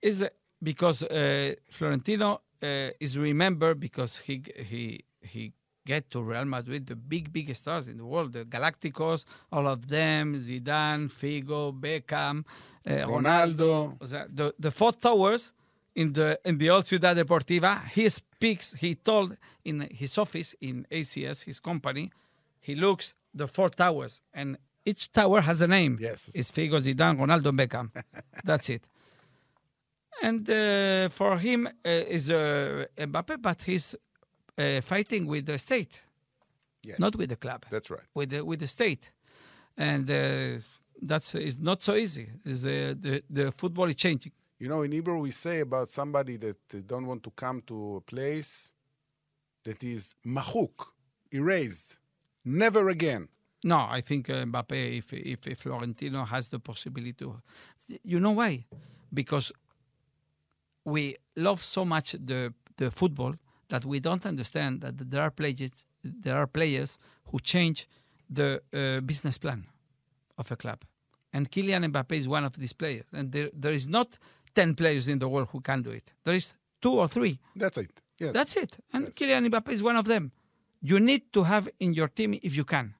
is 0.00 0.26
because 0.62 1.02
uh, 1.02 1.52
Florentino 1.70 2.40
uh, 2.62 2.90
is 3.00 3.18
remembered 3.18 3.80
because 3.80 4.18
he 4.18 4.42
he 4.56 5.04
he 5.20 5.52
get 5.86 6.10
to 6.10 6.22
Real 6.22 6.44
Madrid 6.44 6.86
the 6.86 6.96
big 6.96 7.32
big 7.32 7.54
stars 7.56 7.88
in 7.88 7.96
the 7.98 8.04
world, 8.04 8.32
the 8.32 8.44
Galacticos, 8.44 9.24
all 9.52 9.66
of 9.66 9.88
them, 9.88 10.34
Zidane, 10.34 11.08
Figo, 11.08 11.72
Beckham, 11.72 12.44
uh, 12.86 13.06
Ronaldo. 13.06 13.98
the, 14.00 14.26
the 14.32 14.54
the 14.58 14.70
four 14.70 14.92
towers 14.92 15.52
in 15.94 16.12
the 16.12 16.38
in 16.44 16.58
the 16.58 16.70
old 16.70 16.86
Ciudad 16.86 17.16
Deportiva. 17.16 17.86
He 17.88 18.08
speaks. 18.08 18.74
He 18.74 18.94
told 18.94 19.36
in 19.64 19.88
his 19.90 20.18
office 20.18 20.54
in 20.60 20.86
ACS, 20.90 21.44
his 21.44 21.60
company, 21.60 22.10
he 22.60 22.74
looks 22.74 23.14
the 23.34 23.48
four 23.48 23.68
towers, 23.68 24.20
and 24.34 24.58
each 24.84 25.10
tower 25.12 25.40
has 25.40 25.60
a 25.60 25.68
name. 25.68 25.98
Yes. 26.00 26.30
it's 26.34 26.50
Figo, 26.50 26.80
Zidane, 26.80 27.18
Ronaldo, 27.18 27.50
Beckham. 27.52 27.90
That's 28.44 28.70
it. 28.70 28.88
And 30.28 30.48
uh, 30.50 31.08
for 31.10 31.38
him 31.38 31.60
uh, 31.66 32.16
is 32.16 32.24
uh, 32.30 32.86
Mbappe, 33.08 33.34
but 33.48 33.58
he's 33.62 33.94
uh, 34.58 34.80
fighting 34.80 35.26
with 35.32 35.44
the 35.46 35.58
state, 35.58 35.94
Yes, 36.88 36.98
not 36.98 37.14
with 37.16 37.28
the 37.28 37.36
club 37.44 37.60
that's 37.70 37.90
right. 37.90 38.06
with 38.18 38.30
the, 38.30 38.40
with 38.50 38.58
the 38.60 38.66
state, 38.78 39.04
and 39.76 40.04
uh, 40.10 40.16
that's 41.10 41.34
is 41.34 41.60
not 41.60 41.82
so 41.88 41.94
easy. 41.94 42.26
Is 42.44 42.62
the 42.62 43.22
the 43.38 43.52
football 43.52 43.88
is 43.88 43.96
changing. 43.96 44.32
You 44.58 44.68
know, 44.70 44.82
in 44.86 44.92
Hebrew, 44.92 45.18
we 45.18 45.30
say 45.32 45.60
about 45.60 45.90
somebody 45.90 46.36
that 46.38 46.86
don't 46.92 47.06
want 47.06 47.22
to 47.24 47.30
come 47.44 47.58
to 47.66 47.76
a 47.96 48.00
place 48.00 48.72
that 49.64 49.84
is 49.84 50.14
mahuk, 50.24 50.76
erased, 51.30 51.98
never 52.44 52.88
again. 52.88 53.28
No, 53.64 53.78
I 53.98 54.00
think 54.00 54.30
uh, 54.30 54.44
Mbappe, 54.46 54.98
if, 54.98 55.12
if 55.12 55.46
if 55.46 55.58
Florentino 55.60 56.24
has 56.24 56.48
the 56.48 56.58
possibility 56.58 57.12
to, 57.22 57.26
you 58.12 58.18
know 58.18 58.32
why? 58.40 58.52
Because 59.12 59.52
we 60.86 61.16
love 61.36 61.62
so 61.62 61.84
much 61.84 62.12
the 62.12 62.40
the 62.78 62.90
football 62.90 63.34
that 63.68 63.84
we 63.84 63.98
don't 64.00 64.24
understand 64.32 64.80
that 64.80 64.94
there 65.10 65.22
are 65.26 65.30
players 65.40 65.70
there 66.22 66.36
are 66.36 66.46
players 66.46 66.98
who 67.30 67.38
change 67.40 67.78
the 68.38 68.48
uh, 68.72 69.00
business 69.00 69.38
plan 69.38 69.64
of 70.38 70.50
a 70.52 70.56
club, 70.56 70.80
and 71.32 71.50
Kylian 71.50 71.84
Mbappe 71.90 72.12
is 72.16 72.26
one 72.28 72.44
of 72.44 72.54
these 72.56 72.72
players. 72.72 73.04
And 73.12 73.32
there 73.32 73.50
there 73.62 73.74
is 73.80 73.86
not 73.88 74.18
ten 74.54 74.74
players 74.74 75.08
in 75.08 75.18
the 75.18 75.28
world 75.28 75.48
who 75.52 75.60
can 75.60 75.82
do 75.82 75.90
it. 75.90 76.06
There 76.24 76.34
is 76.36 76.52
two 76.80 76.94
or 77.02 77.08
three. 77.08 77.34
That's 77.56 77.78
it. 77.78 77.92
Yes. 78.18 78.32
That's 78.32 78.56
it. 78.56 78.72
And 78.92 79.04
Yes. 79.06 79.14
Kylian 79.16 79.42
Mbappe 79.50 79.70
is 79.72 79.82
one 79.82 79.96
of 79.96 80.04
them. 80.06 80.30
You 80.80 80.98
need 81.00 81.22
to 81.32 81.42
have 81.44 81.68
in 81.80 81.94
your 81.94 82.08
team 82.08 82.30
if 82.42 82.54
you 82.56 82.64
can, 82.64 82.94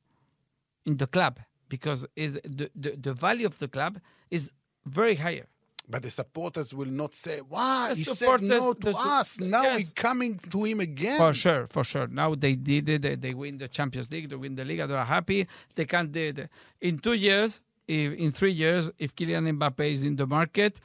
in 0.84 0.96
the 0.96 1.06
club, 1.06 1.34
because 1.68 2.06
is 2.16 2.34
the, 2.58 2.70
the, 2.74 2.90
the 3.06 3.14
value 3.14 3.46
of 3.46 3.58
the 3.58 3.68
club 3.68 4.00
is 4.30 4.52
very 4.84 5.16
higher. 5.16 5.46
But 5.88 6.02
the 6.02 6.10
supporters 6.10 6.74
will 6.74 6.86
not 7.02 7.14
say, 7.14 7.38
"Why 7.40 7.94
he 7.94 8.04
said 8.04 8.40
no 8.42 8.72
to 8.72 8.92
the 8.92 8.96
us? 8.96 9.38
Now 9.40 9.62
yes. 9.62 9.78
he's 9.78 9.92
coming 9.92 10.38
to 10.50 10.64
him 10.64 10.80
again." 10.80 11.18
For 11.18 11.32
sure, 11.32 11.66
for 11.68 11.84
sure. 11.84 12.06
Now 12.08 12.34
they 12.34 12.54
did 12.56 12.88
it. 12.88 13.02
They, 13.02 13.14
they 13.14 13.34
win 13.34 13.58
the 13.58 13.68
Champions 13.68 14.10
League. 14.10 14.28
They 14.28 14.36
win 14.36 14.54
the 14.54 14.64
Liga. 14.64 14.86
They 14.86 14.94
are 14.94 15.04
happy. 15.04 15.46
They 15.74 15.84
can 15.84 16.10
do 16.10 16.20
it. 16.20 16.50
In 16.80 16.98
two 16.98 17.12
years, 17.14 17.60
if, 17.86 18.12
in 18.14 18.32
three 18.32 18.52
years, 18.52 18.90
if 18.98 19.14
Kylian 19.14 19.58
Mbappe 19.58 19.88
is 19.92 20.02
in 20.02 20.16
the 20.16 20.26
market, 20.26 20.80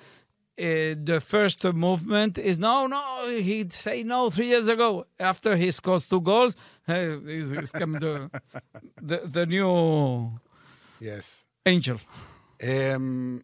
uh, 0.60 0.94
the 1.04 1.20
first 1.26 1.64
movement 1.64 2.38
is 2.38 2.60
no, 2.60 2.86
no. 2.86 3.28
He'd 3.30 3.74
say 3.74 4.04
no 4.04 4.30
three 4.30 4.48
years 4.50 4.68
ago. 4.68 5.08
After 5.20 5.56
he 5.56 5.72
scores 5.72 6.06
two 6.06 6.22
goals, 6.22 6.56
uh, 6.88 7.18
he's, 7.26 7.50
he's 7.50 7.72
come 7.72 7.94
the, 7.94 8.30
the 9.02 9.18
the 9.26 9.46
new 9.48 10.40
Yes. 11.00 11.48
angel. 11.66 12.00
Um, 12.64 13.42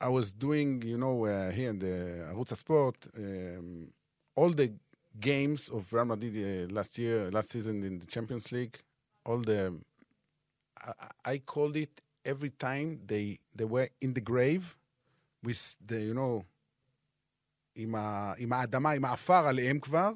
I 0.00 0.08
was 0.08 0.30
doing, 0.32 0.82
you 0.82 0.98
know, 0.98 1.24
uh, 1.24 1.50
here 1.50 1.70
in 1.70 1.78
the 1.78 2.26
Arutz 2.30 2.54
Sport, 2.56 2.96
um, 3.16 3.88
all 4.34 4.50
the 4.50 4.72
games 5.18 5.68
of 5.70 5.90
Real 5.92 6.04
Madrid 6.04 6.34
uh, 6.36 6.74
last 6.74 6.98
year, 6.98 7.30
last 7.30 7.50
season 7.50 7.82
in 7.82 7.98
the 7.98 8.06
Champions 8.06 8.52
League, 8.52 8.76
all 9.24 9.38
the, 9.38 9.74
I, 10.84 10.92
I 11.32 11.38
called 11.38 11.76
it 11.76 12.00
every 12.24 12.50
time 12.50 13.00
they 13.06 13.38
they 13.54 13.64
were 13.64 13.88
in 14.00 14.12
the 14.14 14.20
grave, 14.20 14.76
with 15.42 15.76
the, 15.86 16.00
you 16.00 16.14
know, 16.14 16.44
עם, 17.76 17.94
ה, 17.94 18.32
עם 18.38 18.52
האדמה, 18.52 18.90
עם 18.90 19.04
העפר 19.04 19.46
עליהם 19.46 19.80
כבר, 19.80 20.12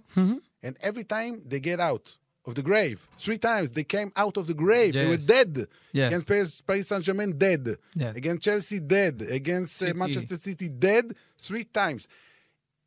and 0.62 0.75
every 0.83 1.05
time 1.05 1.41
they 1.49 1.61
get 1.61 1.81
out 1.81 2.18
of 2.48 2.54
the 2.56 2.62
grave, 2.62 3.08
three 3.18 3.38
times 3.38 3.72
they 3.72 3.84
came 3.84 4.12
out 4.16 4.38
of 4.38 4.46
the 4.48 4.54
grave, 4.54 4.93
they 4.93 5.08
were 5.08 5.18
dead. 5.18 5.68
Yes. 5.91 6.08
Against 6.10 6.28
Paris, 6.28 6.62
Paris 6.62 6.88
Saint-Germain, 6.88 7.38
dead. 7.38 7.78
Yes. 7.96 8.16
Against 8.16 8.43
Chelsea, 8.43 8.80
dead. 8.80 9.22
Against 9.22 9.84
uh, 9.84 9.93
Manchester 9.96 10.38
City, 10.38 10.70
dead 10.70 11.16
three 11.39 11.64
times. 11.66 12.08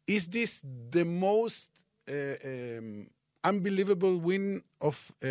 Is 0.07 0.27
this 0.29 0.63
the 0.91 1.05
most 1.05 1.71
uh, 2.11 2.15
um, 2.45 3.09
unbelievable 3.45 4.19
win 4.19 4.63
of 4.81 5.13
uh, 5.23 5.27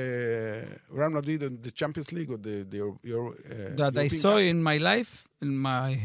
Real 0.89 1.09
Madrid 1.09 1.43
in 1.43 1.61
the 1.61 1.71
Champions 1.71 2.11
League 2.11 2.30
or 2.30 2.38
the, 2.38 2.63
the 2.69 2.78
Euro, 3.03 3.32
uh, 3.32 3.75
that 3.75 3.97
I 3.97 4.01
European 4.03 4.09
saw 4.09 4.34
Cup? 4.34 4.41
in 4.41 4.61
my 4.61 4.78
life, 4.78 5.28
in 5.41 5.57
my 5.57 5.99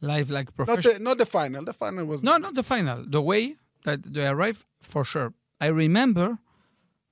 life 0.00 0.30
like 0.30 0.48
Not 0.48 0.56
professional. 0.56 0.94
the, 0.94 1.00
not 1.00 1.18
the 1.18 1.26
final. 1.26 1.64
The 1.64 1.72
final 1.74 2.04
was 2.06 2.22
No, 2.22 2.36
not 2.38 2.54
the 2.54 2.62
final. 2.62 3.04
The 3.06 3.22
way 3.22 3.56
that 3.84 4.02
they 4.14 4.26
arrived, 4.26 4.64
for 4.80 5.04
sure. 5.04 5.32
I 5.60 5.66
remember 5.68 6.38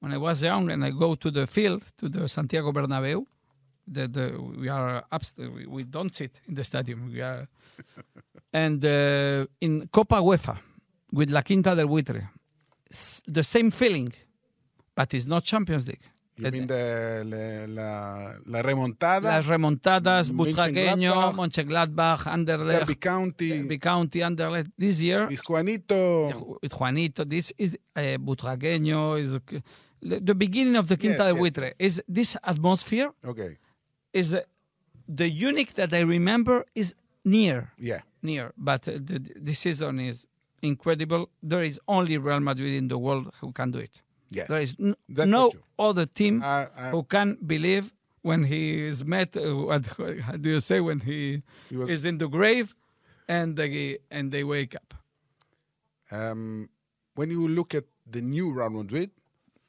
when 0.00 0.12
I 0.12 0.18
was 0.18 0.42
young 0.42 0.70
and 0.70 0.84
I 0.84 0.90
go 0.90 1.14
to 1.14 1.30
the 1.30 1.46
field, 1.46 1.82
to 1.98 2.08
the 2.08 2.28
Santiago 2.28 2.72
Bernabeu. 2.72 3.24
The, 3.86 4.06
the, 4.08 4.40
we 4.58 4.68
are 4.68 5.02
upstairs. 5.10 5.50
We, 5.50 5.66
we 5.66 5.82
don't 5.84 6.14
sit 6.14 6.40
in 6.46 6.54
the 6.54 6.62
stadium. 6.64 7.10
We 7.12 7.20
are, 7.22 7.48
and 8.52 8.84
uh, 8.84 9.46
in 9.60 9.88
Copa 9.88 10.16
UEFA 10.16 10.56
with 11.12 11.30
La 11.30 11.42
Quinta 11.42 11.74
del 11.74 11.88
Buitre, 11.88 12.30
s- 12.90 13.20
the 13.26 13.42
same 13.42 13.70
feeling, 13.72 14.12
but 14.94 15.12
it's 15.12 15.26
not 15.26 15.42
Champions 15.44 15.88
League. 15.88 16.02
You 16.36 16.50
mean 16.52 16.66
the, 16.68 17.22
la, 17.26 17.82
la, 17.82 18.32
la 18.46 18.62
remontada, 18.62 19.22
Las 19.24 19.46
remontadas, 19.46 20.30
Butragueño, 20.30 21.32
Mönchengladbach, 21.34 22.26
Anderlecht, 22.28 22.80
Derby 22.86 22.94
County, 22.94 23.48
Derby 23.50 23.78
County, 23.78 24.22
Anderlecht. 24.22 24.70
This 24.78 25.00
year, 25.02 25.28
Juanito. 25.46 26.58
Juanito. 26.70 27.24
This 27.24 27.52
is 27.58 27.76
uh, 27.96 28.00
Butragueño. 28.18 29.18
Is 29.18 29.38
the 30.02 30.34
beginning 30.34 30.76
of 30.76 30.88
the 30.88 30.96
Quinta 30.96 31.24
Yes, 31.24 31.32
del 31.32 31.36
Buitre. 31.42 31.64
yes. 31.64 31.74
Is 31.78 32.02
this 32.08 32.36
atmosphere 32.42 33.10
Okay, 33.24 33.58
is 34.12 34.34
uh, 34.34 34.40
the 35.08 35.28
unique 35.28 35.74
that 35.74 35.92
I 35.92 36.00
remember 36.00 36.64
is 36.74 36.94
near, 37.24 37.70
yeah. 37.78 38.00
near. 38.22 38.52
But 38.56 38.88
uh, 38.88 38.92
the, 38.92 39.18
the 39.36 39.54
season 39.54 40.00
is 40.00 40.26
incredible. 40.62 41.28
There 41.42 41.62
is 41.62 41.78
only 41.86 42.16
Real 42.18 42.40
Madrid 42.40 42.72
in 42.72 42.88
the 42.88 42.98
world 42.98 43.30
who 43.40 43.52
can 43.52 43.70
do 43.72 43.78
it. 43.78 44.00
Yes. 44.30 44.48
There 44.48 44.60
is 44.60 44.76
n- 44.78 44.94
no 45.08 45.52
other 45.78 46.06
team 46.06 46.42
Uh, 46.42 46.46
uh, 46.76 46.90
who 46.90 47.02
can 47.02 47.36
believe 47.46 47.94
when 48.22 48.44
he 48.44 48.80
is 48.86 49.04
met. 49.04 49.36
Uh, 49.36 49.56
what 49.66 49.86
how 50.26 50.36
do 50.36 50.48
you 50.48 50.60
say 50.60 50.80
when 50.80 51.00
he, 51.00 51.42
He 51.68 51.76
was- 51.76 51.90
is 51.90 52.04
in 52.04 52.18
the 52.18 52.28
grave, 52.28 52.74
and 53.28 53.56
they 53.56 53.98
and 54.10 54.30
they 54.32 54.44
wake 54.44 54.74
up. 54.76 54.94
Um, 56.10 56.68
when 57.14 57.30
you 57.30 57.46
look 57.48 57.74
at 57.74 57.84
the 58.10 58.20
new 58.20 58.50
Real 58.52 58.70
Madrid, 58.70 59.10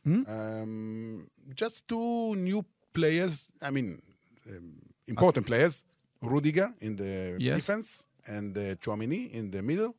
Hmm? 0.03 0.23
um, 0.27 1.27
just 1.55 1.87
two 1.87 2.35
new 2.35 2.63
players. 2.93 3.49
I 3.61 3.69
mean, 3.71 4.01
um, 4.49 4.73
important 5.07 5.45
players: 5.45 5.83
Rudiger 6.21 6.73
in 6.79 6.95
the 6.95 7.35
Yes. 7.39 7.55
defense 7.57 8.05
and 8.27 8.57
uh, 8.57 8.61
Chouameni 8.81 9.31
in 9.31 9.51
the 9.51 9.61
middle. 9.61 9.95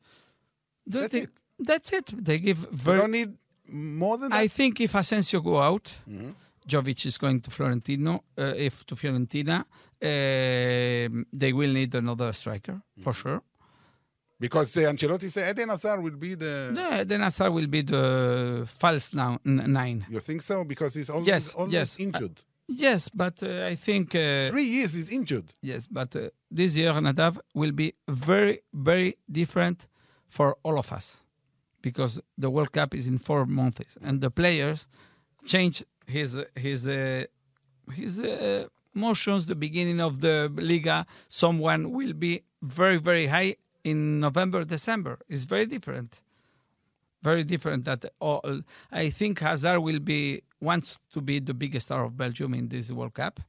The 0.87 1.01
That's 1.01 1.15
it. 1.15 1.31
That's 1.59 1.93
it. 1.93 2.07
They 2.25 2.39
give 2.39 2.59
You 2.71 2.77
very. 2.77 2.99
don't 3.01 3.11
need 3.13 3.33
more 3.69 4.19
than 4.19 4.31
that. 4.31 4.41
I 4.41 4.49
think 4.49 4.81
if 4.81 4.95
Asensio 4.95 5.41
go 5.41 5.61
out, 5.61 5.97
Mm-hmm. 6.09 6.31
Jovic 6.69 7.07
is 7.07 7.19
going 7.19 7.41
to 7.41 7.51
Florentino. 7.51 8.23
Uh, 8.39 8.53
if 8.57 8.85
to 8.87 8.95
Fiorentina, 8.95 9.65
um 10.03 11.27
they 11.33 11.53
will 11.53 11.73
need 11.73 11.95
another 11.95 12.33
striker 12.33 12.73
Mm-hmm. 12.75 13.03
for 13.03 13.13
sure. 13.15 13.41
Because 14.45 14.77
uh, 14.77 14.91
Ancelotti 14.93 15.29
said 15.31 15.45
Eden 15.57 15.69
Hazard 15.75 16.01
will 16.07 16.19
be 16.27 16.33
the. 16.45 16.55
Yeah, 16.81 17.05
then 17.11 17.21
Hazard 17.27 17.53
will 17.57 17.69
be 17.77 17.83
the 17.95 18.05
false 18.81 19.09
now, 19.23 19.33
nine. 19.45 19.99
You 20.15 20.21
think 20.29 20.41
so? 20.51 20.57
Because 20.73 20.93
he's 20.99 21.11
always, 21.15 21.29
Yes, 21.33 21.45
always 21.55 21.73
yes. 21.79 21.89
injured. 22.07 22.37
Yes, 22.87 23.09
but 23.23 23.37
uh, 23.43 23.73
I 23.73 23.75
think 23.87 24.07
uh, 24.15 24.49
Three 24.55 24.69
years 24.77 24.91
he's 24.99 25.11
injured. 25.19 25.47
yes, 25.71 25.83
but 25.99 26.11
uh, 26.17 26.21
this 26.59 26.71
year 26.81 26.93
Nadav 27.07 27.35
will 27.61 27.73
be 27.83 27.89
very, 28.09 28.57
very 28.91 29.11
different 29.41 29.79
for 30.37 30.49
all 30.67 30.77
of 30.79 30.89
us 30.99 31.07
because 31.89 32.13
the 32.43 32.51
World 32.55 32.73
Cup 32.79 32.91
is 32.95 33.07
in 33.13 33.19
four 33.19 33.43
months 33.47 33.99
and 34.07 34.21
the 34.25 34.31
players 34.41 34.79
change 35.53 35.77
his 36.17 36.31
his 36.67 36.81
uh, 36.89 37.25
his 38.01 38.13
uh, 38.21 38.65
motions. 39.05 39.41
The 39.53 39.59
beginning 39.67 40.01
of 40.09 40.13
the 40.27 40.37
Liga, 40.71 40.99
someone 41.29 41.83
will 41.99 42.15
be 42.27 42.35
very, 42.81 42.99
very 43.11 43.27
high 43.37 43.53
in 43.85 44.21
November, 44.21 44.65
December. 44.65 45.19
It's 45.29 45.45
very 45.45 45.67
different 45.67 46.21
very 47.23 47.45
different 47.45 47.85
that 47.85 48.05
all, 48.21 48.43
I 48.91 49.09
think 49.11 49.39
Hazard 49.39 49.81
will 49.81 50.01
be 50.01 50.43
wants 50.61 50.99
to 51.13 51.21
be 51.21 51.39
the 51.39 51.55
biggest 51.55 51.87
star 51.87 52.05
of 52.05 52.17
Belgium 52.17 52.55
in 52.55 52.69
this 52.69 52.91
World 52.91 53.15
Cup. 53.15 53.41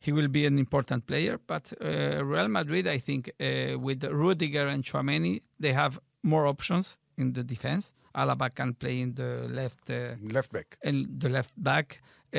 He 0.00 0.10
will 0.12 0.28
be 0.28 0.46
an 0.46 0.58
important 0.58 1.06
player, 1.06 1.38
but 1.46 1.72
uh, 1.80 2.24
Real 2.24 2.48
Madrid, 2.48 2.88
I 2.88 2.98
think, 2.98 3.30
uh, 3.40 3.78
with 3.78 4.02
Rudiger 4.04 4.66
and 4.66 4.82
Chouameni, 4.82 5.42
they 5.60 5.72
have 5.72 6.00
more 6.24 6.46
options 6.46 6.98
in 7.16 7.32
the 7.32 7.44
defense. 7.44 7.92
Alaba 8.14 8.52
can 8.52 8.74
play 8.74 9.00
in 9.00 9.14
the 9.14 9.46
left 9.48 9.88
uh, 9.90 10.16
Left 10.20 10.52
back. 10.52 10.76
and 10.82 11.06
the 11.20 11.28
left 11.28 11.52
back. 11.56 12.02
Uh, 12.34 12.38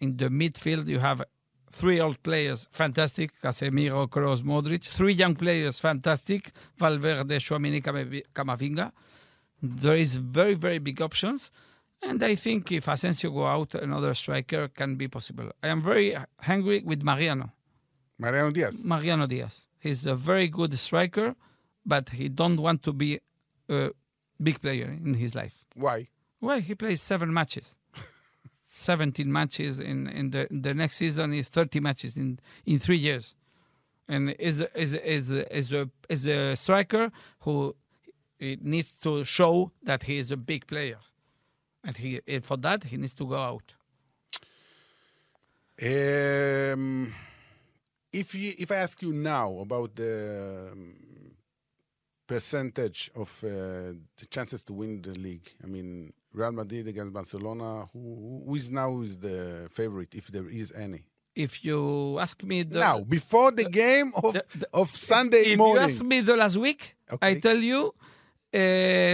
in 0.00 0.16
the 0.16 0.28
midfield, 0.30 0.86
you 0.88 1.00
have 1.00 1.22
three 1.70 2.00
old 2.00 2.22
players, 2.22 2.68
fantastic: 2.72 3.32
Casemiro, 3.40 4.08
Kroos, 4.08 4.42
Modric. 4.42 4.84
Three 4.88 5.14
young 5.14 5.34
players, 5.34 5.80
fantastic: 5.80 6.52
Valverde, 6.78 7.38
Chouameni, 7.38 7.82
Camavinga. 8.32 8.92
There 9.62 9.94
is 9.94 10.16
very, 10.16 10.54
very 10.54 10.78
big 10.78 11.02
options, 11.02 11.50
and 12.02 12.22
I 12.22 12.34
think 12.34 12.72
if 12.72 12.88
Asensio 12.88 13.30
go 13.30 13.46
out, 13.46 13.74
another 13.74 14.14
striker 14.14 14.68
can 14.68 14.96
be 14.96 15.08
possible. 15.08 15.50
I 15.62 15.68
am 15.68 15.82
very 15.82 16.16
hungry 16.40 16.82
with 16.84 17.02
Mariano. 17.02 17.52
Mariano 18.18 18.50
Diaz. 18.50 18.84
Mariano 18.84 19.26
Diaz. 19.26 19.66
He's 19.78 20.04
a 20.06 20.14
very 20.14 20.48
good 20.48 20.78
striker, 20.78 21.34
but 21.86 22.10
he 22.10 22.28
don't 22.28 22.58
want 22.60 22.82
to 22.82 22.92
be 22.92 23.20
a 23.68 23.90
big 24.42 24.60
player 24.60 24.86
in 24.86 25.14
his 25.14 25.34
life. 25.34 25.64
Why? 25.74 26.08
Why? 26.38 26.60
he 26.60 26.74
plays 26.74 27.02
seven 27.02 27.32
matches. 27.32 27.76
17 28.72 29.30
matches 29.32 29.80
in, 29.80 30.06
in 30.06 30.30
the 30.30 30.46
the 30.48 30.72
next 30.72 30.96
season 30.96 31.32
is 31.32 31.48
30 31.48 31.80
matches 31.80 32.16
in, 32.16 32.38
in 32.64 32.78
three 32.78 32.96
years. 32.96 33.34
And 34.08 34.30
is 34.38 34.60
is 34.74 34.94
is 34.94 35.30
is 35.30 35.72
a 35.72 35.90
is 36.08 36.26
a 36.26 36.54
striker 36.54 37.10
who 37.40 37.74
needs 38.38 38.92
to 39.00 39.24
show 39.24 39.72
that 39.82 40.04
he 40.04 40.18
is 40.18 40.30
a 40.30 40.36
big 40.36 40.68
player. 40.68 40.98
And 41.82 41.96
he 41.96 42.20
for 42.42 42.56
that 42.58 42.84
he 42.84 42.96
needs 42.96 43.14
to 43.14 43.26
go 43.26 43.36
out. 43.36 43.74
Um, 45.82 47.12
if 48.12 48.34
you, 48.34 48.52
if 48.58 48.70
I 48.70 48.76
ask 48.76 49.02
you 49.02 49.12
now 49.12 49.58
about 49.58 49.96
the 49.96 50.68
um, 50.72 50.94
percentage 52.26 53.10
of 53.16 53.42
uh, 53.42 53.48
the 54.18 54.26
chances 54.30 54.62
to 54.64 54.74
win 54.74 55.02
the 55.02 55.18
league, 55.18 55.50
I 55.64 55.66
mean 55.66 56.12
Real 56.32 56.52
Madrid 56.52 56.86
against 56.88 57.12
Barcelona, 57.12 57.86
who, 57.92 58.42
who 58.46 58.54
is 58.54 58.70
now 58.70 59.00
is 59.00 59.18
the 59.18 59.68
favorite, 59.70 60.14
if 60.14 60.28
there 60.28 60.48
is 60.48 60.72
any? 60.72 61.04
If 61.34 61.64
you 61.64 62.18
ask 62.18 62.42
me 62.42 62.64
the 62.64 62.80
now, 62.80 63.00
before 63.00 63.50
the 63.52 63.64
game 63.64 64.12
of 64.22 64.32
the- 64.34 64.44
the- 64.58 64.68
of 64.74 64.90
Sunday 64.94 65.52
if 65.52 65.58
morning, 65.58 65.76
you 65.76 65.80
ask 65.88 66.02
me 66.02 66.20
the 66.20 66.36
last 66.36 66.56
week, 66.56 66.96
I 67.22 67.34
tell 67.34 67.56
you 67.56 67.94
uh, 68.52 68.58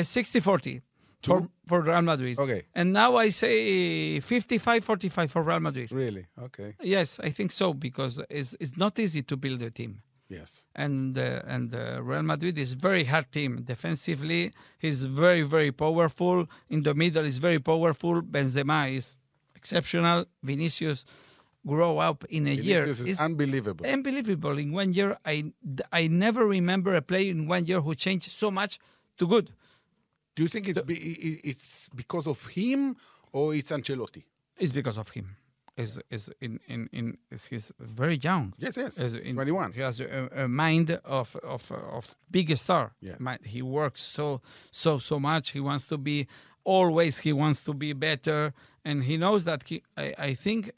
60-40 0.03 0.81
for, 1.23 1.49
for 1.67 1.83
Real 1.83 2.03
Madrid. 2.03 2.39
Okay. 2.39 2.63
And 2.75 2.93
now 2.93 3.17
I 3.17 3.29
say 3.31 4.19
55-45 4.21 5.31
for 5.31 5.43
Real 5.43 5.61
Madrid. 5.61 5.93
really, 5.93 6.27
okay, 6.43 6.75
Yes, 6.83 7.21
I 7.23 7.31
think 7.31 7.53
so 7.53 7.73
because 7.75 8.21
it's, 8.31 8.55
it's 8.61 8.77
not 8.77 8.99
easy 8.99 9.23
to 9.23 9.37
build 9.37 9.61
a 9.63 9.71
team. 9.71 10.01
Yes, 10.29 10.67
And 10.75 11.17
uh, 11.17 11.43
and 11.47 11.75
uh, 11.75 12.03
Real 12.03 12.23
Madrid 12.23 12.59
is 12.59 12.73
very 12.75 13.05
hard 13.05 13.31
team. 13.33 13.63
Defensively, 13.63 14.53
he's 14.79 15.05
very 15.05 15.43
very 15.43 15.73
powerful. 15.73 16.47
In 16.69 16.83
the 16.83 16.95
middle, 16.95 17.25
is 17.25 17.39
very 17.39 17.59
powerful. 17.61 18.23
Benzema 18.23 18.91
is 18.95 19.17
exceptional. 19.55 20.27
Vinicius, 20.43 21.05
grow 21.67 21.99
up 21.99 22.25
in 22.29 22.47
a 22.47 22.53
year 22.53 22.83
Vinicius 22.83 23.01
is 23.01 23.07
is 23.09 23.21
unbelievable. 23.21 23.87
unbelievable. 23.87 24.59
In 24.59 24.73
one 24.73 24.93
year, 24.93 25.17
I 25.25 25.53
I 25.93 26.07
never 26.09 26.47
remember 26.47 26.95
a 26.95 27.03
player 27.03 27.31
in 27.31 27.47
one 27.49 27.65
year 27.67 27.81
who 27.81 27.95
changed 27.95 28.31
so 28.31 28.51
much 28.51 28.79
to 29.19 29.27
good. 29.27 29.51
Do 30.37 30.43
you 30.43 30.49
think 30.49 30.69
it's, 30.69 30.83
be, 30.83 30.95
it's 31.51 31.89
because 31.95 32.27
of 32.27 32.39
him 32.49 32.97
or 33.33 33.55
it's 33.55 33.71
Ancelotti? 33.73 34.23
It's 34.59 34.73
because 34.73 34.99
of 34.99 35.09
him. 35.09 35.37
Is 35.77 35.99
is 36.11 36.31
in 36.41 36.59
in 36.69 36.89
in 36.93 37.19
is 37.31 37.45
he's 37.47 37.71
very 37.79 38.17
young. 38.17 38.55
Yes, 38.57 38.77
yes. 38.77 38.99
Is 38.99 39.13
in- 39.15 39.35
21. 39.35 39.73
He 39.73 39.83
has 39.83 40.01
a, 40.01 40.29
a 40.45 40.49
mind 40.49 40.91
of 41.05 41.37
of 41.43 41.71
of 41.71 42.17
big 42.31 42.57
star. 42.57 42.95
Yeah. 43.01 43.37
He 43.45 43.61
works 43.61 44.01
so 44.03 44.41
so 44.71 44.99
so 44.99 45.21
much. 45.21 45.51
He 45.51 45.61
wants 45.61 45.87
to 45.89 45.99
be 45.99 46.29
always. 46.65 47.19
He 47.19 47.33
wants 47.33 47.63
to 47.65 47.75
be 47.75 47.93
better, 47.93 48.55
and 48.85 49.05
he 49.05 49.19
knows 49.19 49.45
that. 49.45 49.65
He, 49.69 49.83
I 49.99 50.15
I 50.19 50.35
think 50.35 50.73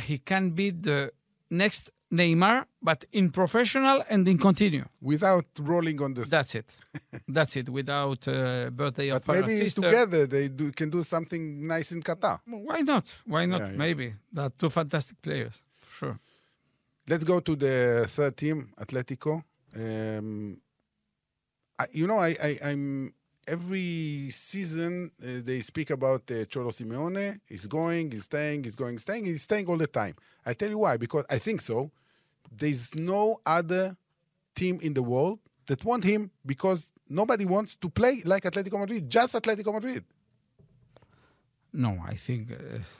he 0.00 0.18
can 0.18 0.50
be 0.50 0.70
the 0.70 1.12
next 1.50 1.90
Neymar, 2.12 2.66
but 2.82 3.04
in 3.12 3.30
professional 3.30 4.04
and 4.10 4.28
in 4.28 4.38
continue. 4.38 4.84
Without 5.00 5.46
rolling 5.58 6.00
on 6.02 6.14
the 6.14 6.22
That's 6.22 6.54
it. 6.54 6.78
That's 7.28 7.56
it. 7.56 7.68
Without 7.70 8.28
uh, 8.28 8.68
birthday 8.70 9.08
of 9.08 9.24
But 9.24 9.40
maybe 9.40 9.56
sister. 9.60 9.80
together 9.80 10.26
they 10.26 10.48
do, 10.48 10.70
can 10.72 10.90
do 10.90 11.02
something 11.04 11.66
nice 11.66 11.90
in 11.92 12.02
Qatar. 12.02 12.40
Why 12.46 12.80
not? 12.82 13.06
Why 13.24 13.46
not? 13.46 13.60
Yeah, 13.62 13.70
yeah. 13.70 13.76
Maybe. 13.76 14.14
They're 14.32 14.50
two 14.50 14.68
fantastic 14.70 15.22
players. 15.22 15.64
Sure. 15.98 16.18
Let's 17.08 17.24
go 17.24 17.40
to 17.40 17.56
the 17.56 18.06
third 18.08 18.36
team, 18.36 18.72
Atletico. 18.78 19.42
Um, 19.74 20.58
I, 21.78 21.86
you 21.92 22.06
know, 22.06 22.18
I, 22.18 22.36
I, 22.42 22.58
I'm 22.64 23.14
every 23.48 24.28
season 24.30 25.10
uh, 25.20 25.40
they 25.42 25.60
speak 25.60 25.90
about 25.90 26.30
uh, 26.30 26.44
Cholo 26.44 26.70
Simeone. 26.70 27.40
He's 27.48 27.66
going, 27.66 28.10
he's 28.10 28.24
staying, 28.24 28.64
he's 28.64 28.76
going, 28.76 28.98
staying, 28.98 29.24
he's 29.24 29.42
staying 29.42 29.66
all 29.66 29.78
the 29.78 29.86
time. 29.86 30.14
I 30.44 30.52
tell 30.54 30.68
you 30.70 30.78
why, 30.78 30.96
because 30.98 31.24
I 31.30 31.38
think 31.38 31.60
so. 31.62 31.90
There's 32.54 32.94
no 32.94 33.40
other 33.46 33.96
team 34.54 34.78
in 34.82 34.94
the 34.94 35.02
world 35.02 35.38
that 35.66 35.84
want 35.84 36.04
him 36.04 36.30
because 36.44 36.90
nobody 37.08 37.44
wants 37.44 37.76
to 37.76 37.88
play 37.88 38.22
like 38.24 38.42
Atletico 38.44 38.78
Madrid, 38.78 39.08
just 39.10 39.34
Atletico 39.34 39.72
Madrid. 39.72 40.04
No, 41.74 41.98
I 42.06 42.14
think 42.16 42.52
uh, 42.52 42.56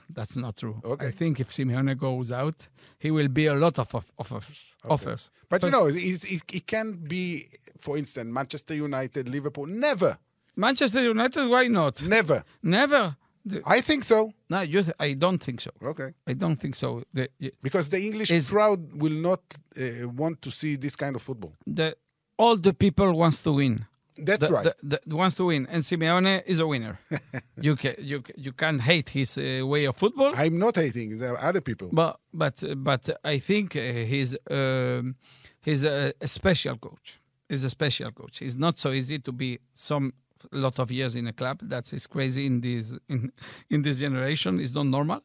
that's 0.09 0.35
not 0.35 0.57
true. 0.57 0.81
Okay. 0.83 1.07
I 1.07 1.11
think 1.11 1.39
if 1.39 1.49
Simeone 1.49 1.95
goes 1.95 2.31
out, 2.31 2.67
he 2.97 3.11
will 3.11 3.27
be 3.27 3.45
a 3.45 3.53
lot 3.53 3.77
of 3.77 3.93
of- 3.93 4.11
offers. 4.17 4.75
offers. 4.83 5.29
But 5.47 5.61
you 5.61 5.69
know, 5.69 5.85
it, 5.87 6.23
it 6.51 6.65
can 6.65 6.93
be, 6.93 7.47
for 7.77 7.97
instance, 7.99 8.27
Manchester 8.33 8.73
United, 8.73 9.29
Liverpool. 9.29 9.67
Never, 9.67 10.17
Manchester 10.55 11.03
United, 11.03 11.47
why 11.49 11.67
not? 11.67 12.01
never. 12.01 12.43
Never. 12.63 13.15
The- 13.45 13.61
I 13.65 13.81
think 13.81 14.03
so. 14.03 14.31
no, 14.49 14.61
you 14.61 14.83
th- 14.83 14.95
I 14.99 15.13
don't 15.13 15.43
think 15.43 15.61
so. 15.61 15.71
Okay. 15.81 16.13
I 16.27 16.33
don't 16.33 16.57
think 16.59 16.75
so. 16.75 17.03
The, 17.13 17.27
Because 17.61 17.89
the 17.89 17.99
English 17.99 18.31
Is- 18.31 18.49
crowd 18.51 18.93
will 18.93 19.17
not 19.21 19.41
uh, 19.77 20.07
want 20.09 20.41
to 20.41 20.49
see 20.51 20.77
this 20.77 20.95
kind 20.95 21.15
of 21.15 21.21
football. 21.21 21.53
the 21.65 21.95
all 22.37 22.57
the 22.57 22.73
people 22.73 23.11
wants 23.13 23.41
to 23.43 23.51
win. 23.51 23.85
That's 24.17 24.39
the, 24.39 24.51
right. 24.53 24.73
the, 24.83 24.99
the, 25.05 25.15
wants 25.15 25.35
to 25.35 25.45
win, 25.45 25.67
and 25.71 25.83
Simeone 25.83 26.41
is 26.45 26.59
a 26.59 26.65
winner. 26.67 26.99
you 27.61 27.75
can 27.75 27.93
you 27.99 28.21
you 28.37 28.51
can't 28.53 28.81
hate 28.81 29.09
his 29.09 29.37
uh, 29.37 29.65
way 29.65 29.85
of 29.87 29.95
football. 29.97 30.33
I'm 30.35 30.57
not 30.59 30.75
hating. 30.75 31.17
There 31.19 31.33
are 31.33 31.49
other 31.49 31.61
people. 31.61 31.89
But 31.91 32.19
but 32.33 32.63
but 32.77 33.09
I 33.23 33.39
think 33.39 33.75
uh, 33.75 33.79
he's 33.81 34.35
um, 34.51 35.15
he's 35.61 35.83
a, 35.83 36.13
a 36.21 36.27
special 36.27 36.77
coach. 36.77 37.19
He's 37.49 37.63
a 37.63 37.69
special 37.69 38.11
coach. 38.11 38.41
It's 38.41 38.55
not 38.55 38.77
so 38.77 38.91
easy 38.91 39.19
to 39.19 39.31
be 39.31 39.59
some 39.73 40.13
lot 40.51 40.79
of 40.79 40.91
years 40.91 41.15
in 41.15 41.27
a 41.27 41.33
club. 41.33 41.59
That's 41.63 41.93
is 41.93 42.07
crazy 42.07 42.45
in 42.45 42.61
this 42.61 42.93
in 43.09 43.31
in 43.69 43.81
this 43.81 43.99
generation. 43.99 44.59
It's 44.59 44.73
not 44.73 44.85
normal, 44.87 45.21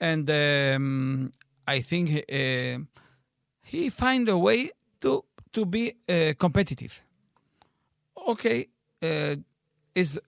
and 0.00 0.28
um, 0.30 1.32
I 1.66 1.80
think 1.80 2.10
uh, 2.32 2.78
he 3.62 3.90
find 3.90 4.28
a 4.28 4.36
way 4.38 4.70
to 5.00 5.24
to 5.52 5.64
be 5.66 5.94
uh, 6.08 6.32
competitive. 6.38 7.02
Okay, 8.28 8.68
uh, 9.02 9.36
is 9.94 10.18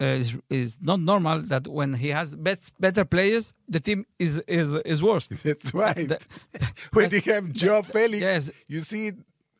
uh, 0.00 0.04
is 0.04 0.34
is 0.50 0.78
not 0.80 1.00
normal 1.00 1.42
that 1.42 1.66
when 1.66 1.94
he 1.94 2.08
has 2.10 2.34
bet- 2.34 2.70
better 2.78 3.04
players, 3.04 3.52
the 3.68 3.80
team 3.80 4.04
is 4.18 4.38
is 4.46 4.74
is 4.84 5.02
worse. 5.02 5.28
That's 5.44 5.72
right. 5.74 6.08
The- 6.08 6.20
when 6.92 7.10
you 7.10 7.20
have 7.32 7.52
Joao 7.52 7.82
Felix, 7.82 8.20
yes. 8.20 8.50
you 8.66 8.80
see, 8.80 9.12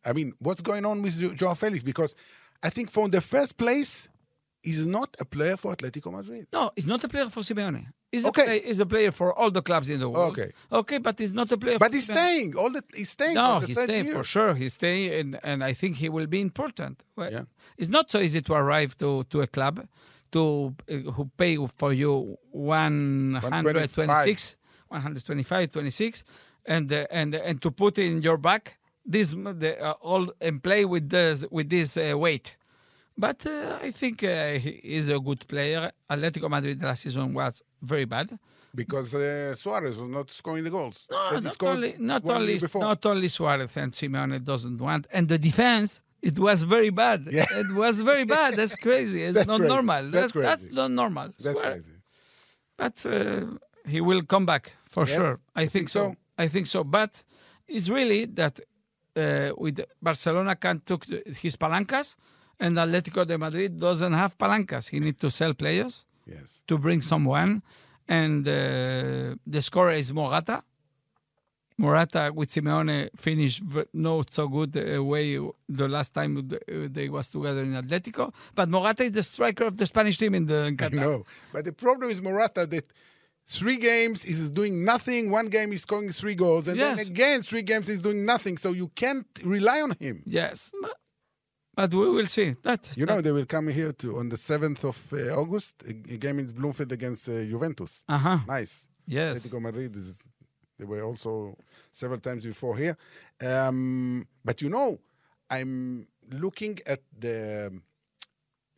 I 0.05 0.13
mean, 0.13 0.33
what's 0.39 0.61
going 0.61 0.85
on 0.85 1.03
with 1.03 1.19
Jo- 1.19 1.35
Joao 1.35 1.55
Felix? 1.55 1.83
Because 1.83 2.15
I 2.63 2.71
think 2.71 2.91
from 2.91 3.11
the 3.11 3.21
first 3.21 3.57
place, 3.57 4.09
he's 4.63 4.85
not 4.85 5.17
a 5.21 5.25
player 5.25 5.57
for 5.57 5.75
Atletico 5.75 6.13
Madrid. 6.13 6.47
No, 6.53 6.71
he's 6.77 6.87
not 6.87 7.03
a 7.05 7.09
player 7.09 7.29
for 7.31 7.41
Simeone. 7.43 7.87
He's 8.11 8.25
Okay. 8.27 8.43
a 8.43 8.45
play, 8.47 8.63
he's 8.65 8.81
a 8.81 8.87
player 8.87 9.13
for 9.13 9.35
all 9.39 9.51
the 9.51 9.61
clubs 9.63 9.91
in 9.91 10.01
the 10.01 10.09
world. 10.09 10.33
Okay. 10.39 10.51
okay, 10.73 10.99
but 10.99 11.19
he's 11.19 11.35
not 11.35 11.53
a 11.53 11.59
player. 11.59 11.79
But 11.79 11.93
he's 11.93 12.09
Simeone. 12.09 12.15
staying. 12.15 12.57
All 12.57 12.71
the, 12.71 12.83
he's 12.95 13.11
staying. 13.11 13.35
No, 13.35 13.61
he's 13.61 13.81
staying 13.81 14.07
year. 14.07 14.15
for 14.15 14.25
sure. 14.25 14.55
He's 14.55 14.75
staying, 14.75 15.13
and, 15.13 15.39
and 15.45 15.63
I 15.63 15.75
think 15.75 15.97
he 15.97 16.09
will 16.09 16.27
be 16.27 16.41
important. 16.41 17.03
Well, 17.17 17.31
Yeah. 17.31 17.43
It's 17.77 17.91
not 17.91 18.11
so 18.11 18.19
easy 18.19 18.41
to 18.43 18.55
arrive 18.55 18.97
to, 18.99 19.25
to 19.25 19.43
a 19.43 19.47
club 19.47 19.87
to 20.33 20.75
uh, 20.91 20.95
who 21.13 21.31
pay 21.37 21.57
for 21.79 21.93
you 21.93 22.37
126, 22.51 24.57
125, 24.89 25.71
26, 25.73 26.25
and 26.67 26.93
uh, 26.93 27.07
and 27.11 27.35
and 27.35 27.63
to 27.63 27.71
put 27.71 27.99
in 27.99 28.23
your 28.23 28.37
back 28.39 28.78
this 29.15 29.29
the, 29.63 29.71
uh, 29.89 29.93
all 30.11 30.25
and 30.47 30.63
play 30.69 30.83
with 30.85 31.07
this 31.09 31.45
with 31.57 31.69
this 31.77 31.91
uh, 31.97 32.17
weight. 32.25 32.49
But 33.25 33.39
uh, 33.47 33.79
I 33.87 33.91
think 34.01 34.17
uh, 34.23 34.29
he 34.65 34.71
is 34.99 35.09
a 35.09 35.19
good 35.29 35.43
player. 35.53 35.91
Atletico 36.13 36.49
Madrid 36.49 36.81
last 36.89 37.03
season 37.03 37.35
was 37.35 37.55
very 37.83 38.05
bad. 38.05 38.29
Because 38.75 39.13
uh, 39.15 39.55
Suarez 39.63 39.97
was 39.99 40.09
not 40.19 40.31
scoring 40.31 40.63
the 40.63 40.71
goals. 40.71 41.07
No, 41.11 41.41
not 41.41 41.63
only, 41.63 41.95
not 41.99 42.25
only, 42.29 42.61
not 42.75 43.05
only 43.07 43.29
Suarez 43.29 43.77
and 43.77 43.93
Simeone 43.93 44.39
doesn't 44.45 44.79
want, 44.79 45.07
and 45.17 45.27
the 45.29 45.39
defense. 45.39 45.91
It 46.21 46.37
was 46.39 46.65
very 46.65 46.91
bad. 46.91 47.21
Yeah. 47.31 47.47
It 47.63 47.71
was 47.83 48.01
very 48.01 48.25
bad. 48.25 48.51
That's 48.57 48.75
crazy. 48.87 49.23
It's 49.23 49.35
That's 49.37 49.47
not 49.49 49.59
crazy. 49.61 49.73
normal. 49.75 50.03
That's 50.11 50.33
that's 50.33 50.63
crazy. 50.63 50.75
not 50.75 50.91
normal. 50.91 51.29
That's 51.39 51.57
Swear. 51.59 51.73
crazy. 51.73 51.93
But 52.77 53.07
uh, 53.07 53.47
he 53.93 54.01
will 54.01 54.23
come 54.23 54.45
back 54.45 54.73
for 54.85 55.07
Yes, 55.07 55.15
sure. 55.17 55.41
I 55.55 55.63
you 55.63 55.69
think, 55.69 55.73
think 55.73 55.89
so. 55.91 56.03
so? 56.11 56.17
I 56.37 56.49
think 56.49 56.67
so. 56.67 56.83
But 56.83 57.23
it's 57.69 57.89
really 57.89 58.25
that 58.41 58.59
uh, 59.17 59.51
with 59.57 59.81
Barcelona 60.03 60.57
can 60.57 60.81
took 60.85 61.05
his 61.43 61.57
palancas, 61.57 62.17
and 62.61 62.77
Atletico 62.77 63.27
de 63.27 63.37
Madrid 63.39 63.79
doesn't 63.79 64.13
have 64.13 64.37
palancas. 64.39 64.89
He 64.89 65.01
need 65.01 65.19
to 65.21 65.31
sell 65.31 65.55
players 65.55 66.05
Yes. 66.27 66.63
to 66.67 66.77
bring 66.79 67.01
someone, 67.03 67.63
and 68.09 68.47
uh, 68.47 69.35
the 69.47 69.63
scorer 69.63 69.93
is 69.93 70.13
Morata. 70.13 70.63
Morata 71.81 72.33
with 72.35 72.51
Simeone 72.51 73.09
finished 73.17 73.63
not 73.95 74.33
so 74.35 74.49
good 74.49 74.75
way 74.99 75.39
the 75.69 75.87
last 75.89 76.13
time 76.13 76.49
they 76.69 77.09
was 77.09 77.31
together 77.31 77.63
in 77.63 77.75
Atletico. 77.75 78.33
But 78.55 78.69
Morata 78.69 79.05
is 79.05 79.13
the 79.13 79.23
striker 79.23 79.65
of 79.65 79.77
the 79.77 79.87
Spanish 79.87 80.19
team 80.19 80.35
in 80.35 80.47
the 80.47 80.65
in 80.67 80.77
Qatar. 80.77 80.93
No. 80.95 81.25
But 81.53 81.65
the 81.67 81.73
problem 81.73 82.11
is 82.11 82.21
Morata 82.21 82.67
that 82.67 82.85
three 83.49 83.79
games 83.79 84.25
is 84.25 84.51
doing 84.51 84.85
nothing. 84.85 85.31
One 85.31 85.47
game 85.47 85.73
is 85.73 85.83
scoring 85.83 86.11
three 86.13 86.35
goals. 86.35 86.69
And 86.69 86.79
then 86.79 86.99
again, 86.99 87.43
three 87.43 87.63
games 87.63 87.89
he's 87.89 88.03
doing 88.03 88.25
nothing. 88.25 88.59
So 88.59 88.73
you 88.73 88.89
can't 88.89 89.27
rely 89.45 89.81
on 89.81 89.93
him. 89.99 90.23
Yes, 90.27 90.71
but, 91.77 91.95
we 91.95 92.09
will 92.09 92.27
see. 92.27 92.55
That 92.63 92.97
You 92.97 93.07
know, 93.07 93.21
they 93.21 93.33
will 93.33 93.47
come 93.47 93.69
here 93.69 93.93
to 93.93 94.19
on 94.19 94.29
the 94.29 94.37
7th 94.37 94.85
of 94.85 95.13
uh, 95.13 95.41
August, 95.41 95.83
a, 95.87 95.91
a 95.91 96.17
game 96.19 96.39
in 96.41 96.47
Bloomfield 96.47 96.93
against 96.93 97.29
uh, 97.29 97.45
Juventus. 97.45 98.05
uh 98.09 98.19
huh. 98.19 98.39
Nice. 98.47 98.89
Yes. 99.07 99.39
Atletico 99.39 99.61
Madrid 99.61 99.97
is 99.97 100.23
they 100.79 100.85
were 100.85 101.03
also 101.03 101.57
several 101.93 102.21
times 102.21 102.45
before 102.45 102.77
here. 102.77 102.97
Um, 103.41 104.27
but 104.45 104.61
you 104.63 104.69
know, 104.69 104.99
I'm 105.51 106.07
looking 106.31 106.79
at 106.87 107.01
the 107.19 107.73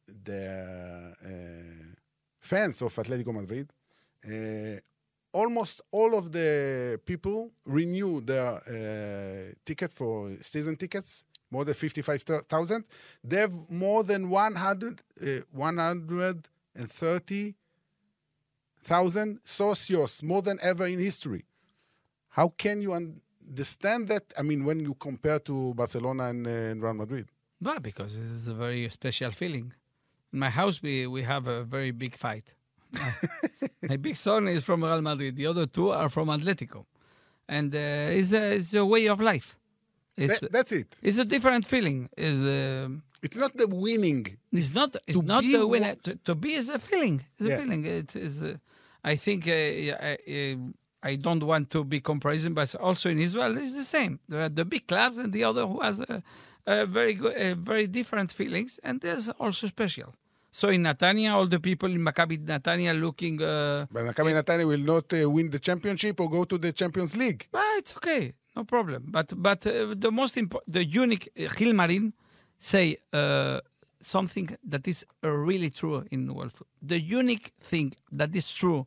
the 0.07 1.15
uh, 1.25 1.95
fans 2.41 2.81
of 2.83 2.95
Atletico 2.95 3.35
Madrid. 3.35 3.71
Uh, 4.27 4.81
almost 5.33 5.81
all 5.93 6.15
of 6.15 6.33
the 6.33 7.01
people 7.07 7.51
renew 7.65 8.21
their 8.21 8.57
uh, 8.57 9.55
ticket 9.65 9.93
for 9.93 10.31
season 10.43 10.77
tickets. 10.77 11.25
More 11.53 11.65
than 11.65 11.75
fifty-five 11.75 12.23
thousand. 12.23 12.85
They 13.25 13.41
have 13.41 13.53
more 13.69 14.05
than 14.05 14.31
100, 14.31 15.03
uh, 15.21 15.27
130 15.51 17.55
thousand 18.83 19.41
socios, 19.45 20.23
more 20.23 20.43
than 20.43 20.59
ever 20.63 20.87
in 20.87 21.01
history. 21.01 21.45
How 22.31 22.49
can 22.57 22.81
you 22.81 22.95
understand 22.95 24.09
that? 24.09 24.33
I 24.39 24.43
mean, 24.43 24.65
when 24.65 24.81
you 24.81 24.95
compare 24.95 25.41
to 25.41 25.75
Barcelona 25.75 26.29
and, 26.29 26.47
uh, 26.47 26.51
and 26.51 26.83
Real 26.83 26.95
Madrid. 26.95 27.29
No, 27.61 27.79
because 27.81 28.17
it 28.17 28.25
is 28.25 28.49
a 28.49 28.55
very 28.55 28.89
special 28.89 29.31
feeling. 29.33 29.73
In 30.33 30.39
my 30.39 30.51
house, 30.51 30.81
we, 30.81 31.07
we 31.07 31.23
have 31.23 31.47
a 31.49 31.65
very 31.65 31.91
big 31.91 32.17
fight. 32.17 32.55
My- 33.89 33.97
big 33.97 34.17
son 34.17 34.49
is 34.49 34.65
from 34.65 34.85
Real 34.85 35.03
Madrid. 35.03 35.37
The 35.37 35.47
other 35.47 35.67
two 35.67 35.91
are 35.91 36.09
from 36.09 36.29
Atletico, 36.29 36.85
and 37.49 37.75
uh, 37.75 38.19
it's 38.19 38.33
a 38.33 38.55
it's 38.57 38.73
a 38.75 38.85
way 38.85 39.07
of 39.09 39.21
life. 39.21 39.57
It's 40.17 40.41
That- 40.41 40.53
that's 40.53 40.73
it. 40.73 40.89
it's 41.03 41.19
a 41.19 41.25
different 41.25 41.65
feeling. 41.67 42.09
Is 42.17 42.41
um 42.41 43.03
It's 43.27 43.37
not 43.45 43.53
the 43.63 43.69
winning. 43.87 44.25
It's 44.59 44.73
not. 44.75 44.91
It's 45.07 45.19
to 45.19 45.25
not 45.35 45.43
the 45.57 45.67
winner. 45.75 45.95
To, 46.07 46.11
to 46.29 46.35
be 46.35 46.51
is 46.61 46.69
a 46.69 46.79
feeling. 46.89 47.17
It's 47.39 47.47
a 47.49 47.53
feeling. 47.61 47.83
It 48.01 48.11
is. 48.27 48.35
Uh, 48.43 48.57
I 49.13 49.15
think. 49.25 49.41
Uh, 49.47 49.53
yeah, 49.89 49.99
uh, 50.09 50.35
uh, 50.37 50.57
I 51.11 51.17
don't 51.27 51.43
want 51.53 51.67
to 51.75 51.81
be 51.85 51.99
comparison, 52.13 52.53
but 52.61 52.69
also 52.89 53.07
in 53.15 53.19
Israel 53.29 53.53
it's 53.63 53.75
the 53.83 53.89
same. 53.97 54.13
There 54.31 54.43
are 54.47 54.55
the 54.61 54.67
big 54.75 54.85
clubs 54.93 55.17
and 55.23 55.33
the 55.33 55.45
other 55.51 55.65
who 55.71 55.79
has 55.87 55.97
a, 56.01 56.23
a 56.67 56.85
very 56.99 57.15
good, 57.21 57.35
a 57.37 57.55
very 57.73 57.87
different 57.99 58.31
feelings, 58.41 58.73
and 58.87 58.95
there's 59.05 59.27
also 59.45 59.65
special. 59.77 60.11
So 60.51 60.69
in 60.69 60.83
Netanya, 60.83 61.33
all 61.35 61.47
the 61.47 61.61
people 61.61 61.89
in 61.91 62.01
Maccabi 62.01 62.39
Netanya 62.45 62.99
looking, 62.99 63.41
uh, 63.43 63.87
But 63.91 64.05
Maccabi 64.05 64.33
Netanya 64.35 64.67
will 64.67 64.79
not 64.95 65.13
uh, 65.13 65.31
win 65.31 65.51
the 65.51 65.59
championship 65.61 66.21
or 66.21 66.29
go 66.29 66.45
to 66.45 66.59
the 66.59 66.73
Champions 66.73 67.17
League. 67.17 67.47
but 67.53 67.63
it's 67.79 67.95
okay, 67.97 68.33
no 68.57 68.65
problem. 68.65 69.05
But 69.09 69.33
but 69.41 69.65
uh, 69.67 69.95
the 69.97 70.11
most 70.11 70.37
important, 70.37 70.73
the 70.73 70.85
unique 70.85 71.29
uh, 71.39 71.49
Gil 71.57 71.73
Marin 71.73 72.13
say 72.59 72.97
uh, 73.13 73.61
something 74.03 74.49
that 74.73 74.89
is 74.89 75.07
uh, 75.25 75.31
really 75.31 75.71
true 75.71 76.05
in 76.11 76.33
world 76.35 76.53
football. 76.53 76.77
The 76.83 77.01
unique 77.01 77.53
thing 77.63 77.93
that 78.13 78.35
is 78.35 78.51
true 78.51 78.87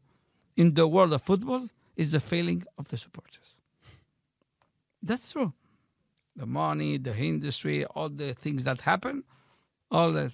in 0.57 0.73
the 0.73 0.87
world 0.87 1.13
of 1.13 1.21
football 1.21 1.69
is 1.95 2.11
the 2.11 2.19
failing 2.19 2.63
of 2.77 2.87
the 2.89 2.97
supporters. 2.97 3.57
That's 5.01 5.31
true. 5.31 5.53
The 6.35 6.45
money, 6.45 6.97
the 6.97 7.15
industry, 7.15 7.85
all 7.85 8.09
the 8.09 8.33
things 8.33 8.63
that 8.65 8.81
happen, 8.81 9.23
all 9.91 10.11
that 10.13 10.31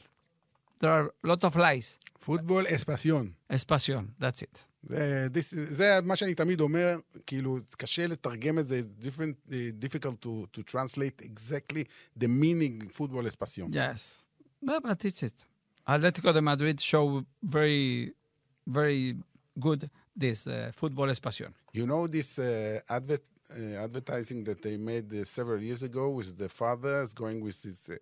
There 0.81 0.91
are 0.91 1.07
a 1.25 1.29
lot 1.29 1.45
of 1.45 1.57
lies. 1.57 1.99
פוטבול 2.25 2.67
es 2.67 2.85
pasión. 2.85 3.35
Es 3.49 3.65
pasión. 3.65 4.15
That's 4.21 4.43
it. 4.43 4.67
זה, 4.89 5.27
this, 5.33 5.55
זה 5.55 5.99
מה 6.05 6.17
שאני 6.17 6.35
תמיד 6.35 6.61
אומר, 6.61 6.99
כאילו, 7.27 7.59
קשה 7.77 8.07
לתרגם 8.07 8.59
את 8.59 8.67
זה, 8.67 8.81
it's 8.81 9.07
different, 9.07 9.51
uh, 9.51 9.55
difficult 9.79 10.21
to, 10.21 10.47
to 10.53 10.63
translate 10.63 11.23
exactly 11.23 11.85
the 12.21 12.29
meaning 12.29 12.89
football 12.91 13.27
es 13.27 13.37
pasión. 13.37 13.73
Yes, 13.73 14.29
but, 14.63 14.83
but 14.83 15.05
it's 15.05 15.23
it. 15.23 15.45
Atletico 15.87 16.33
de 16.33 16.41
Madrid 16.41 16.81
show 16.81 17.25
very, 17.43 18.13
very 18.67 19.17
good 19.59 19.91
this 20.17 20.47
uh, 20.47 20.71
football 20.75 21.11
es 21.11 21.21
pasión. 21.21 21.53
You 21.73 21.87
know 21.87 22.07
this 22.07 22.39
uh, 22.39 22.81
advert, 22.89 23.25
uh, 23.51 23.85
advertising 23.87 24.45
that 24.45 24.63
they 24.63 24.77
made 24.77 25.13
uh, 25.13 25.25
several 25.25 25.61
years 25.63 25.83
ago 25.83 26.09
with 26.09 26.39
the 26.39 26.49
father 26.49 27.03
is 27.03 27.13
going 27.15 27.41
with 27.43 27.63
his 27.63 27.89
uh, 27.89 27.97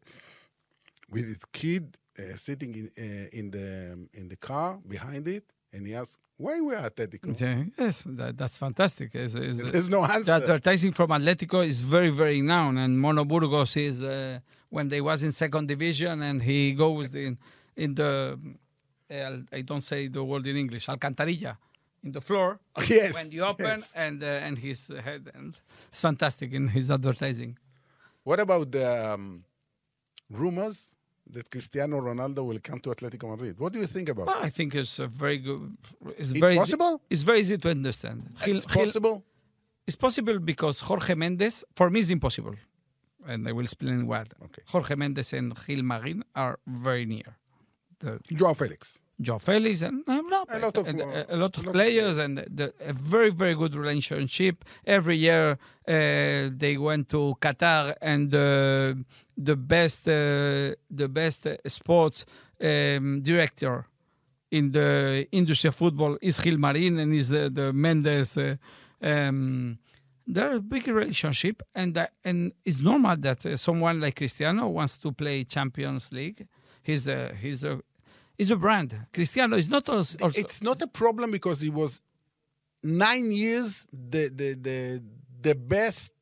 with 1.11 1.25
his 1.25 1.39
kid 1.51 1.97
uh, 2.19 2.35
sitting 2.35 2.73
in 2.75 2.89
uh, 2.97 3.37
in 3.39 3.51
the 3.51 3.93
um, 3.93 4.09
in 4.13 4.27
the 4.27 4.35
car 4.35 4.79
behind 4.87 5.27
it, 5.27 5.45
and 5.73 5.85
he 5.87 5.93
asks, 5.95 6.19
"Why 6.37 6.59
we 6.61 6.75
are 6.75 6.89
Atletico?" 6.89 7.39
Yeah, 7.39 7.63
Yes, 7.77 8.03
that, 8.07 8.37
that's 8.37 8.57
fantastic. 8.57 9.15
Is 9.15 9.35
is 9.35 9.57
There's 9.71 9.89
no 9.89 10.03
answer. 10.03 10.23
the 10.23 10.33
advertising 10.33 10.93
from 10.93 11.09
Atletico 11.09 11.65
is 11.65 11.81
very, 11.81 12.09
very 12.09 12.41
known, 12.41 12.77
and 12.77 12.99
Mono 12.99 13.25
Burgos 13.25 13.75
is 13.77 14.03
uh, 14.03 14.39
when 14.69 14.89
they 14.89 15.01
was 15.01 15.23
in 15.23 15.31
second 15.31 15.67
division, 15.67 16.21
and 16.21 16.41
he 16.41 16.73
goes 16.73 17.15
in 17.15 17.37
in 17.75 17.95
the 17.95 18.37
uh, 19.09 19.37
I 19.53 19.61
don't 19.61 19.83
say 19.83 20.07
the 20.07 20.23
word 20.23 20.45
in 20.47 20.57
English, 20.57 20.87
Alcantarilla, 20.87 21.57
in 22.03 22.11
the 22.11 22.21
floor. 22.21 22.59
Yes, 22.87 23.13
when 23.13 23.31
you 23.31 23.43
open 23.43 23.65
yes. 23.65 23.93
and 23.95 24.23
uh, 24.23 24.45
and 24.45 24.57
his 24.57 24.87
head, 24.87 25.31
and 25.33 25.59
it's 25.89 26.01
fantastic 26.01 26.53
in 26.53 26.67
his 26.69 26.89
advertising. 26.91 27.57
What 28.23 28.39
about 28.39 28.71
the 28.71 29.13
um, 29.13 29.45
rumors 30.29 30.96
that 31.31 31.49
Cristiano 31.49 31.99
Ronaldo 32.01 32.45
will 32.45 32.59
come 32.63 32.79
to 32.81 32.89
Atletico 32.89 33.29
Madrid? 33.29 33.59
What 33.59 33.73
do 33.73 33.79
you 33.79 33.87
think 33.87 34.09
about? 34.09 34.27
Well, 34.27 34.39
I 34.41 34.49
think 34.49 34.73
it's 34.75 34.99
a 34.99 35.07
very 35.07 35.37
good. 35.37 35.77
It's, 36.17 36.31
It's 36.31 36.39
very 36.39 36.53
easy- 36.55 36.59
possible? 36.59 37.01
it's 37.09 37.21
very 37.23 37.39
easy 37.39 37.57
to 37.57 37.69
understand. 37.69 38.17
Gil- 38.45 38.57
it's 38.57 38.65
possible. 38.65 39.23
It's 39.87 39.95
possible 39.95 40.39
because 40.39 40.79
Jorge 40.81 41.15
Mendes, 41.15 41.63
for 41.75 41.89
me, 41.89 41.99
is 41.99 42.11
impossible. 42.11 42.55
And 43.25 43.47
I 43.47 43.51
will 43.51 43.63
explain 43.63 44.07
why. 44.07 44.23
Okay. 44.47 44.61
Jorge 44.67 44.95
Mendes 44.95 45.33
and 45.33 45.53
Gil 45.65 45.83
Marin 45.83 46.23
are 46.35 46.59
very 46.67 47.05
near. 47.05 47.37
The 47.99 48.19
Joao 48.33 48.53
Felix. 48.53 48.99
Joao 49.19 49.39
Felix 49.39 49.81
and 49.81 50.03
no, 50.07 50.45
A 50.49 50.59
lot 50.59 50.77
of, 50.77 50.87
and, 50.87 51.01
uh, 51.01 51.25
a, 51.29 51.35
lot 51.37 51.57
of 51.57 51.65
lot 51.65 51.67
of 51.67 51.73
players 51.73 52.17
and 52.17 52.37
the, 52.37 52.73
a 52.79 52.93
very 52.93 53.31
very 53.31 53.55
good 53.55 53.75
relationship. 53.75 54.63
Every 54.85 55.17
year 55.17 55.57
uh, 55.87 56.49
they 56.55 56.77
went 56.77 57.09
to 57.09 57.35
Qatar 57.41 57.95
and 58.01 58.33
uh, 58.33 58.93
the 59.35 59.55
best 59.55 60.07
uh, 60.07 60.75
the 60.91 61.07
best 61.09 61.47
sports 61.67 62.25
um, 62.61 63.21
director 63.21 63.85
in 64.51 64.71
the 64.71 65.27
industry 65.31 65.67
of 65.69 65.75
football 65.75 66.17
is 66.21 66.39
Gil 66.39 66.57
Marin 66.57 66.99
and 66.99 67.13
is 67.13 67.29
the, 67.29 67.49
the 67.49 67.73
Mendes. 67.73 68.37
Uh, 68.37 68.55
um, 69.01 69.77
there 70.25 70.51
are 70.51 70.55
a 70.55 70.61
big 70.61 70.87
relationship, 70.87 71.63
and 71.73 71.97
and 72.23 72.51
it's 72.65 72.81
normal 72.81 73.15
that 73.17 73.45
uh, 73.45 73.57
someone 73.57 74.01
like 74.01 74.17
Cristiano 74.17 74.67
wants 74.67 74.97
to 74.99 75.11
play 75.11 75.43
Champions 75.43 76.11
League. 76.11 76.47
He's 76.83 77.07
a 77.07 77.33
he's 77.33 77.63
a 77.63 77.79
he's 78.37 78.51
a 78.51 78.55
brand. 78.55 78.95
Cristiano 79.13 79.55
is 79.57 79.69
not 79.69 79.89
also, 79.89 80.17
also 80.21 80.39
It's 80.39 80.61
not 80.61 80.81
a 80.81 80.87
problem 80.87 81.31
because 81.31 81.61
he 81.61 81.69
was 81.69 82.01
nine 82.83 83.31
years 83.31 83.87
the 83.91 84.29
the 84.29 84.53
the, 84.55 85.03
the 85.41 85.55
best 85.55 86.13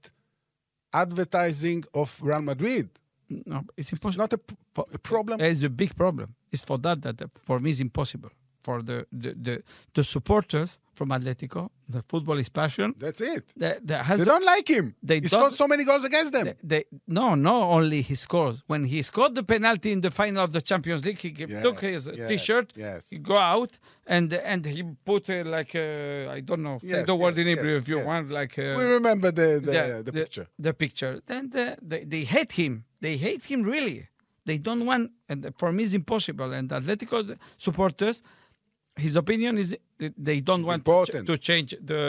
advertising 0.93 1.84
of 1.93 2.20
Real 2.22 2.41
Madrid. 2.41 2.89
no, 3.30 3.57
it's 3.78 3.91
It's 3.91 3.91
impossible. 3.93 4.24
not 4.24 4.34
a, 4.34 4.38
p- 4.38 4.55
a 4.93 4.99
problem. 4.99 5.41
It's 5.41 5.63
a 5.63 5.70
big 5.70 5.95
problem. 5.95 6.36
It's 6.51 6.61
for 6.63 6.78
that 6.80 7.01
that 7.01 7.18
for 7.43 7.59
me 7.59 7.70
is 7.72 7.80
impossible. 7.82 8.30
For 8.66 8.78
the 8.89 8.97
the, 9.24 9.32
the, 9.45 9.55
the 9.97 10.03
supporters 10.13 10.70
from 10.97 11.09
Atletico, 11.18 11.61
the 11.95 12.01
football 12.11 12.38
is 12.43 12.49
passion. 12.61 12.88
That's 13.03 13.22
it. 13.36 13.43
That, 13.63 13.76
that 13.89 14.01
has 14.09 14.18
They 14.20 14.26
don't 14.34 14.47
like 14.55 14.68
him. 14.78 14.86
They 15.09 15.20
he 15.20 15.28
scored 15.28 15.53
so 15.63 15.68
many 15.74 15.84
goals 15.89 16.03
against 16.11 16.32
them. 16.38 16.45
They, 16.47 16.55
they, 16.72 16.82
no, 17.20 17.26
not 17.49 17.61
only 17.78 17.99
he 18.09 18.16
scores. 18.28 18.55
When 18.72 18.84
he 18.93 18.99
scored 19.11 19.34
the 19.39 19.43
penalty 19.55 19.89
in 19.95 19.99
the 20.07 20.11
final 20.22 20.41
of 20.47 20.51
the 20.57 20.61
Champions 20.72 21.01
League, 21.07 21.20
he 21.26 21.32
Yeah, 21.38 21.61
took 21.66 21.78
his 21.89 22.01
yeah, 22.07 22.28
T-shirt, 22.30 22.68
yes. 22.86 23.01
he 23.13 23.18
go 23.32 23.38
out, 23.55 23.72
and 24.16 24.28
and 24.51 24.61
he 24.76 24.82
put 25.11 25.24
uh, 25.30 25.43
like 25.57 25.74
uh, 25.76 26.38
I 26.38 26.39
don't 26.49 26.63
know, 26.68 26.78
say 26.91 26.97
Yes, 26.97 27.05
the 27.11 27.18
word 27.24 27.36
yes, 27.36 27.41
in 27.41 27.47
Hebrew 27.53 27.74
yes, 27.76 27.82
if 27.84 27.88
you 27.91 27.97
yes. 27.99 28.07
want, 28.11 28.26
like 28.39 28.53
uh, 28.57 28.76
we 28.80 28.84
remember 28.99 29.30
the 29.41 29.49
the, 29.68 29.82
the 30.07 30.13
picture. 30.22 30.47
The 30.68 30.74
picture. 30.84 31.13
Then 31.30 31.43
the, 31.55 31.66
they, 31.91 32.01
they 32.13 32.24
hate 32.36 32.53
him. 32.61 32.74
They 33.05 33.16
hate 33.28 33.43
him 33.51 33.61
really. 33.76 33.99
They 34.49 34.59
don't 34.68 34.84
want, 34.91 35.03
and 35.32 35.39
for 35.61 35.70
me, 35.76 35.82
it's 35.86 35.95
impossible. 36.01 36.49
And 36.57 36.66
Atletico 36.78 37.18
supporters, 37.68 38.18
his 38.97 39.14
opinion 39.16 39.57
is 39.59 39.68
that 39.99 40.12
they 40.28 40.41
don't 40.41 40.61
It's 40.61 40.68
want 40.68 40.85
to, 40.85 40.91
ch- 40.91 40.95
important. 40.95 41.26
to 41.31 41.37
change 41.49 41.70
the 41.91 42.03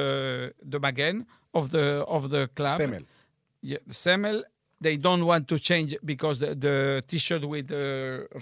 the 0.74 0.80
magen 0.80 1.26
of 1.54 1.64
the 1.76 1.86
of 2.18 2.24
the 2.34 2.44
club. 2.58 2.78
Semel. 2.82 3.04
Yeah, 3.62 3.78
the 3.88 3.94
Semel. 4.06 4.44
They 4.88 4.98
don't 4.98 5.24
want 5.32 5.48
to 5.54 5.58
change 5.60 5.92
because 6.04 6.40
the, 6.40 6.56
the 6.56 7.04
T-shirt 7.08 7.44
with 7.46 7.68
the 7.68 7.86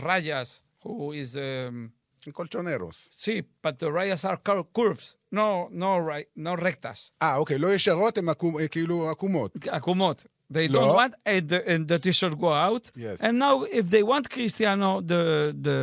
rayas, 0.08 0.62
who 0.84 1.12
is 1.12 1.36
um, 1.36 1.92
Colchoneros. 2.38 2.98
see, 3.12 3.44
but 3.62 3.80
the 3.80 3.88
rayas 3.92 4.24
are 4.30 4.38
cur- 4.38 4.64
curves, 4.74 5.16
no, 5.32 5.68
no, 5.72 5.98
right, 5.98 6.28
no 6.36 6.56
rectas. 6.56 7.12
אה, 7.22 7.36
אוקיי, 7.36 7.58
לא 7.58 7.74
ישרות, 7.74 8.18
הן 8.18 8.30
עקום- 8.30 8.60
אה, 8.60 8.68
כאילו 8.68 9.10
עקומות. 9.12 9.58
Akumot. 9.68 10.26
They 10.52 10.68
No. 10.68 10.74
don't 10.80 10.96
want 10.96 11.14
and 11.26 11.50
the, 11.50 11.60
and 11.68 11.88
the 11.88 12.00
t-shirt 12.00 12.40
go 12.40 12.52
out. 12.54 12.90
Yes. 12.96 13.20
And 13.22 13.38
now 13.38 13.64
if 13.64 13.90
they 13.90 14.04
want 14.04 14.30
Cristiano, 14.30 15.02
the 15.02 15.54
the 15.68 15.80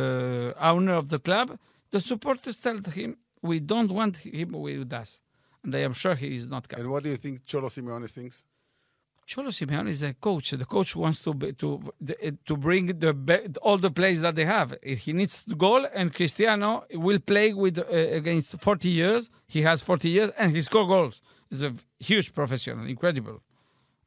owner 0.59 0.95
of 1.01 1.07
the 1.09 1.19
club, 1.19 1.47
the 1.92 2.00
supporters 2.00 2.56
tell 2.56 2.78
him 2.78 3.16
we 3.42 3.60
don't 3.60 3.90
want 3.90 4.16
him 4.16 4.52
with 4.52 4.92
us. 4.92 5.20
And 5.62 5.74
I 5.74 5.80
am 5.80 5.92
sure 5.92 6.14
he 6.16 6.36
is 6.36 6.48
not 6.48 6.68
coming. 6.68 6.84
And 6.84 6.92
what 6.92 7.04
do 7.04 7.10
you 7.10 7.16
think 7.16 7.46
Cholo 7.46 7.68
Simeone 7.68 8.10
thinks? 8.10 8.46
Cholo 9.26 9.50
Simeone 9.50 9.90
is 9.90 10.02
a 10.02 10.14
coach. 10.14 10.50
The 10.50 10.64
coach 10.64 10.96
wants 10.96 11.20
to 11.20 11.32
be, 11.32 11.52
to 11.52 11.92
to 12.44 12.56
bring 12.56 12.86
the 12.86 13.56
all 13.62 13.78
the 13.78 13.90
players 13.90 14.20
that 14.22 14.34
they 14.34 14.44
have. 14.44 14.76
He 14.82 15.12
needs 15.12 15.44
goal, 15.56 15.86
and 15.94 16.12
Cristiano 16.12 16.84
will 16.92 17.20
play 17.20 17.52
with 17.52 17.78
uh, 17.78 17.84
against 18.20 18.60
40 18.60 18.88
years. 18.88 19.30
He 19.46 19.62
has 19.62 19.80
40 19.80 20.08
years, 20.08 20.30
and 20.36 20.50
he 20.50 20.60
score 20.60 20.86
goals. 20.88 21.22
He's 21.48 21.62
a 21.62 21.72
huge 22.00 22.34
professional, 22.34 22.84
incredible, 22.86 23.40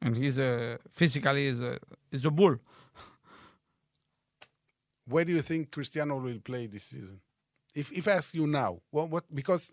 and 0.02 0.14
he's 0.16 0.38
a 0.38 0.78
physically 0.90 1.46
is 1.46 1.62
a 1.62 1.78
is 2.12 2.26
a 2.26 2.30
bull. 2.30 2.56
Where 5.08 5.24
do 5.24 5.32
you 5.32 5.40
think 5.40 5.70
Cristiano 5.70 6.18
will 6.18 6.40
play 6.40 6.66
this 6.66 6.84
season? 6.84 7.20
If 7.76 7.92
if 7.92 8.08
I 8.08 8.12
ask 8.12 8.34
you 8.34 8.46
now, 8.46 8.80
what 8.90 9.10
what 9.10 9.24
because 9.34 9.72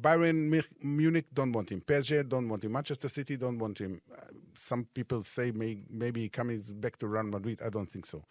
Bayern 0.00 0.64
Munich 0.82 1.26
don't 1.34 1.52
want 1.52 1.70
him, 1.70 1.80
PSG 1.82 2.28
don't 2.28 2.48
want 2.48 2.64
him, 2.64 2.72
Manchester 2.72 3.08
City 3.08 3.36
don't 3.36 3.58
want 3.58 3.78
him. 3.78 4.00
Uh, 4.10 4.20
some 4.56 4.86
people 4.94 5.22
say 5.24 5.50
may, 5.50 5.82
maybe 5.90 6.20
he 6.20 6.28
comes 6.28 6.72
back 6.72 6.96
to 6.98 7.06
Real 7.08 7.24
Madrid. 7.24 7.60
I 7.64 7.68
don't 7.68 7.90
think 7.90 8.06
so. 8.06 8.24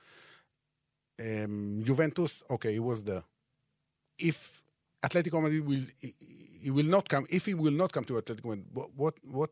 Um, 1.20 1.84
Juventus, 1.84 2.42
okay, 2.50 2.74
he 2.74 2.80
was 2.80 3.04
there. 3.04 3.24
If 4.18 4.64
Atletico 5.04 5.42
Madrid 5.42 5.68
will, 5.68 5.84
he, 6.00 6.16
he 6.64 6.72
will 6.72 6.86
not 6.86 7.10
come. 7.10 7.26
If 7.30 7.46
he 7.46 7.54
will 7.54 7.72
not 7.74 7.92
come 7.92 8.06
to 8.06 8.14
Atletico 8.14 8.46
Madrid, 8.46 8.68
what 8.74 8.90
what 8.96 9.16
what, 9.24 9.52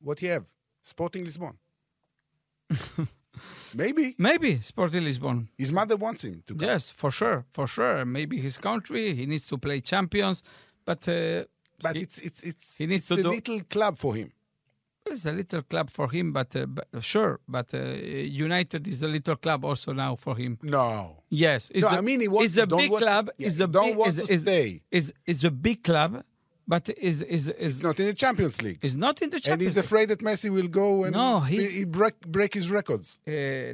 what 0.00 0.18
he 0.20 0.28
have? 0.28 0.46
Sporting 0.84 1.24
Lisbon. 1.24 1.58
maybe 3.74 4.14
Maybe 4.18 4.60
Sporting 4.62 5.04
Lisbon. 5.04 5.48
his 5.56 5.70
mother 5.72 5.96
wants 5.96 6.24
him 6.24 6.42
to. 6.46 6.54
Yes, 6.58 6.90
for 6.90 7.10
sure, 7.10 7.44
for 7.52 7.66
sure. 7.66 8.04
Maybe 8.04 8.40
his 8.40 8.58
country. 8.58 9.14
He 9.14 9.26
needs 9.26 9.46
to 9.46 9.58
play 9.58 9.80
champions, 9.80 10.42
but. 10.84 11.06
Uh, 11.08 11.44
But 11.80 11.94
he- 11.96 12.02
it's 12.02 12.18
it's 12.18 12.42
it's, 12.42 12.78
he 12.78 12.86
needs 12.86 13.02
it's 13.02 13.08
to 13.08 13.14
a 13.14 13.22
do- 13.22 13.30
little 13.38 13.60
club 13.74 13.94
for 13.98 14.14
him. 14.16 14.32
It's 15.06 15.24
a 15.26 15.32
little 15.32 15.62
club 15.62 15.88
for 15.90 16.06
him, 16.10 16.32
but, 16.32 16.54
uh, 16.56 16.66
but 16.66 16.86
sure. 17.00 17.38
But 17.48 17.72
uh, 17.72 17.78
United 18.46 18.86
is 18.88 19.00
a 19.02 19.06
little 19.08 19.36
club 19.36 19.64
also 19.64 19.92
now 19.94 20.16
for 20.16 20.34
him. 20.36 20.58
No. 20.62 21.22
Yes, 21.30 21.70
it's 21.74 21.82
No, 21.84 21.88
a, 21.88 21.98
I 21.98 22.00
mean 22.02 22.20
he 22.20 22.28
wants- 22.28 22.46
it's 22.56 22.62
a 22.62 22.66
don't 22.66 22.80
big 22.82 22.90
want- 22.90 23.04
club. 23.04 23.30
yeah, 23.38 23.46
it's 23.46 23.60
a 23.60 23.66
don't 23.68 23.86
big, 23.90 23.96
want 23.96 24.08
is, 24.10 24.16
to 24.26 24.32
is, 24.34 24.40
stay. 24.42 24.82
Is 24.90 25.12
is 25.24 25.44
a 25.44 25.50
big 25.50 25.78
club, 25.84 26.10
but 26.72 26.82
is 27.10 27.22
is 27.22 27.48
is 27.48 27.74
He's 27.76 27.82
not 27.88 27.98
in 28.02 28.06
the 28.12 28.18
Champions 28.24 28.56
League. 28.66 28.78
is 28.88 28.96
not 29.06 29.16
in 29.24 29.30
the 29.30 29.40
Champions. 29.40 29.52
and 29.52 29.62
he's 29.68 29.76
League. 29.76 29.84
afraid 29.86 30.06
that 30.10 30.20
Messi 30.28 30.50
will 30.56 30.68
go 30.82 31.04
and 31.04 31.12
No, 31.22 31.40
he, 31.40 31.84
break, 31.98 32.16
break 32.36 32.52
his 32.58 32.66
records. 32.78 33.06
uh, 33.26 33.30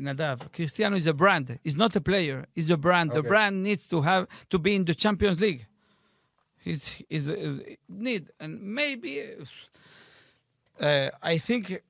Nadav, 0.06 0.36
Cristiano 0.56 0.96
is 1.02 1.06
a 1.14 1.16
brand. 1.22 1.46
He's 1.64 1.76
not 1.84 1.92
a 1.96 2.00
player. 2.10 2.38
He's 2.54 2.70
a 2.70 2.76
brand. 2.86 3.06
The 3.18 3.22
brand 3.32 3.54
needs 3.68 3.84
to 3.92 3.96
have 4.10 4.22
to 4.52 4.58
be 4.66 4.70
in 4.78 4.84
the 4.90 4.94
Champions 5.04 5.38
League. 5.46 5.62
He's 6.66 6.82
is 7.16 7.24
need 8.08 8.22
and 8.42 8.52
maybe. 8.80 9.12
Uh, 10.80 11.10
I 11.22 11.38
think 11.38 11.82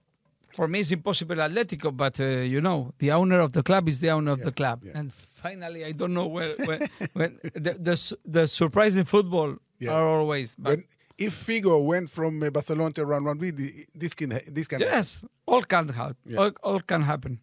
for 0.57 0.67
me 0.69 0.81
it's 0.81 0.91
impossible 0.93 1.37
Atletico, 1.37 1.89
but 1.97 2.19
uh, 2.21 2.25
you 2.55 2.61
know 2.61 2.93
the 2.99 3.11
owner 3.13 3.41
of 3.41 3.53
the 3.53 3.63
club 3.63 3.89
is 3.89 4.01
the 4.01 4.11
owner 4.11 4.33
of 4.33 4.41
the 4.43 4.53
club. 4.53 4.79
yeah. 4.85 4.93
And 4.99 5.13
finally, 5.13 5.85
I 5.85 5.93
don't 5.93 6.13
know 6.19 6.27
where 6.27 6.55
when, 6.69 6.81
when 7.19 7.39
the, 7.55 7.73
the 7.89 8.17
the 8.37 8.49
surprise 8.49 8.95
in 8.97 9.05
football 9.05 9.57
Yeah. 9.79 9.93
are 9.93 10.07
always. 10.18 10.55
But 10.57 10.70
When, 10.79 10.85
if 11.18 11.47
Figo 11.47 11.85
went 11.85 12.11
from 12.11 12.43
uh, 12.43 12.51
Barcelona 12.51 12.93
to 12.95 13.07
Real 13.07 13.20
Madrid, 13.20 13.57
this 13.95 14.14
can 14.14 14.31
this 14.49 14.66
can 14.68 14.81
happen. 14.81 14.95
yes, 14.97 15.25
all 15.47 15.62
can 15.62 15.89
happen. 15.89 16.16
Yes. 16.27 16.39
All, 16.39 16.53
all 16.62 16.81
can 16.81 17.03
happen. 17.03 17.41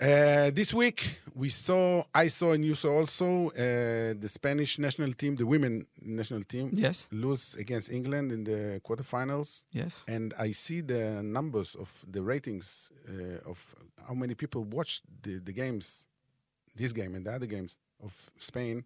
Uh, 0.00 0.50
this 0.52 0.74
week 0.74 1.20
we 1.34 1.48
saw, 1.48 2.02
I 2.12 2.26
saw, 2.28 2.50
and 2.52 2.64
you 2.64 2.74
saw 2.74 2.92
also 2.98 3.48
uh, 3.50 4.12
the 4.18 4.28
Spanish 4.28 4.78
national 4.78 5.12
team, 5.12 5.36
the 5.36 5.46
women 5.46 5.86
national 6.02 6.42
team, 6.42 6.70
Yes. 6.72 7.08
lose 7.12 7.54
against 7.54 7.90
England 7.92 8.32
in 8.32 8.42
the 8.44 8.80
quarterfinals. 8.84 9.64
Yes. 9.70 10.04
And 10.08 10.34
I 10.36 10.50
see 10.52 10.80
the 10.80 11.22
numbers 11.22 11.76
of 11.76 12.04
the 12.10 12.22
ratings 12.22 12.90
uh, 13.08 13.48
of 13.50 13.74
how 14.08 14.14
many 14.14 14.34
people 14.34 14.64
watched 14.64 15.04
the, 15.22 15.38
the 15.38 15.52
games, 15.52 16.04
this 16.74 16.92
game 16.92 17.14
and 17.14 17.24
the 17.24 17.32
other 17.32 17.46
games 17.46 17.76
of 18.02 18.12
Spain. 18.36 18.84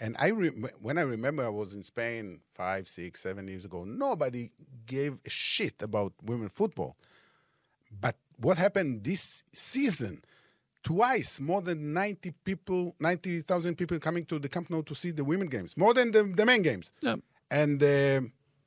And 0.00 0.16
I 0.18 0.28
re- 0.28 0.50
when 0.80 0.96
I 0.98 1.02
remember 1.02 1.44
I 1.44 1.48
was 1.48 1.72
in 1.72 1.82
Spain 1.82 2.40
five, 2.54 2.86
six, 2.86 3.20
seven 3.20 3.48
years 3.48 3.64
ago, 3.64 3.84
nobody 3.84 4.50
gave 4.86 5.18
a 5.26 5.30
shit 5.30 5.74
about 5.82 6.12
women 6.22 6.48
football. 6.48 6.96
But 8.00 8.16
what 8.36 8.58
happened 8.58 9.02
this 9.04 9.42
season? 9.52 10.22
Twice 10.84 11.40
more 11.40 11.60
than 11.60 11.92
90 11.92 12.30
people, 12.44 12.94
90,000 13.00 13.74
people 13.76 13.98
coming 13.98 14.24
to 14.26 14.38
the 14.38 14.48
Camp 14.48 14.70
Nou 14.70 14.82
to 14.84 14.94
see 14.94 15.10
the 15.10 15.24
women 15.24 15.48
games, 15.48 15.76
more 15.76 15.92
than 15.92 16.12
the, 16.12 16.22
the 16.22 16.46
men 16.46 16.62
games. 16.62 16.92
Yeah. 17.02 17.16
And 17.50 17.82
uh, 17.82 18.20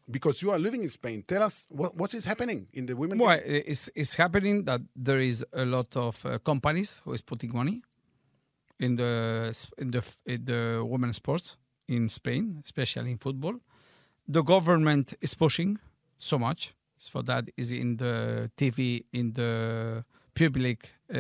because 0.10 0.42
you 0.42 0.52
are 0.52 0.60
living 0.60 0.84
in 0.84 0.90
Spain, 0.90 1.24
tell 1.26 1.42
us 1.44 1.68
what, 1.70 1.96
what 1.96 2.14
is 2.14 2.26
happening 2.26 2.68
in 2.74 2.86
the 2.86 2.96
women 2.98 3.18
Well, 3.18 3.38
game. 3.38 3.64
it's, 3.66 3.90
it's 3.96 4.16
happening 4.16 4.66
that 4.66 4.82
there 4.96 5.20
is 5.20 5.46
a 5.54 5.64
lot 5.64 5.96
of 5.96 6.24
uh, 6.26 6.38
companies 6.40 7.02
who 7.06 7.14
is 7.14 7.22
putting 7.22 7.54
money 7.54 7.82
in 8.82 8.96
the 8.96 9.56
in 9.78 9.92
the 9.92 10.02
in 10.26 10.46
the 10.46 10.84
women's 10.84 11.18
sports 11.18 11.58
in 11.88 12.10
Spain, 12.10 12.62
especially 12.66 13.12
in 13.12 13.18
football. 13.18 13.56
The 14.28 14.44
government 14.44 15.14
is 15.22 15.34
pushing 15.34 15.80
so 16.18 16.38
much. 16.38 16.74
So 16.98 17.22
that 17.24 17.50
is 17.58 17.72
in 17.72 17.98
the 17.98 18.50
TV, 18.58 19.04
in 19.14 19.34
the 19.34 20.04
public, 20.36 20.90
uh, 21.10 21.16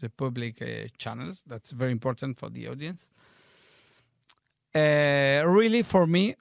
the 0.00 0.10
public 0.16 0.62
uh, 0.62 0.88
channels. 0.96 1.42
That's 1.46 1.72
very 1.72 1.92
important 1.92 2.38
for 2.38 2.50
the 2.50 2.68
audience. 2.68 3.10
Uh, 4.74 5.42
really, 5.46 5.82
for 5.82 6.06
me, 6.06 6.36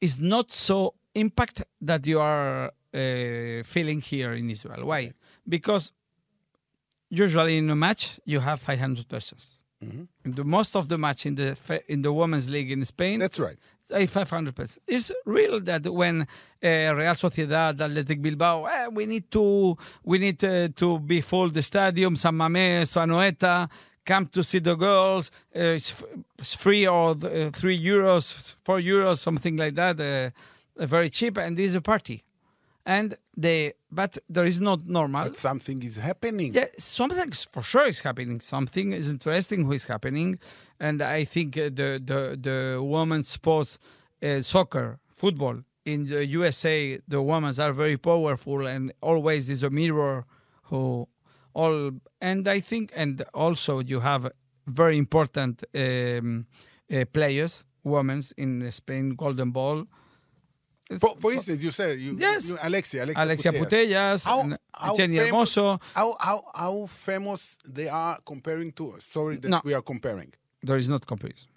is 0.00 0.18
not 0.20 0.52
so 0.52 0.94
impact 1.14 1.62
that 1.80 2.06
you 2.06 2.20
are 2.20 2.72
uh, 2.94 3.62
feeling 3.64 4.00
here 4.00 4.32
in 4.32 4.48
Israel. 4.50 4.86
Why? 4.86 5.12
Because 5.46 5.92
usually 7.10 7.56
in 7.58 7.70
a 7.70 7.76
match 7.76 8.18
you 8.24 8.40
have 8.40 8.60
500 8.60 9.08
persons. 9.08 9.58
Mhm. 9.84 10.08
The 10.24 10.44
most 10.44 10.74
of 10.74 10.88
the 10.88 10.96
match 10.96 11.26
in 11.26 11.34
the 11.34 11.54
in 11.88 12.00
the 12.02 12.10
women's 12.12 12.48
league 12.48 12.70
in 12.72 12.82
Spain, 12.84 13.18
That's 13.20 13.38
right. 13.38 13.58
say 13.84 14.06
500 14.06 14.54
persons. 14.54 14.78
It's 14.86 15.12
real 15.26 15.60
that 15.60 15.84
when 15.92 16.22
uh, 16.22 16.26
Real 16.62 17.14
Sociedad, 17.14 17.78
Athletic 17.80 18.22
Bilbao, 18.22 18.64
eh, 18.64 18.86
we 18.88 19.04
need 19.06 19.30
to 19.32 19.76
we 20.02 20.18
need 20.18 20.42
uh, 20.42 20.68
to 20.76 20.98
be 20.98 21.20
full 21.20 21.50
the 21.50 21.62
stadium, 21.62 22.16
San 22.16 22.34
Mamés, 22.34 22.96
Anoeta, 22.96 23.68
come 24.06 24.26
to 24.28 24.42
see 24.42 24.60
the 24.60 24.74
girls. 24.76 25.30
Uh, 25.54 25.76
it's, 25.76 25.90
f- 25.92 26.04
it's 26.38 26.54
free 26.54 26.86
or 26.86 27.10
uh, 27.10 27.50
three 27.52 27.78
euros, 27.78 28.56
four 28.64 28.78
euros, 28.80 29.18
something 29.18 29.56
like 29.58 29.74
that. 29.74 30.00
Uh, 30.00 30.30
very 30.86 31.10
cheap, 31.10 31.36
and 31.38 31.56
this 31.58 31.66
is 31.66 31.74
a 31.74 31.80
party. 31.82 32.22
And 32.86 33.16
they, 33.36 33.72
but 33.90 34.16
there 34.28 34.44
is 34.44 34.60
not 34.60 34.86
normal. 34.86 35.24
But 35.24 35.36
something 35.36 35.82
is 35.82 35.96
happening. 35.96 36.54
Yeah, 36.54 36.66
something 36.78 37.32
for 37.50 37.62
sure 37.62 37.86
is 37.86 38.00
happening. 38.00 38.40
Something 38.40 38.92
is 38.92 39.08
interesting 39.08 39.64
who 39.64 39.72
is 39.72 39.86
happening, 39.86 40.38
and 40.78 41.02
I 41.02 41.24
think 41.24 41.58
uh, 41.58 41.64
the 41.64 42.00
the 42.10 42.20
the 42.40 42.82
women's 42.82 43.28
sports, 43.28 43.78
uh, 44.22 44.40
soccer, 44.42 45.00
football 45.08 45.56
in 45.86 46.04
the 46.04 46.26
USA, 46.26 46.98
the 47.08 47.22
women 47.22 47.58
are 47.58 47.72
very 47.72 47.96
powerful 47.96 48.66
and 48.66 48.92
always 49.00 49.48
is 49.48 49.62
a 49.62 49.70
mirror 49.70 50.26
who 50.64 51.08
all. 51.54 51.92
And 52.20 52.46
I 52.48 52.60
think, 52.60 52.92
and 52.94 53.22
also 53.32 53.78
you 53.78 54.00
have 54.00 54.30
very 54.66 54.98
important 54.98 55.62
um, 55.74 56.46
uh, 56.92 57.04
players, 57.12 57.64
women's 57.84 58.32
in 58.32 58.70
Spain, 58.72 59.14
Golden 59.14 59.52
Ball. 59.52 59.86
For, 61.00 61.16
for 61.18 61.32
instance, 61.32 61.62
you 61.62 61.70
said 61.72 61.98
you, 62.00 62.16
Yes. 62.18 62.48
you 62.48 62.56
Alexia, 62.62 63.04
Alexia, 63.04 63.24
Alexia 63.24 63.52
Putellas. 63.52 64.24
Putellas, 64.24 64.58
How- 64.72 64.94
Jenny 64.96 65.18
famous- 65.18 65.56
Hermoso. 65.56 65.80
How, 65.94 66.16
how 66.20 66.44
how 66.54 66.86
famous 66.86 67.58
they 67.68 67.88
are 67.88 68.18
comparing 68.24 68.70
to? 68.72 68.92
Us? 68.92 69.04
Sorry 69.04 69.36
that 69.38 69.48
No. 69.48 69.60
we 69.64 69.74
are 69.74 69.82
comparing. 69.82 70.32
There 70.62 70.76
is 70.78 70.88
not 70.88 71.04
comparison. 71.06 71.48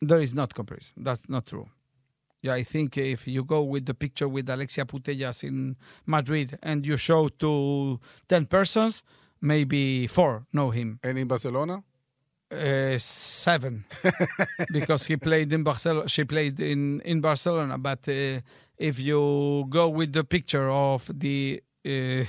There 0.00 0.20
is 0.20 0.32
not 0.34 0.54
comparison. 0.54 0.94
That's 0.96 1.28
not 1.28 1.46
true. 1.46 1.68
Yeah, 2.40 2.54
I 2.54 2.64
think 2.64 2.96
if 2.96 3.26
you 3.28 3.44
go 3.44 3.62
with 3.62 3.84
the 3.86 3.94
picture 3.94 4.28
with 4.28 4.48
Alexia 4.48 4.84
Putellas 4.84 5.44
in 5.44 5.76
Madrid 6.06 6.58
and 6.62 6.84
you 6.84 6.96
show 6.96 7.28
to 7.28 8.00
10 8.28 8.46
persons, 8.46 9.02
maybe 9.40 10.06
four 10.08 10.46
know 10.52 10.70
him. 10.70 10.98
And 11.04 11.18
in 11.18 11.28
Barcelona, 11.28 11.84
Uh, 12.52 12.98
seven, 12.98 13.84
because 14.72 15.06
he 15.06 15.16
played 15.16 15.50
in 15.52 15.62
Barcelona. 15.62 16.06
She 16.06 16.24
played 16.24 16.60
in 16.60 17.00
in 17.00 17.22
Barcelona. 17.22 17.78
But 17.78 18.06
uh, 18.08 18.40
if 18.76 19.00
you 19.00 19.64
go 19.70 19.88
with 19.88 20.12
the 20.12 20.22
picture 20.22 20.68
of 20.70 21.10
the, 21.18 21.62
uh, 21.86 22.24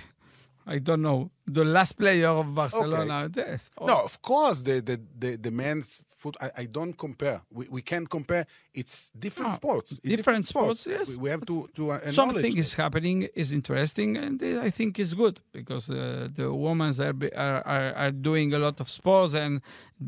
I 0.66 0.80
don't 0.80 1.02
know, 1.02 1.30
the 1.46 1.66
last 1.66 1.94
player 1.98 2.30
of 2.30 2.56
Barcelona, 2.56 3.30
yes. 3.36 3.70
no, 3.82 4.00
of 4.04 4.22
course 4.22 4.62
the 4.62 4.80
the 4.80 5.02
the, 5.20 5.36
the 5.36 5.52
men's 5.52 6.00
foot. 6.24 6.36
I, 6.46 6.50
I 6.64 6.66
don't 6.78 6.96
compare. 7.06 7.40
We, 7.58 7.64
we 7.78 7.82
can't 7.92 8.10
compare. 8.18 8.44
It's 8.82 8.96
different 9.26 9.52
No, 9.52 9.56
sports. 9.62 9.90
It's 9.92 10.16
different 10.18 10.44
sports, 10.54 10.82
yes. 10.96 11.08
We, 11.10 11.16
we 11.24 11.30
have 11.36 11.44
to 11.52 11.58
to 11.78 11.84
uh, 11.92 11.96
acknowledge 11.96 12.16
something 12.22 12.56
is 12.64 12.72
happening 12.84 13.18
is 13.42 13.50
interesting 13.60 14.10
and 14.26 14.36
i 14.68 14.70
think 14.78 14.92
is 15.06 15.12
good 15.24 15.36
because 15.60 15.86
uh, 15.90 15.98
the 16.38 16.46
women 16.66 16.90
are, 17.08 17.16
are, 17.46 17.62
are 17.76 17.90
are 18.04 18.14
doing 18.30 18.48
a 18.54 18.60
lot 18.66 18.78
of 18.84 18.88
sports 19.00 19.34
and 19.44 19.54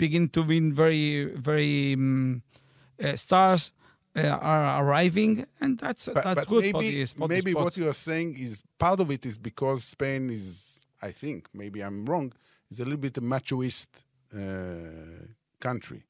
begin 0.03 0.25
to 0.35 0.41
win 0.51 0.65
very 0.83 1.05
very 1.49 1.75
um, 1.93 2.41
uh, 3.03 3.15
stars 3.25 3.61
uh, 4.15 4.21
are 4.53 4.83
arriving 4.83 5.45
and 5.61 5.71
that's 5.83 6.05
But, 6.07 6.23
that's 6.23 6.35
but 6.41 6.47
good 6.47 6.63
maybe 6.63 6.71
for 6.71 6.81
the, 6.81 7.05
for 7.19 7.27
the 7.27 7.33
maybe 7.35 7.53
what 7.53 7.77
you 7.77 7.87
are 7.91 7.99
saying 8.09 8.29
is 8.47 8.53
part 8.85 8.99
of 9.03 9.07
it 9.11 9.23
is 9.25 9.37
because 9.37 9.79
Spain 9.95 10.29
is. 10.29 10.47
I 11.01 11.11
think 11.11 11.39
maybe 11.53 11.79
I'm 11.87 11.99
wrong. 12.09 12.33
Is 12.71 12.79
a 12.79 12.83
little 12.89 13.03
bit 13.07 13.17
a 13.17 13.21
machoist 13.21 13.87
uh, 14.33 14.39
country 15.69 16.01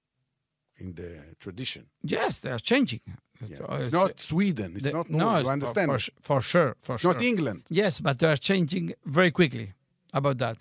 in 0.81 0.87
the 0.99 1.09
tradition. 1.43 1.83
yes 2.15 2.31
they 2.43 2.51
are 2.55 2.63
changing 2.73 3.01
Yeah. 3.51 3.57
So, 3.59 3.65
It's 3.81 3.91
not 4.01 4.11
Sweden. 4.31 4.69
It's 4.77 4.85
the- 4.87 4.95
not 4.99 5.07
no, 5.09 5.17
Norway. 5.17 5.39
it's 5.39 5.43
You 5.43 5.45
for- 5.45 5.57
understand? 5.59 5.87
for, 5.91 5.99
for 6.29 6.39
sure 6.51 6.71
for 6.85 6.93
It's 6.95 7.01
sure 7.03 7.13
not 7.15 7.23
England. 7.31 7.59
Yes, 7.81 7.93
but 8.05 8.13
they 8.19 8.29
are 8.33 8.41
changing 8.51 8.85
very 9.17 9.31
quickly 9.39 9.67
about 10.19 10.37
that, 10.43 10.57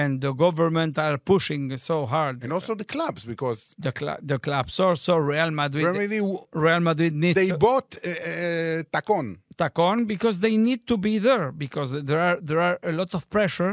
and 0.00 0.10
the 0.26 0.32
government 0.44 0.94
are 1.06 1.18
pushing 1.32 1.62
so 1.90 1.96
hard. 2.14 2.34
And 2.44 2.50
also 2.52 2.72
the 2.82 2.88
clubs, 2.94 3.22
because 3.32 3.60
the 3.86 3.92
cl- 3.98 4.20
the 4.32 4.38
clubs 4.46 4.74
also 4.86 5.12
Real 5.32 5.50
Madrid. 5.62 5.86
really 6.02 6.20
Real 6.66 6.80
Madrid 6.90 7.12
needs 7.24 7.36
they 7.42 7.50
bought 7.66 7.90
uh, 7.96 8.08
uh, 8.10 8.82
Tacon. 8.94 9.26
tack 9.62 9.76
on 9.88 9.96
because 10.14 10.36
they 10.44 10.54
need 10.68 10.80
to 10.90 10.96
be 11.08 11.14
there 11.28 11.46
because 11.64 11.90
there 12.08 12.20
are 12.28 12.36
there 12.48 12.60
are 12.68 12.76
a 12.82 12.92
lot 13.00 13.10
of 13.18 13.22
pressure 13.36 13.72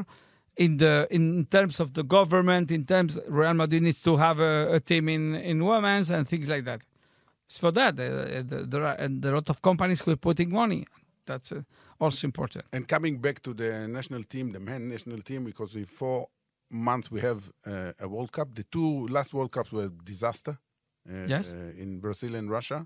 in 0.57 0.77
the 0.77 1.07
in 1.09 1.45
terms 1.45 1.79
of 1.79 1.93
the 1.93 2.03
government 2.03 2.71
in 2.71 2.85
terms 2.85 3.19
Real 3.27 3.53
Madrid 3.53 3.83
needs 3.83 4.01
to 4.03 4.17
have 4.17 4.39
a, 4.39 4.75
a 4.75 4.79
team 4.79 5.09
in 5.09 5.35
in 5.35 5.63
women's 5.65 6.09
and 6.11 6.27
things 6.27 6.49
like 6.49 6.65
that. 6.65 6.81
It's 7.47 7.59
for 7.59 7.71
that 7.71 7.93
uh, 7.99 8.67
there 8.73 8.83
are 8.83 8.95
and 8.99 9.23
a 9.25 9.31
lot 9.31 9.49
of 9.49 9.61
companies 9.61 10.01
who 10.01 10.11
are 10.11 10.17
putting 10.29 10.49
money. 10.51 10.85
That's 11.25 11.51
uh, 11.51 11.61
also 11.99 12.27
important. 12.27 12.65
And 12.73 12.87
coming 12.87 13.19
back 13.19 13.41
to 13.43 13.53
the 13.53 13.87
national 13.87 14.23
team, 14.23 14.51
the 14.51 14.59
men 14.59 14.89
national 14.89 15.21
team, 15.21 15.43
because 15.45 15.75
in 15.75 15.85
four 15.85 16.27
months 16.71 17.09
we 17.11 17.21
have 17.21 17.39
uh, 17.65 17.91
a 17.99 18.07
World 18.07 18.31
Cup. 18.31 18.47
The 18.55 18.63
two 18.63 19.07
last 19.07 19.33
World 19.33 19.51
Cups 19.51 19.71
were 19.71 19.89
disaster. 20.03 20.57
Uh, 21.09 21.25
Yes. 21.27 21.53
uh, 21.53 21.81
in 21.83 21.99
Brazil 22.01 22.35
and 22.35 22.49
Russia. 22.51 22.85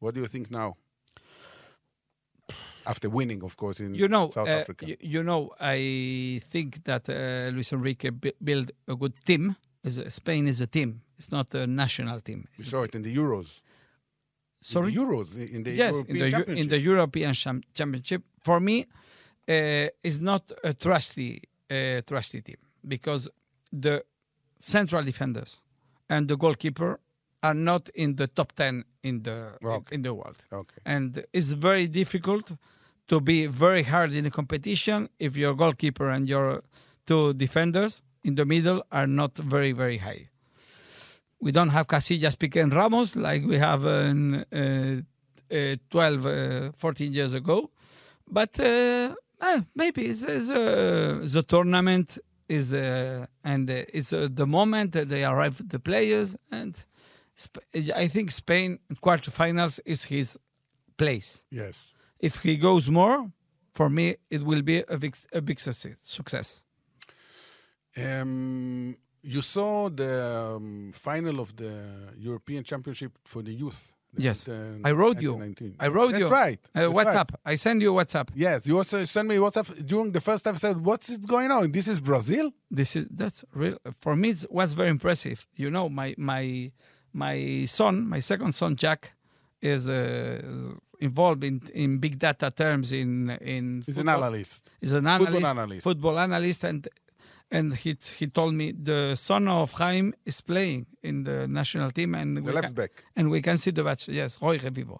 What 0.00 0.14
do 0.14 0.20
you 0.20 0.26
think 0.26 0.50
now? 0.50 0.76
After 2.92 3.08
winning, 3.10 3.42
of 3.44 3.54
course, 3.56 3.78
in 3.84 3.94
You 3.94 4.08
know, 4.08 4.24
South 4.30 4.48
uh, 4.48 4.60
Africa. 4.60 4.82
you, 4.90 4.96
you 5.14 5.22
know, 5.22 5.42
I 5.60 6.40
think 6.52 6.68
that 6.84 7.04
uh, 7.08 7.14
Luis 7.54 7.72
Enrique 7.72 8.10
bu- 8.10 8.36
built 8.42 8.70
a 8.86 8.94
good 9.02 9.14
team. 9.24 9.44
Spain 10.08 10.46
is 10.48 10.60
a 10.60 10.66
team. 10.66 10.90
It's 11.18 11.30
not 11.38 11.54
a 11.54 11.66
national 11.66 12.18
team. 12.20 12.40
we 12.58 12.64
saw 12.64 12.80
it 12.86 12.94
in 12.94 13.02
the 13.02 13.14
Euros. 13.22 13.50
Sorry? 14.60 14.88
In 14.92 14.94
the 14.94 15.00
Euros, 15.04 15.28
in 15.56 15.62
the 15.62 15.70
yes, 15.72 15.92
European 15.92 16.16
in 16.16 16.18
the, 16.24 16.30
Championship. 16.30 16.62
in 16.64 16.68
the 16.68 16.78
European 16.90 17.32
Cham- 17.34 17.62
Championship. 17.78 18.22
For 18.48 18.58
me, 18.60 18.76
uh, 19.48 19.88
is 20.10 20.20
not 20.20 20.42
a 20.64 20.72
trusty, 20.74 21.42
uh, 21.70 22.00
trusty 22.06 22.40
team 22.42 22.56
because 22.86 23.28
the 23.72 24.02
central 24.58 25.02
defenders 25.02 25.60
and 26.08 26.26
the 26.28 26.36
goalkeeper 26.36 26.98
are 27.42 27.54
not 27.70 27.88
in 27.94 28.16
the 28.16 28.26
top 28.26 28.52
ten 28.52 28.84
in 29.02 29.22
the 29.22 29.38
Okay. 29.62 29.94
in 29.94 30.02
the 30.02 30.12
world, 30.12 30.38
okay. 30.52 30.80
and 30.84 31.24
it's 31.32 31.52
very 31.68 31.86
difficult 31.86 32.46
to 33.08 33.20
be 33.20 33.46
very 33.46 33.82
hard 33.82 34.14
in 34.14 34.30
competition 34.30 35.08
if 35.18 35.36
your 35.36 35.54
goalkeeper 35.54 36.10
and 36.10 36.28
your 36.28 36.62
two 37.06 37.32
defenders 37.34 38.02
in 38.22 38.34
the 38.34 38.44
middle 38.44 38.82
are 38.92 39.06
not 39.06 39.36
very 39.36 39.72
very 39.72 39.98
high. 39.98 40.28
We 41.40 41.52
don't 41.52 41.68
have 41.70 41.86
Casillas, 41.86 42.36
Piqué, 42.36 42.62
and 42.62 42.74
Ramos 42.74 43.14
like 43.14 43.44
we 43.46 43.58
have 43.58 43.84
in, 43.84 44.44
uh, 44.52 45.02
uh, 45.54 45.76
12, 45.90 46.26
uh, 46.26 46.72
14 46.76 47.12
years 47.12 47.32
ago. 47.32 47.70
But 48.28 48.58
uh, 48.58 49.14
eh, 49.40 49.60
maybe 49.76 50.06
it's, 50.06 50.22
it's, 50.22 50.50
uh, 50.50 51.20
the 51.22 51.44
tournament 51.44 52.18
is 52.48 52.74
uh, 52.74 53.26
and 53.44 53.70
uh, 53.70 53.84
it's 53.92 54.10
the 54.10 54.46
moment 54.46 54.92
that 54.92 55.08
they 55.08 55.24
arrive 55.24 55.62
the 55.68 55.78
players 55.78 56.34
and 56.50 56.82
I 57.94 58.08
think 58.08 58.30
Spain 58.32 58.80
quarterfinals 59.02 59.78
is 59.84 60.04
his 60.04 60.36
place. 60.96 61.44
Yes. 61.50 61.94
If 62.20 62.40
he 62.42 62.56
goes 62.56 62.90
more, 62.90 63.30
for 63.72 63.88
me 63.90 64.16
it 64.30 64.42
will 64.44 64.62
be 64.62 64.78
a 64.88 64.98
big, 64.98 65.16
a 65.32 65.40
big 65.40 65.60
success. 65.60 65.96
success. 66.02 66.62
Um, 67.96 68.96
you 69.22 69.42
saw 69.42 69.88
the 69.88 70.54
um, 70.56 70.92
final 70.94 71.40
of 71.40 71.56
the 71.56 71.72
European 72.16 72.62
Championship 72.64 73.18
for 73.24 73.42
the 73.42 73.52
youth. 73.52 73.92
Yes. 74.16 74.48
under- 74.48 74.80
I 74.88 74.92
wrote 74.92 75.20
you. 75.20 75.36
19. 75.36 75.76
I 75.78 75.88
wrote 75.88 76.12
That's 76.12 76.20
you. 76.20 76.28
right. 76.28 76.58
Uh, 76.74 76.80
That's 76.80 76.92
WhatsApp. 76.92 77.14
right. 77.32 77.52
I 77.52 77.54
send 77.56 77.82
you 77.82 77.92
WhatsApp. 77.92 78.28
Yes, 78.34 78.66
you 78.66 78.76
also 78.78 79.04
sent 79.04 79.28
me 79.28 79.36
WhatsApp 79.36 79.84
during 79.86 80.12
the 80.12 80.20
first 80.20 80.44
time. 80.44 80.56
Said, 80.56 80.76
"What's 80.84 81.10
it 81.10 81.26
going 81.26 81.50
on? 81.50 81.72
This 81.72 81.88
is 81.88 82.00
Brazil." 82.00 82.50
this 82.70 82.96
is 82.96 83.06
that's 83.10 83.44
real 83.54 83.78
for 84.02 84.14
me 84.14 84.28
it 84.30 84.44
was 84.50 84.74
very 84.74 84.90
impressive 84.90 85.46
you 85.56 85.70
know 85.70 85.88
my 85.88 86.14
my 86.18 86.70
my 87.14 87.64
son 87.64 88.06
my 88.06 88.20
second 88.20 88.52
son 88.52 88.76
jack 88.76 89.00
is, 89.62 89.88
uh, 89.88 90.40
is 90.44 90.74
involved 91.00 91.42
in 91.44 91.60
in 91.74 91.98
big 91.98 92.18
data 92.18 92.50
terms 92.50 92.92
in 92.92 93.30
in 93.54 93.82
He's 93.86 93.98
an 93.98 94.08
analyst. 94.08 94.68
he's 94.80 94.92
an 94.92 95.06
analyst 95.06 95.32
Football 95.32 95.50
analyst. 95.50 95.84
football 95.84 96.18
analyst 96.18 96.64
and 96.64 96.88
and 97.50 97.66
he 97.82 97.96
he 98.18 98.26
told 98.26 98.52
me 98.54 98.72
the 98.72 99.14
son 99.16 99.48
of 99.48 99.72
Chaim 99.72 100.12
is 100.26 100.40
playing 100.40 100.86
in 101.02 101.24
the 101.24 101.46
national 101.48 101.90
team 101.90 102.14
and 102.14 102.36
The 102.36 102.42
we 102.42 102.52
left 102.52 102.66
can, 102.68 102.74
back. 102.74 102.92
and 103.16 103.30
we 103.30 103.40
can 103.40 103.56
see 103.62 103.70
the 103.78 103.84
match 103.84 104.08
yes 104.08 104.38
Roy 104.42 104.58
Revivo 104.58 104.98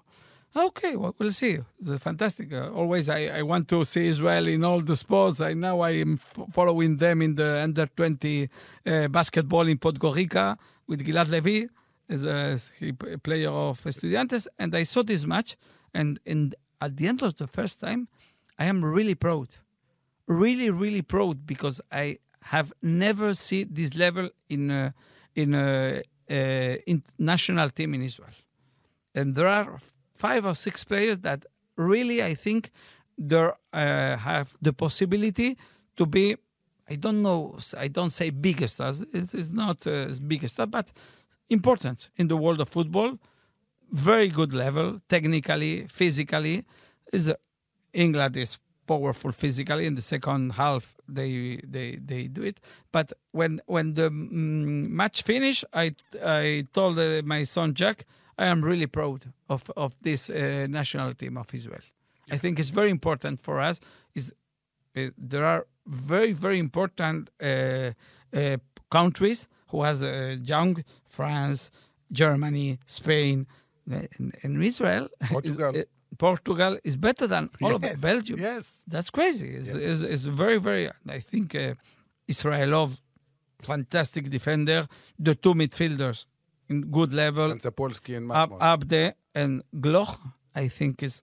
Okay, 0.57 0.97
well, 0.97 1.15
we'll 1.19 1.31
see. 1.31 1.59
It's 1.79 2.03
fantastic. 2.03 2.51
Uh, 2.53 2.71
always, 2.81 3.11
I, 3.11 3.21
I 3.41 3.43
want 3.43 3.69
to 3.69 3.85
see 3.85 4.07
Israel 4.09 4.49
in 4.49 4.65
all 4.65 4.81
the 4.81 4.97
sports. 4.97 5.43
I 5.43 5.53
now 5.53 5.81
I 5.81 5.91
am 6.05 6.15
f- 6.15 6.47
following 6.53 6.97
them 6.97 7.21
in 7.27 7.35
the 7.35 7.61
under 7.67 7.87
twenty 7.99 8.49
uh, 8.87 9.09
basketball 9.09 9.69
in 9.69 9.77
Podgorica 9.79 10.57
with 10.89 11.05
Gilad 11.07 11.29
Levi 11.29 11.67
as 12.09 12.25
a 12.25 12.59
player 13.23 13.51
of 13.51 13.75
Estudiantes, 13.85 14.47
and 14.59 14.75
I 14.75 14.85
saw 14.85 15.03
this 15.03 15.27
match. 15.27 15.51
And, 15.95 16.19
and 16.27 16.55
at 16.81 16.97
the 16.97 17.07
end 17.09 17.23
of 17.23 17.37
the 17.37 17.47
first 17.47 17.81
time, 17.81 18.09
I 18.59 18.65
am 18.67 18.85
really 18.85 19.15
proud, 19.15 19.49
really, 20.27 20.71
really 20.71 21.03
proud 21.03 21.47
because 21.47 21.81
I 21.93 22.19
have 22.43 22.73
never 22.83 23.35
seen 23.35 23.69
this 23.71 23.95
level 23.95 24.31
in 24.49 24.71
a, 24.71 24.95
in 25.35 25.55
a, 25.55 26.03
uh, 26.31 26.35
in 26.87 27.03
national 27.19 27.69
team 27.71 27.95
in 27.95 28.03
Israel 28.03 28.35
and 29.19 29.35
there 29.35 29.49
are 29.49 29.79
five 30.15 30.45
or 30.45 30.55
six 30.55 30.85
players 30.85 31.19
that 31.21 31.45
really 31.77 32.23
I 32.23 32.35
think 32.35 32.71
they 33.17 33.51
uh, 33.73 34.17
have 34.17 34.57
the 34.63 34.73
possibility 34.73 35.59
to 35.97 36.07
be. 36.07 36.37
I 36.89 36.95
don't 36.95 37.23
know. 37.23 37.59
I 37.77 37.89
don't 37.89 38.11
say 38.11 38.31
biggest 38.31 38.75
stars. 38.75 39.01
It 39.13 39.35
is 39.35 39.53
not 39.53 39.87
uh, 39.87 40.09
biggest 40.27 40.57
but 40.71 40.93
important 41.51 42.11
in 42.17 42.29
the 42.29 42.37
world 42.37 42.61
of 42.61 42.69
football. 42.69 43.19
Very 43.91 44.29
good 44.29 44.53
level, 44.53 45.01
technically, 45.09 45.87
physically. 45.89 46.65
Is 47.13 47.33
England 47.93 48.37
is 48.37 48.59
powerful 48.89 49.33
physically. 49.33 49.87
In 49.87 49.95
the 49.95 50.03
second 50.03 50.53
half, 50.53 50.95
they 51.09 51.61
they 51.63 51.99
they 52.11 52.23
do 52.27 52.43
it. 52.43 52.59
But 52.91 53.13
when 53.33 53.61
when 53.67 53.95
the 53.95 54.11
mm, 54.11 54.89
match 55.01 55.23
finished, 55.23 55.65
I 55.73 55.95
I 56.25 56.65
told 56.73 56.99
uh, 56.99 57.23
my 57.25 57.45
son 57.45 57.75
Jack, 57.75 58.07
I 58.39 58.47
am 58.47 58.63
really 58.63 58.87
proud 58.87 59.21
of 59.49 59.71
of 59.77 59.91
this 60.03 60.31
uh, 60.31 60.67
national 60.69 61.15
team 61.15 61.37
of 61.37 61.55
Israel. 61.55 61.85
I 62.31 62.39
think 62.39 62.59
it's 62.59 62.75
very 62.81 62.91
important 62.91 63.41
for 63.41 63.61
us. 63.61 63.81
Is 64.15 64.33
uh, 64.97 65.11
there 65.17 65.45
are 65.45 65.67
very 65.87 66.33
very 66.33 66.59
important 66.59 67.31
uh, 67.41 67.47
uh, 67.47 68.57
countries 68.91 69.49
who 69.71 69.83
has 69.83 70.03
uh, 70.03 70.37
young 70.43 70.85
France, 71.07 71.71
Germany, 72.11 72.79
Spain, 72.87 73.47
and, 73.93 74.35
and 74.43 74.63
Israel. 74.65 75.09
is- 75.21 75.29
Portugal. 75.37 75.73
uh, 75.77 75.83
Portugal 76.17 76.79
is 76.85 76.97
better 76.97 77.27
than 77.27 77.51
all 77.63 77.75
of 77.75 77.83
Belgium. 78.01 78.39
Yes. 78.41 78.83
That's 78.87 79.11
crazy. 79.11 79.51
It's, 79.59 79.69
it's, 79.69 80.03
it's 80.03 80.25
very, 80.25 80.59
very. 80.59 80.91
I 81.09 81.21
think 81.21 81.55
uh, 81.55 81.75
Israelov, 82.27 82.97
fantastic 83.61 84.31
defender. 84.31 84.87
The 85.19 85.35
two 85.35 85.55
midfielders 85.55 86.25
in 86.69 86.77
good 86.91 87.13
level. 87.13 87.51
And 87.51 87.61
Sapolsky 87.61 88.17
and 88.17 88.31
up 88.33 88.89
there 88.89 89.15
and 89.35 89.63
Gloukh, 89.85 90.19
I 90.55 90.69
think 90.69 91.03
is 91.03 91.23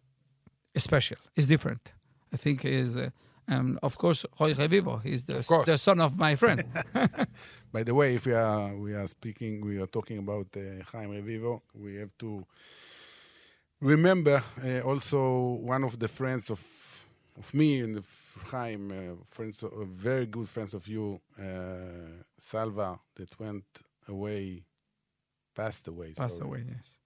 special. 0.77 1.17
Is 1.35 1.47
different. 1.47 1.91
I 2.33 2.37
think 2.37 2.63
is. 2.65 2.95
Uh, 2.97 3.09
um, 3.47 3.79
of 3.83 3.97
course, 3.97 4.25
Roy 4.39 4.53
Revivo. 4.53 5.01
He's 5.01 5.25
the, 5.25 5.63
the 5.65 5.77
son 5.77 5.99
of 6.01 6.17
my 6.17 6.35
friend. 6.35 6.63
By 7.71 7.83
the 7.83 7.93
way, 7.93 8.15
if 8.15 8.25
we 8.25 8.33
are 8.33 8.75
we 8.75 8.93
are 8.93 9.07
speaking, 9.07 9.61
we 9.65 9.79
are 9.81 9.87
talking 9.87 10.17
about 10.19 10.47
uh, 10.55 10.83
Chaim 10.91 11.09
Revivo. 11.11 11.61
We 11.73 11.95
have 11.95 12.11
to 12.19 12.45
remember 13.81 14.43
uh, 14.63 14.79
also 14.81 15.59
one 15.61 15.83
of 15.83 15.99
the 15.99 16.07
friends 16.07 16.49
of 16.49 16.61
of 17.37 17.53
me 17.53 17.81
and 17.81 18.01
Chaim, 18.49 18.91
uh, 18.91 19.15
friends, 19.27 19.61
of, 19.61 19.71
very 19.89 20.25
good 20.25 20.47
friends 20.47 20.73
of 20.73 20.87
you, 20.87 21.19
uh, 21.37 22.23
Salva, 22.39 22.97
that 23.15 23.37
went 23.39 23.65
away, 24.07 24.63
passed 25.53 25.87
away, 25.89 26.13
Passed 26.13 26.37
sorry, 26.37 26.47
away. 26.47 26.63
Yes. 26.69 26.99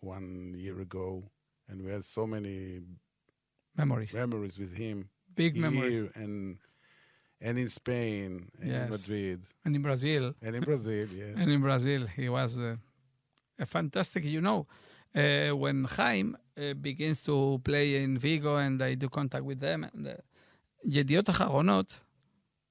one 0.00 0.54
year 0.58 0.78
ago, 0.78 1.22
and 1.68 1.82
we 1.82 1.90
had 1.90 2.04
so 2.04 2.26
many 2.26 2.80
Memories. 3.74 4.12
memories 4.12 4.58
with 4.58 4.74
him 4.76 5.08
Big 5.34 5.56
memories. 5.56 6.10
and 6.14 6.58
and 7.40 7.58
in 7.58 7.68
Spain 7.68 8.50
and 8.60 8.70
yes. 8.70 8.82
in 8.82 8.90
Madrid 8.90 9.40
and 9.64 9.76
in 9.76 9.82
Brazil 9.82 10.34
and 10.42 10.56
in 10.56 10.62
Brazil, 10.62 11.08
yeah. 11.16 11.24
and 11.36 11.50
in 11.50 11.60
Brazil, 11.60 12.06
he 12.06 12.28
was 12.28 12.58
uh, 12.58 12.76
a 13.58 13.66
fantastic. 13.66 14.24
You 14.24 14.40
know, 14.40 14.66
uh, 15.14 15.50
when 15.56 15.84
Jaime 15.84 16.34
uh, 16.56 16.74
begins 16.74 17.24
to 17.24 17.60
play 17.64 18.02
in 18.02 18.18
Vigo 18.18 18.56
and 18.56 18.80
I 18.82 18.94
do 18.94 19.08
contact 19.08 19.44
with 19.44 19.60
them, 19.60 19.84
and 19.84 20.06
uh, 20.06 20.14
Yediot 20.88 21.28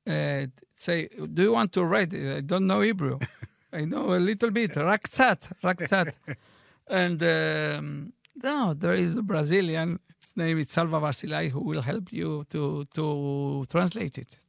uh, 0.07 0.45
say, 0.75 1.09
"Do 1.33 1.43
you 1.43 1.51
want 1.53 1.73
to 1.73 1.85
write? 1.85 2.13
Uh, 2.13 2.37
I 2.37 2.41
don't 2.41 2.67
know 2.67 2.81
Hebrew. 2.81 3.19
I 3.73 3.85
know 3.85 4.13
a 4.13 4.19
little 4.19 4.51
bit. 4.51 4.71
Rakzat, 4.71 5.51
rakzat." 5.63 6.13
and 6.87 7.21
um, 7.23 8.13
no, 8.41 8.73
there 8.73 8.93
is 8.93 9.15
a 9.15 9.21
Brazilian 9.21 9.99
his 10.21 10.37
name 10.37 10.57
is 10.59 10.69
Salva 10.69 10.99
Barzilai, 11.01 11.49
who 11.49 11.61
will 11.61 11.81
help 11.81 12.11
you 12.13 12.43
to, 12.49 12.85
to 12.93 13.65
translate 13.69 14.17
it. 14.17 14.39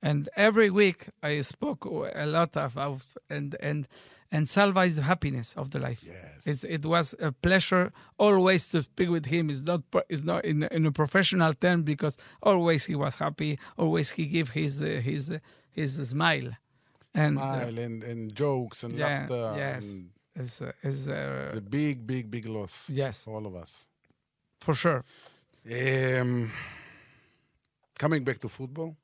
And 0.00 0.28
every 0.36 0.70
week 0.70 1.08
I 1.22 1.40
spoke 1.40 1.84
a 2.24 2.26
lot 2.26 2.56
about 2.56 3.02
and 3.28 3.56
and 3.60 3.88
and 4.30 4.48
Salva 4.48 4.80
is 4.82 4.94
the 4.96 5.02
happiness 5.02 5.54
of 5.56 5.70
the 5.72 5.80
life. 5.80 6.04
Yes. 6.06 6.46
It's, 6.46 6.62
it 6.62 6.84
was 6.84 7.14
a 7.18 7.32
pleasure 7.32 7.92
always 8.18 8.68
to 8.72 8.82
speak 8.82 9.08
with 9.08 9.26
him. 9.26 9.50
It's 9.50 9.62
not 9.62 9.82
it's 10.08 10.22
not 10.22 10.44
in, 10.44 10.62
in 10.64 10.86
a 10.86 10.92
professional 10.92 11.52
term 11.54 11.82
because 11.82 12.16
always 12.42 12.84
he 12.84 12.94
was 12.94 13.16
happy. 13.16 13.58
Always 13.76 14.10
he 14.10 14.26
gave 14.26 14.50
his 14.50 14.80
uh, 14.80 14.86
his 15.02 15.30
uh, 15.30 15.38
his 15.70 16.08
smile, 16.08 16.50
and 17.14 17.38
uh, 17.38 17.42
Smile 17.60 17.78
and, 17.78 18.04
and 18.04 18.34
jokes 18.34 18.84
and 18.84 18.92
yeah, 18.92 19.06
laughter. 19.28 19.54
yes. 19.56 19.90
And 19.90 20.10
is 20.36 20.62
uh, 20.62 20.72
is 20.84 21.08
uh, 21.08 21.46
it's 21.48 21.58
a 21.58 21.60
big, 21.60 22.06
big, 22.06 22.30
big 22.30 22.46
loss 22.46 22.88
yes 22.88 23.24
for 23.24 23.34
all 23.34 23.46
of 23.46 23.56
us. 23.56 23.88
For 24.60 24.74
sure. 24.74 25.04
Um, 25.70 26.50
coming 27.98 28.24
back 28.24 28.40
to 28.40 28.48
football, 28.48 28.96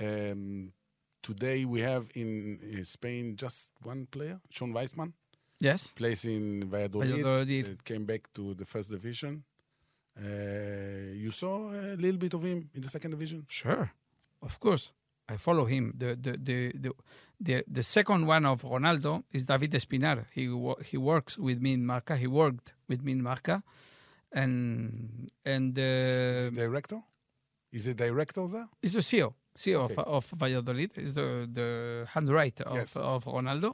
um, 0.00 0.72
today 1.22 1.64
we 1.64 1.80
have 1.80 2.08
in, 2.14 2.58
in 2.62 2.84
Spain 2.84 3.36
just 3.36 3.70
one 3.82 4.06
player, 4.06 4.40
Shon 4.50 4.72
Weissman, 4.72 5.12
Yes, 5.58 5.86
plays 5.88 6.24
in 6.26 6.68
Valladolid. 6.68 7.08
Valladolid. 7.10 7.68
It 7.68 7.84
came 7.84 8.04
back 8.04 8.30
to 8.34 8.52
the 8.54 8.66
first 8.66 8.90
division. 8.90 9.42
Uh, 10.18 11.12
you 11.14 11.30
saw 11.30 11.70
a 11.72 11.96
little 11.96 12.18
bit 12.18 12.34
of 12.34 12.42
him 12.42 12.68
in 12.74 12.82
the 12.82 12.88
second 12.88 13.12
division. 13.12 13.44
sure, 13.48 13.90
of 14.42 14.58
course. 14.60 14.92
I 15.28 15.36
follow 15.38 15.64
him. 15.64 15.92
The 15.96 16.14
the 16.14 16.32
the 16.38 16.72
the, 16.78 16.92
the, 17.40 17.64
the 17.66 17.82
second 17.82 18.26
one 18.26 18.44
of 18.46 18.62
Ronaldo 18.62 19.24
is 19.32 19.44
David 19.46 19.72
Espinar. 19.72 20.26
He 20.34 20.44
he 20.90 20.96
works 20.98 21.38
with 21.38 21.60
me 21.60 21.72
in 21.72 21.84
Marca. 21.86 22.16
He 22.16 22.26
worked 22.26 22.74
with 22.88 23.02
me 23.02 23.12
in 23.12 23.22
Marca, 23.22 23.62
and 24.42 25.30
and 25.44 25.76
Is 25.78 26.44
uh, 26.44 26.50
he 26.50 26.56
director? 26.64 26.98
Is 27.76 27.84
he 27.88 27.94
director 27.94 28.46
there? 28.54 28.68
he's 28.82 28.92
the 28.98 29.00
CEO 29.10 29.28
CEO 29.62 29.80
Okay. 29.86 29.94
of, 29.96 30.06
of 30.16 30.24
Valladolid. 30.42 30.90
Is 31.04 31.12
the 31.14 31.28
the 31.58 31.68
handwriter 32.14 32.64
of 32.72 32.76
Yes. 32.76 32.96
of 32.96 33.24
Ronaldo, 33.36 33.70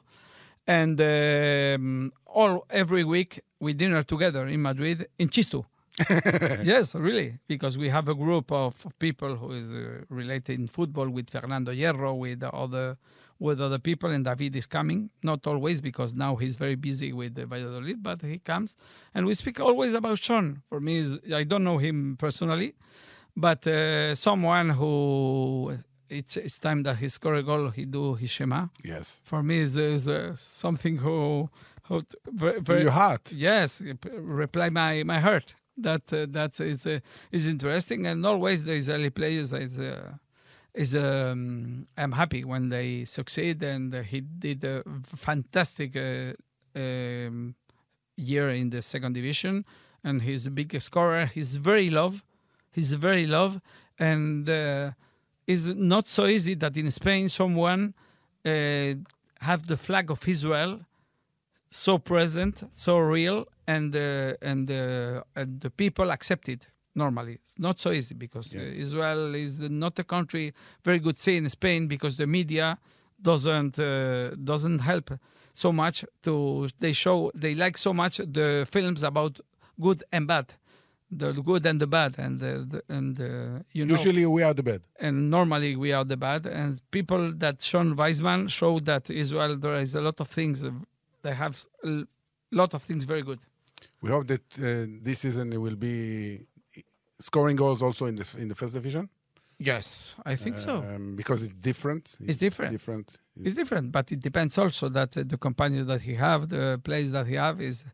and 0.79 0.97
um, 1.01 2.13
all 2.39 2.55
every 2.83 3.05
week 3.15 3.33
we 3.65 3.71
dinner 3.83 4.03
together 4.15 4.47
in 4.55 4.61
Madrid 4.63 4.99
in 5.19 5.29
Txistu. 5.29 5.61
yes, 6.73 6.95
really, 6.95 7.29
because 7.53 7.75
we 7.77 7.89
have 7.91 8.07
a 8.09 8.15
group 8.25 8.51
of 8.51 8.73
people 8.99 9.33
who 9.41 9.51
is 9.53 9.69
uh, 9.73 10.05
related 10.09 10.55
in 10.61 10.67
football 10.69 11.09
with 11.17 11.29
Fernando 11.31 11.71
Hierro, 11.73 12.17
with 12.17 12.43
other 12.45 12.97
with 13.43 13.61
other 13.61 13.78
people, 13.78 14.09
and 14.14 14.24
David 14.24 14.55
is 14.57 14.66
coming. 14.66 15.11
Not 15.22 15.47
always 15.47 15.80
because 15.80 16.11
now 16.14 16.32
he's 16.36 16.57
very 16.64 16.76
busy 16.88 17.12
with 17.12 17.34
the 17.34 17.45
Valladolid, 17.53 17.99
but 18.03 18.22
he 18.22 18.38
comes, 18.38 18.76
and 19.14 19.26
we 19.26 19.34
speak 19.34 19.59
always 19.61 19.93
about 19.95 20.18
Shon. 20.26 20.62
For 20.68 20.80
me, 20.80 20.99
is, 21.05 21.18
I 21.40 21.45
don't 21.45 21.64
know 21.64 21.78
him 21.78 22.16
personally, 22.18 22.70
but 23.36 23.66
uh, 23.66 24.14
someone 24.14 24.68
who 24.70 25.76
it's 26.09 26.36
it's 26.36 26.59
time 26.59 26.80
that 26.84 26.97
he 27.03 27.09
score 27.09 27.34
a 27.34 27.43
goal, 27.43 27.70
he 27.70 27.84
do 27.84 28.14
his 28.14 28.30
shema. 28.30 28.61
Yes. 28.84 29.20
For 29.24 29.43
me, 29.43 29.57
is, 29.66 29.76
is 29.76 30.09
uh, 30.09 30.36
something 30.36 30.99
who 30.99 31.49
who 31.88 32.01
very, 32.30 32.61
very 32.61 32.82
your 32.82 32.93
heart. 32.93 33.32
Yes, 33.32 33.82
reply 34.43 34.68
my 34.70 35.03
my 35.03 35.18
heart. 35.18 35.55
That 35.76 36.12
uh, 36.12 36.26
that 36.30 36.61
is 36.61 36.86
uh, 36.86 37.01
is 37.32 37.49
interesting, 37.49 38.07
and 38.07 38.24
always 38.24 38.64
the 38.64 38.74
Israeli 38.74 39.11
players 39.11 39.53
is 39.53 39.80
uh, 39.80 40.12
is 40.75 40.95
um, 40.95 41.87
I'm 41.97 42.12
happy 42.12 42.45
when 42.45 42.68
they 42.68 43.05
succeed, 43.05 43.62
and 43.62 43.95
he 43.95 44.20
did 44.20 44.64
a 44.64 44.83
fantastic 45.05 45.97
uh, 45.97 46.33
um, 46.75 47.55
year 48.16 48.51
in 48.51 48.70
the 48.70 48.83
second 48.83 49.12
division, 49.12 49.64
and 50.03 50.23
he's 50.23 50.47
a 50.47 50.51
big 50.51 50.81
scorer. 50.81 51.27
He's 51.27 51.57
very 51.57 51.91
love, 51.91 52.25
he's 52.70 52.93
very 52.95 53.27
love, 53.27 53.61
and 53.99 54.49
uh, 54.49 54.93
it's 55.47 55.66
not 55.66 56.09
so 56.09 56.27
easy 56.27 56.55
that 56.55 56.77
in 56.77 56.91
Spain 56.91 57.29
someone 57.29 57.95
uh, 58.45 58.95
have 59.41 59.66
the 59.66 59.77
flag 59.77 60.11
of 60.11 60.27
Israel 60.27 60.81
so 61.70 61.99
present, 61.99 62.64
so 62.73 62.99
real, 62.99 63.47
and 63.66 63.95
uh, 63.95 64.35
and 64.41 64.70
uh, 64.70 65.23
and 65.37 65.61
the 65.61 65.70
people 65.70 66.11
accept 66.11 66.49
it 66.49 66.68
normally. 66.95 67.34
It's 67.45 67.59
not 67.59 67.80
so 67.80 67.90
easy 67.93 68.14
because 68.14 68.55
uh, 68.55 68.59
Yes. 68.59 68.76
Israel 68.86 69.34
is 69.34 69.59
not 69.84 69.99
a 69.99 70.05
country 70.05 70.53
very 70.84 70.99
good 70.99 71.16
say 71.18 71.36
in 71.36 71.49
Spain 71.49 71.86
because 71.88 72.16
the 72.16 72.26
media 72.26 72.78
doesn't 73.20 73.78
uh, 73.78 74.30
doesn't 74.51 74.80
help 74.80 75.11
so 75.55 75.70
much 75.72 76.05
to 76.22 76.68
they 76.80 76.93
show 76.93 77.30
they 77.34 77.55
like 77.55 77.76
so 77.78 77.93
much 77.93 78.14
the 78.38 78.66
films 78.70 79.03
about 79.03 79.38
good 79.80 80.03
and 80.12 80.26
bad 80.26 80.47
the 81.11 81.32
good 81.32 81.64
and 81.66 81.78
the 81.78 81.86
bad 81.86 82.12
and 82.18 82.40
the, 82.40 82.53
the 82.72 82.82
and 82.97 83.20
uh, 83.20 83.26
you 83.72 83.84
know 83.84 83.95
Usually 83.97 84.24
we 84.26 84.43
are 84.43 84.55
the 84.55 84.62
bad. 84.62 84.80
and 84.99 85.30
normally 85.30 85.76
we 85.76 85.93
are 85.93 86.05
the 86.12 86.16
bad. 86.16 86.47
And 86.47 86.80
people 86.90 87.32
that 87.45 87.57
Shon 87.62 87.88
Weissman 87.97 88.49
showed 88.49 88.86
that 88.86 89.11
Israel 89.11 89.57
there 89.64 89.78
is 89.86 89.95
a 89.95 90.01
lot 90.09 90.18
of 90.20 90.28
things. 90.28 90.64
uh, 90.64 90.70
They 91.24 91.34
have 91.45 91.55
a 91.84 92.05
lot 92.61 92.70
of 92.76 92.80
things 92.88 93.05
very 93.05 93.22
good. 93.30 93.40
We 94.01 94.09
hope 94.14 94.26
that 94.32 94.45
uh, 94.59 94.62
this 95.07 95.18
season 95.24 95.53
it 95.53 95.61
will 95.66 95.76
be 95.76 95.97
scoring 97.23 97.57
goals 97.57 97.83
also 97.83 98.07
in 98.07 98.16
the 98.16 98.27
in 98.39 98.49
the 98.49 98.55
first 98.55 98.75
division. 98.75 99.09
Yes, 99.59 100.16
I 100.25 100.35
think 100.35 100.59
so. 100.59 100.79
Um, 100.79 101.14
because 101.14 101.45
it's 101.45 101.55
different. 101.55 102.16
It's 102.20 102.39
different. 102.39 102.73
Different. 102.73 103.16
It's 103.45 103.55
different, 103.55 103.93
but 103.93 104.11
it 104.11 104.20
depends 104.20 104.59
also 104.59 104.89
that 104.89 105.16
uh, 105.16 105.23
the 105.25 105.39
companies 105.39 105.87
that 105.87 106.01
he 106.01 106.14
have, 106.14 106.49
the 106.49 106.81
players 106.83 107.12
that 107.12 107.27
he 107.29 107.35
have, 107.35 107.61
is 107.61 107.85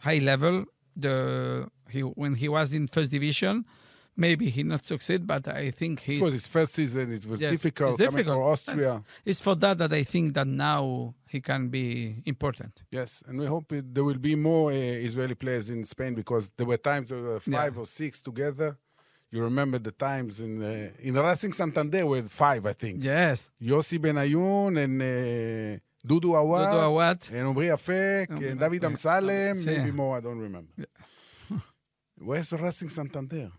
high 0.00 0.18
level. 0.18 0.64
The 0.96 1.68
he 1.88 2.00
when 2.00 2.34
he 2.34 2.48
was 2.48 2.72
in 2.72 2.88
first 2.88 3.10
division, 3.10 3.64
maybe 4.26 4.44
he 4.56 4.62
not 4.62 4.82
succeed, 4.92 5.20
but 5.26 5.42
I 5.48 5.70
think 5.80 5.94
he. 6.06 6.14
It 6.18 6.22
was 6.22 6.34
his 6.40 6.46
first 6.56 6.72
season. 6.74 7.04
It 7.18 7.24
was 7.30 7.38
Yes, 7.40 7.50
difficult, 7.52 7.98
it's 7.98 8.08
coming 8.10 8.24
from 8.30 8.38
Austria. 8.52 9.02
It's 9.24 9.40
for 9.46 9.54
that 9.62 9.76
that 9.78 9.92
I 9.92 10.04
think 10.12 10.26
that 10.34 10.46
now 10.46 11.14
he 11.32 11.40
can 11.40 11.62
be 11.78 11.86
important. 12.26 12.72
Yes, 12.98 13.10
and 13.26 13.34
we 13.42 13.46
hope 13.54 13.66
it, 13.78 13.84
there 13.94 14.04
will 14.08 14.18
be 14.30 14.34
more 14.50 14.66
uh, 14.70 14.74
Israeli 15.08 15.34
players 15.44 15.66
in 15.74 15.80
Spain 15.94 16.12
because 16.14 16.44
there 16.56 16.66
were 16.66 16.76
times 16.90 17.08
there 17.10 17.22
were 17.30 17.40
five 17.40 17.74
Yeah. 17.74 17.80
or 17.82 17.86
six 17.86 18.12
together. 18.30 18.70
You 19.32 19.40
remember 19.50 19.78
the 19.78 19.92
times 20.08 20.40
in 20.46 20.52
uh, 20.62 20.90
in 21.08 21.14
Racing 21.14 21.52
Santander 21.60 22.04
were 22.04 22.22
five, 22.44 22.62
I 22.66 22.74
think. 22.82 22.96
Yes, 23.04 23.38
Yossi 23.70 23.98
Benayoun 24.04 24.72
and 24.84 24.94
uh, 25.00 25.80
Dudu 26.08 26.30
Aouate, 26.40 26.72
Dodo 26.72 26.80
Aouate. 26.90 27.26
and 27.36 27.44
Omri 27.50 27.68
Afek 27.76 28.28
Omri 28.30 28.48
and 28.50 28.58
David. 28.62 28.82
Amsalem, 28.82 29.54
maybe 29.64 29.92
more. 29.92 30.16
I 30.18 30.20
don't 30.26 30.40
remember. 30.48 30.72
Where's 32.18 32.52
Racing 32.52 32.88
Santander? 32.90 33.50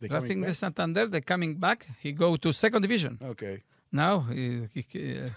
Racing 0.00 0.40
de 0.40 0.46
back? 0.48 0.56
Santander, 0.56 1.06
they're 1.08 1.20
coming 1.20 1.54
back. 1.58 1.86
He 2.02 2.12
go 2.12 2.36
to 2.36 2.52
second 2.52 2.82
division 2.82 3.18
Okay. 3.22 3.62
now. 3.92 4.20
He 4.20 4.68
he, 4.74 4.82
uh, 5.20 5.30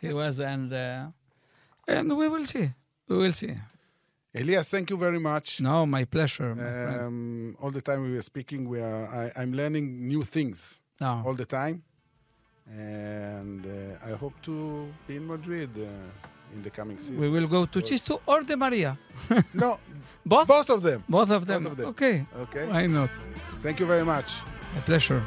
he 0.00 0.12
was 0.12 0.40
and 0.52 0.72
uh, 0.72 1.06
and 1.88 2.16
we 2.16 2.28
will 2.28 2.46
see. 2.46 2.70
We 3.08 3.16
will 3.18 3.32
see. 3.32 3.54
Elias, 4.34 4.68
thank 4.70 4.90
you 4.90 4.96
very 4.96 5.18
much. 5.20 5.60
No, 5.60 5.86
my 5.86 6.04
pleasure, 6.04 6.54
my. 6.54 7.04
Um, 7.04 7.56
all 7.60 7.70
the 7.70 7.80
time 7.82 8.02
we 8.02 8.12
were 8.14 8.22
speaking, 8.22 8.68
we 8.68 8.80
are. 8.80 9.06
I, 9.36 9.42
I'm 9.42 9.52
learning 9.52 10.08
new 10.08 10.22
things 10.24 10.80
No. 11.00 11.22
all 11.24 11.34
the 11.34 11.46
time, 11.46 11.82
and 12.66 13.64
uh, 13.66 14.06
I 14.10 14.12
hope 14.16 14.34
to 14.42 14.88
be 15.06 15.16
in 15.16 15.26
Madrid 15.26 15.70
uh, 15.76 15.86
in 16.54 16.62
the 16.62 16.70
coming 16.70 16.98
season. 16.98 17.20
We 17.20 17.28
will 17.28 17.46
go 17.46 17.66
to 17.66 17.78
Txistu 17.80 18.20
or 18.26 18.44
the 18.44 18.56
Maria. 18.56 18.96
no, 19.54 19.78
Both? 20.26 20.48
both 20.48 20.70
of 20.70 20.82
them. 20.82 21.04
Both 21.08 21.30
of 21.30 21.46
them. 21.46 21.62
Both 21.64 21.72
of 21.72 21.76
them. 21.78 21.86
Okay. 21.88 22.24
Okay. 22.44 22.66
Why 22.68 22.86
not? 22.86 23.10
Thank 23.62 23.80
you 23.80 23.86
very 23.86 24.04
much. 24.04 24.28
My 24.74 24.80
pleasure. 24.80 25.22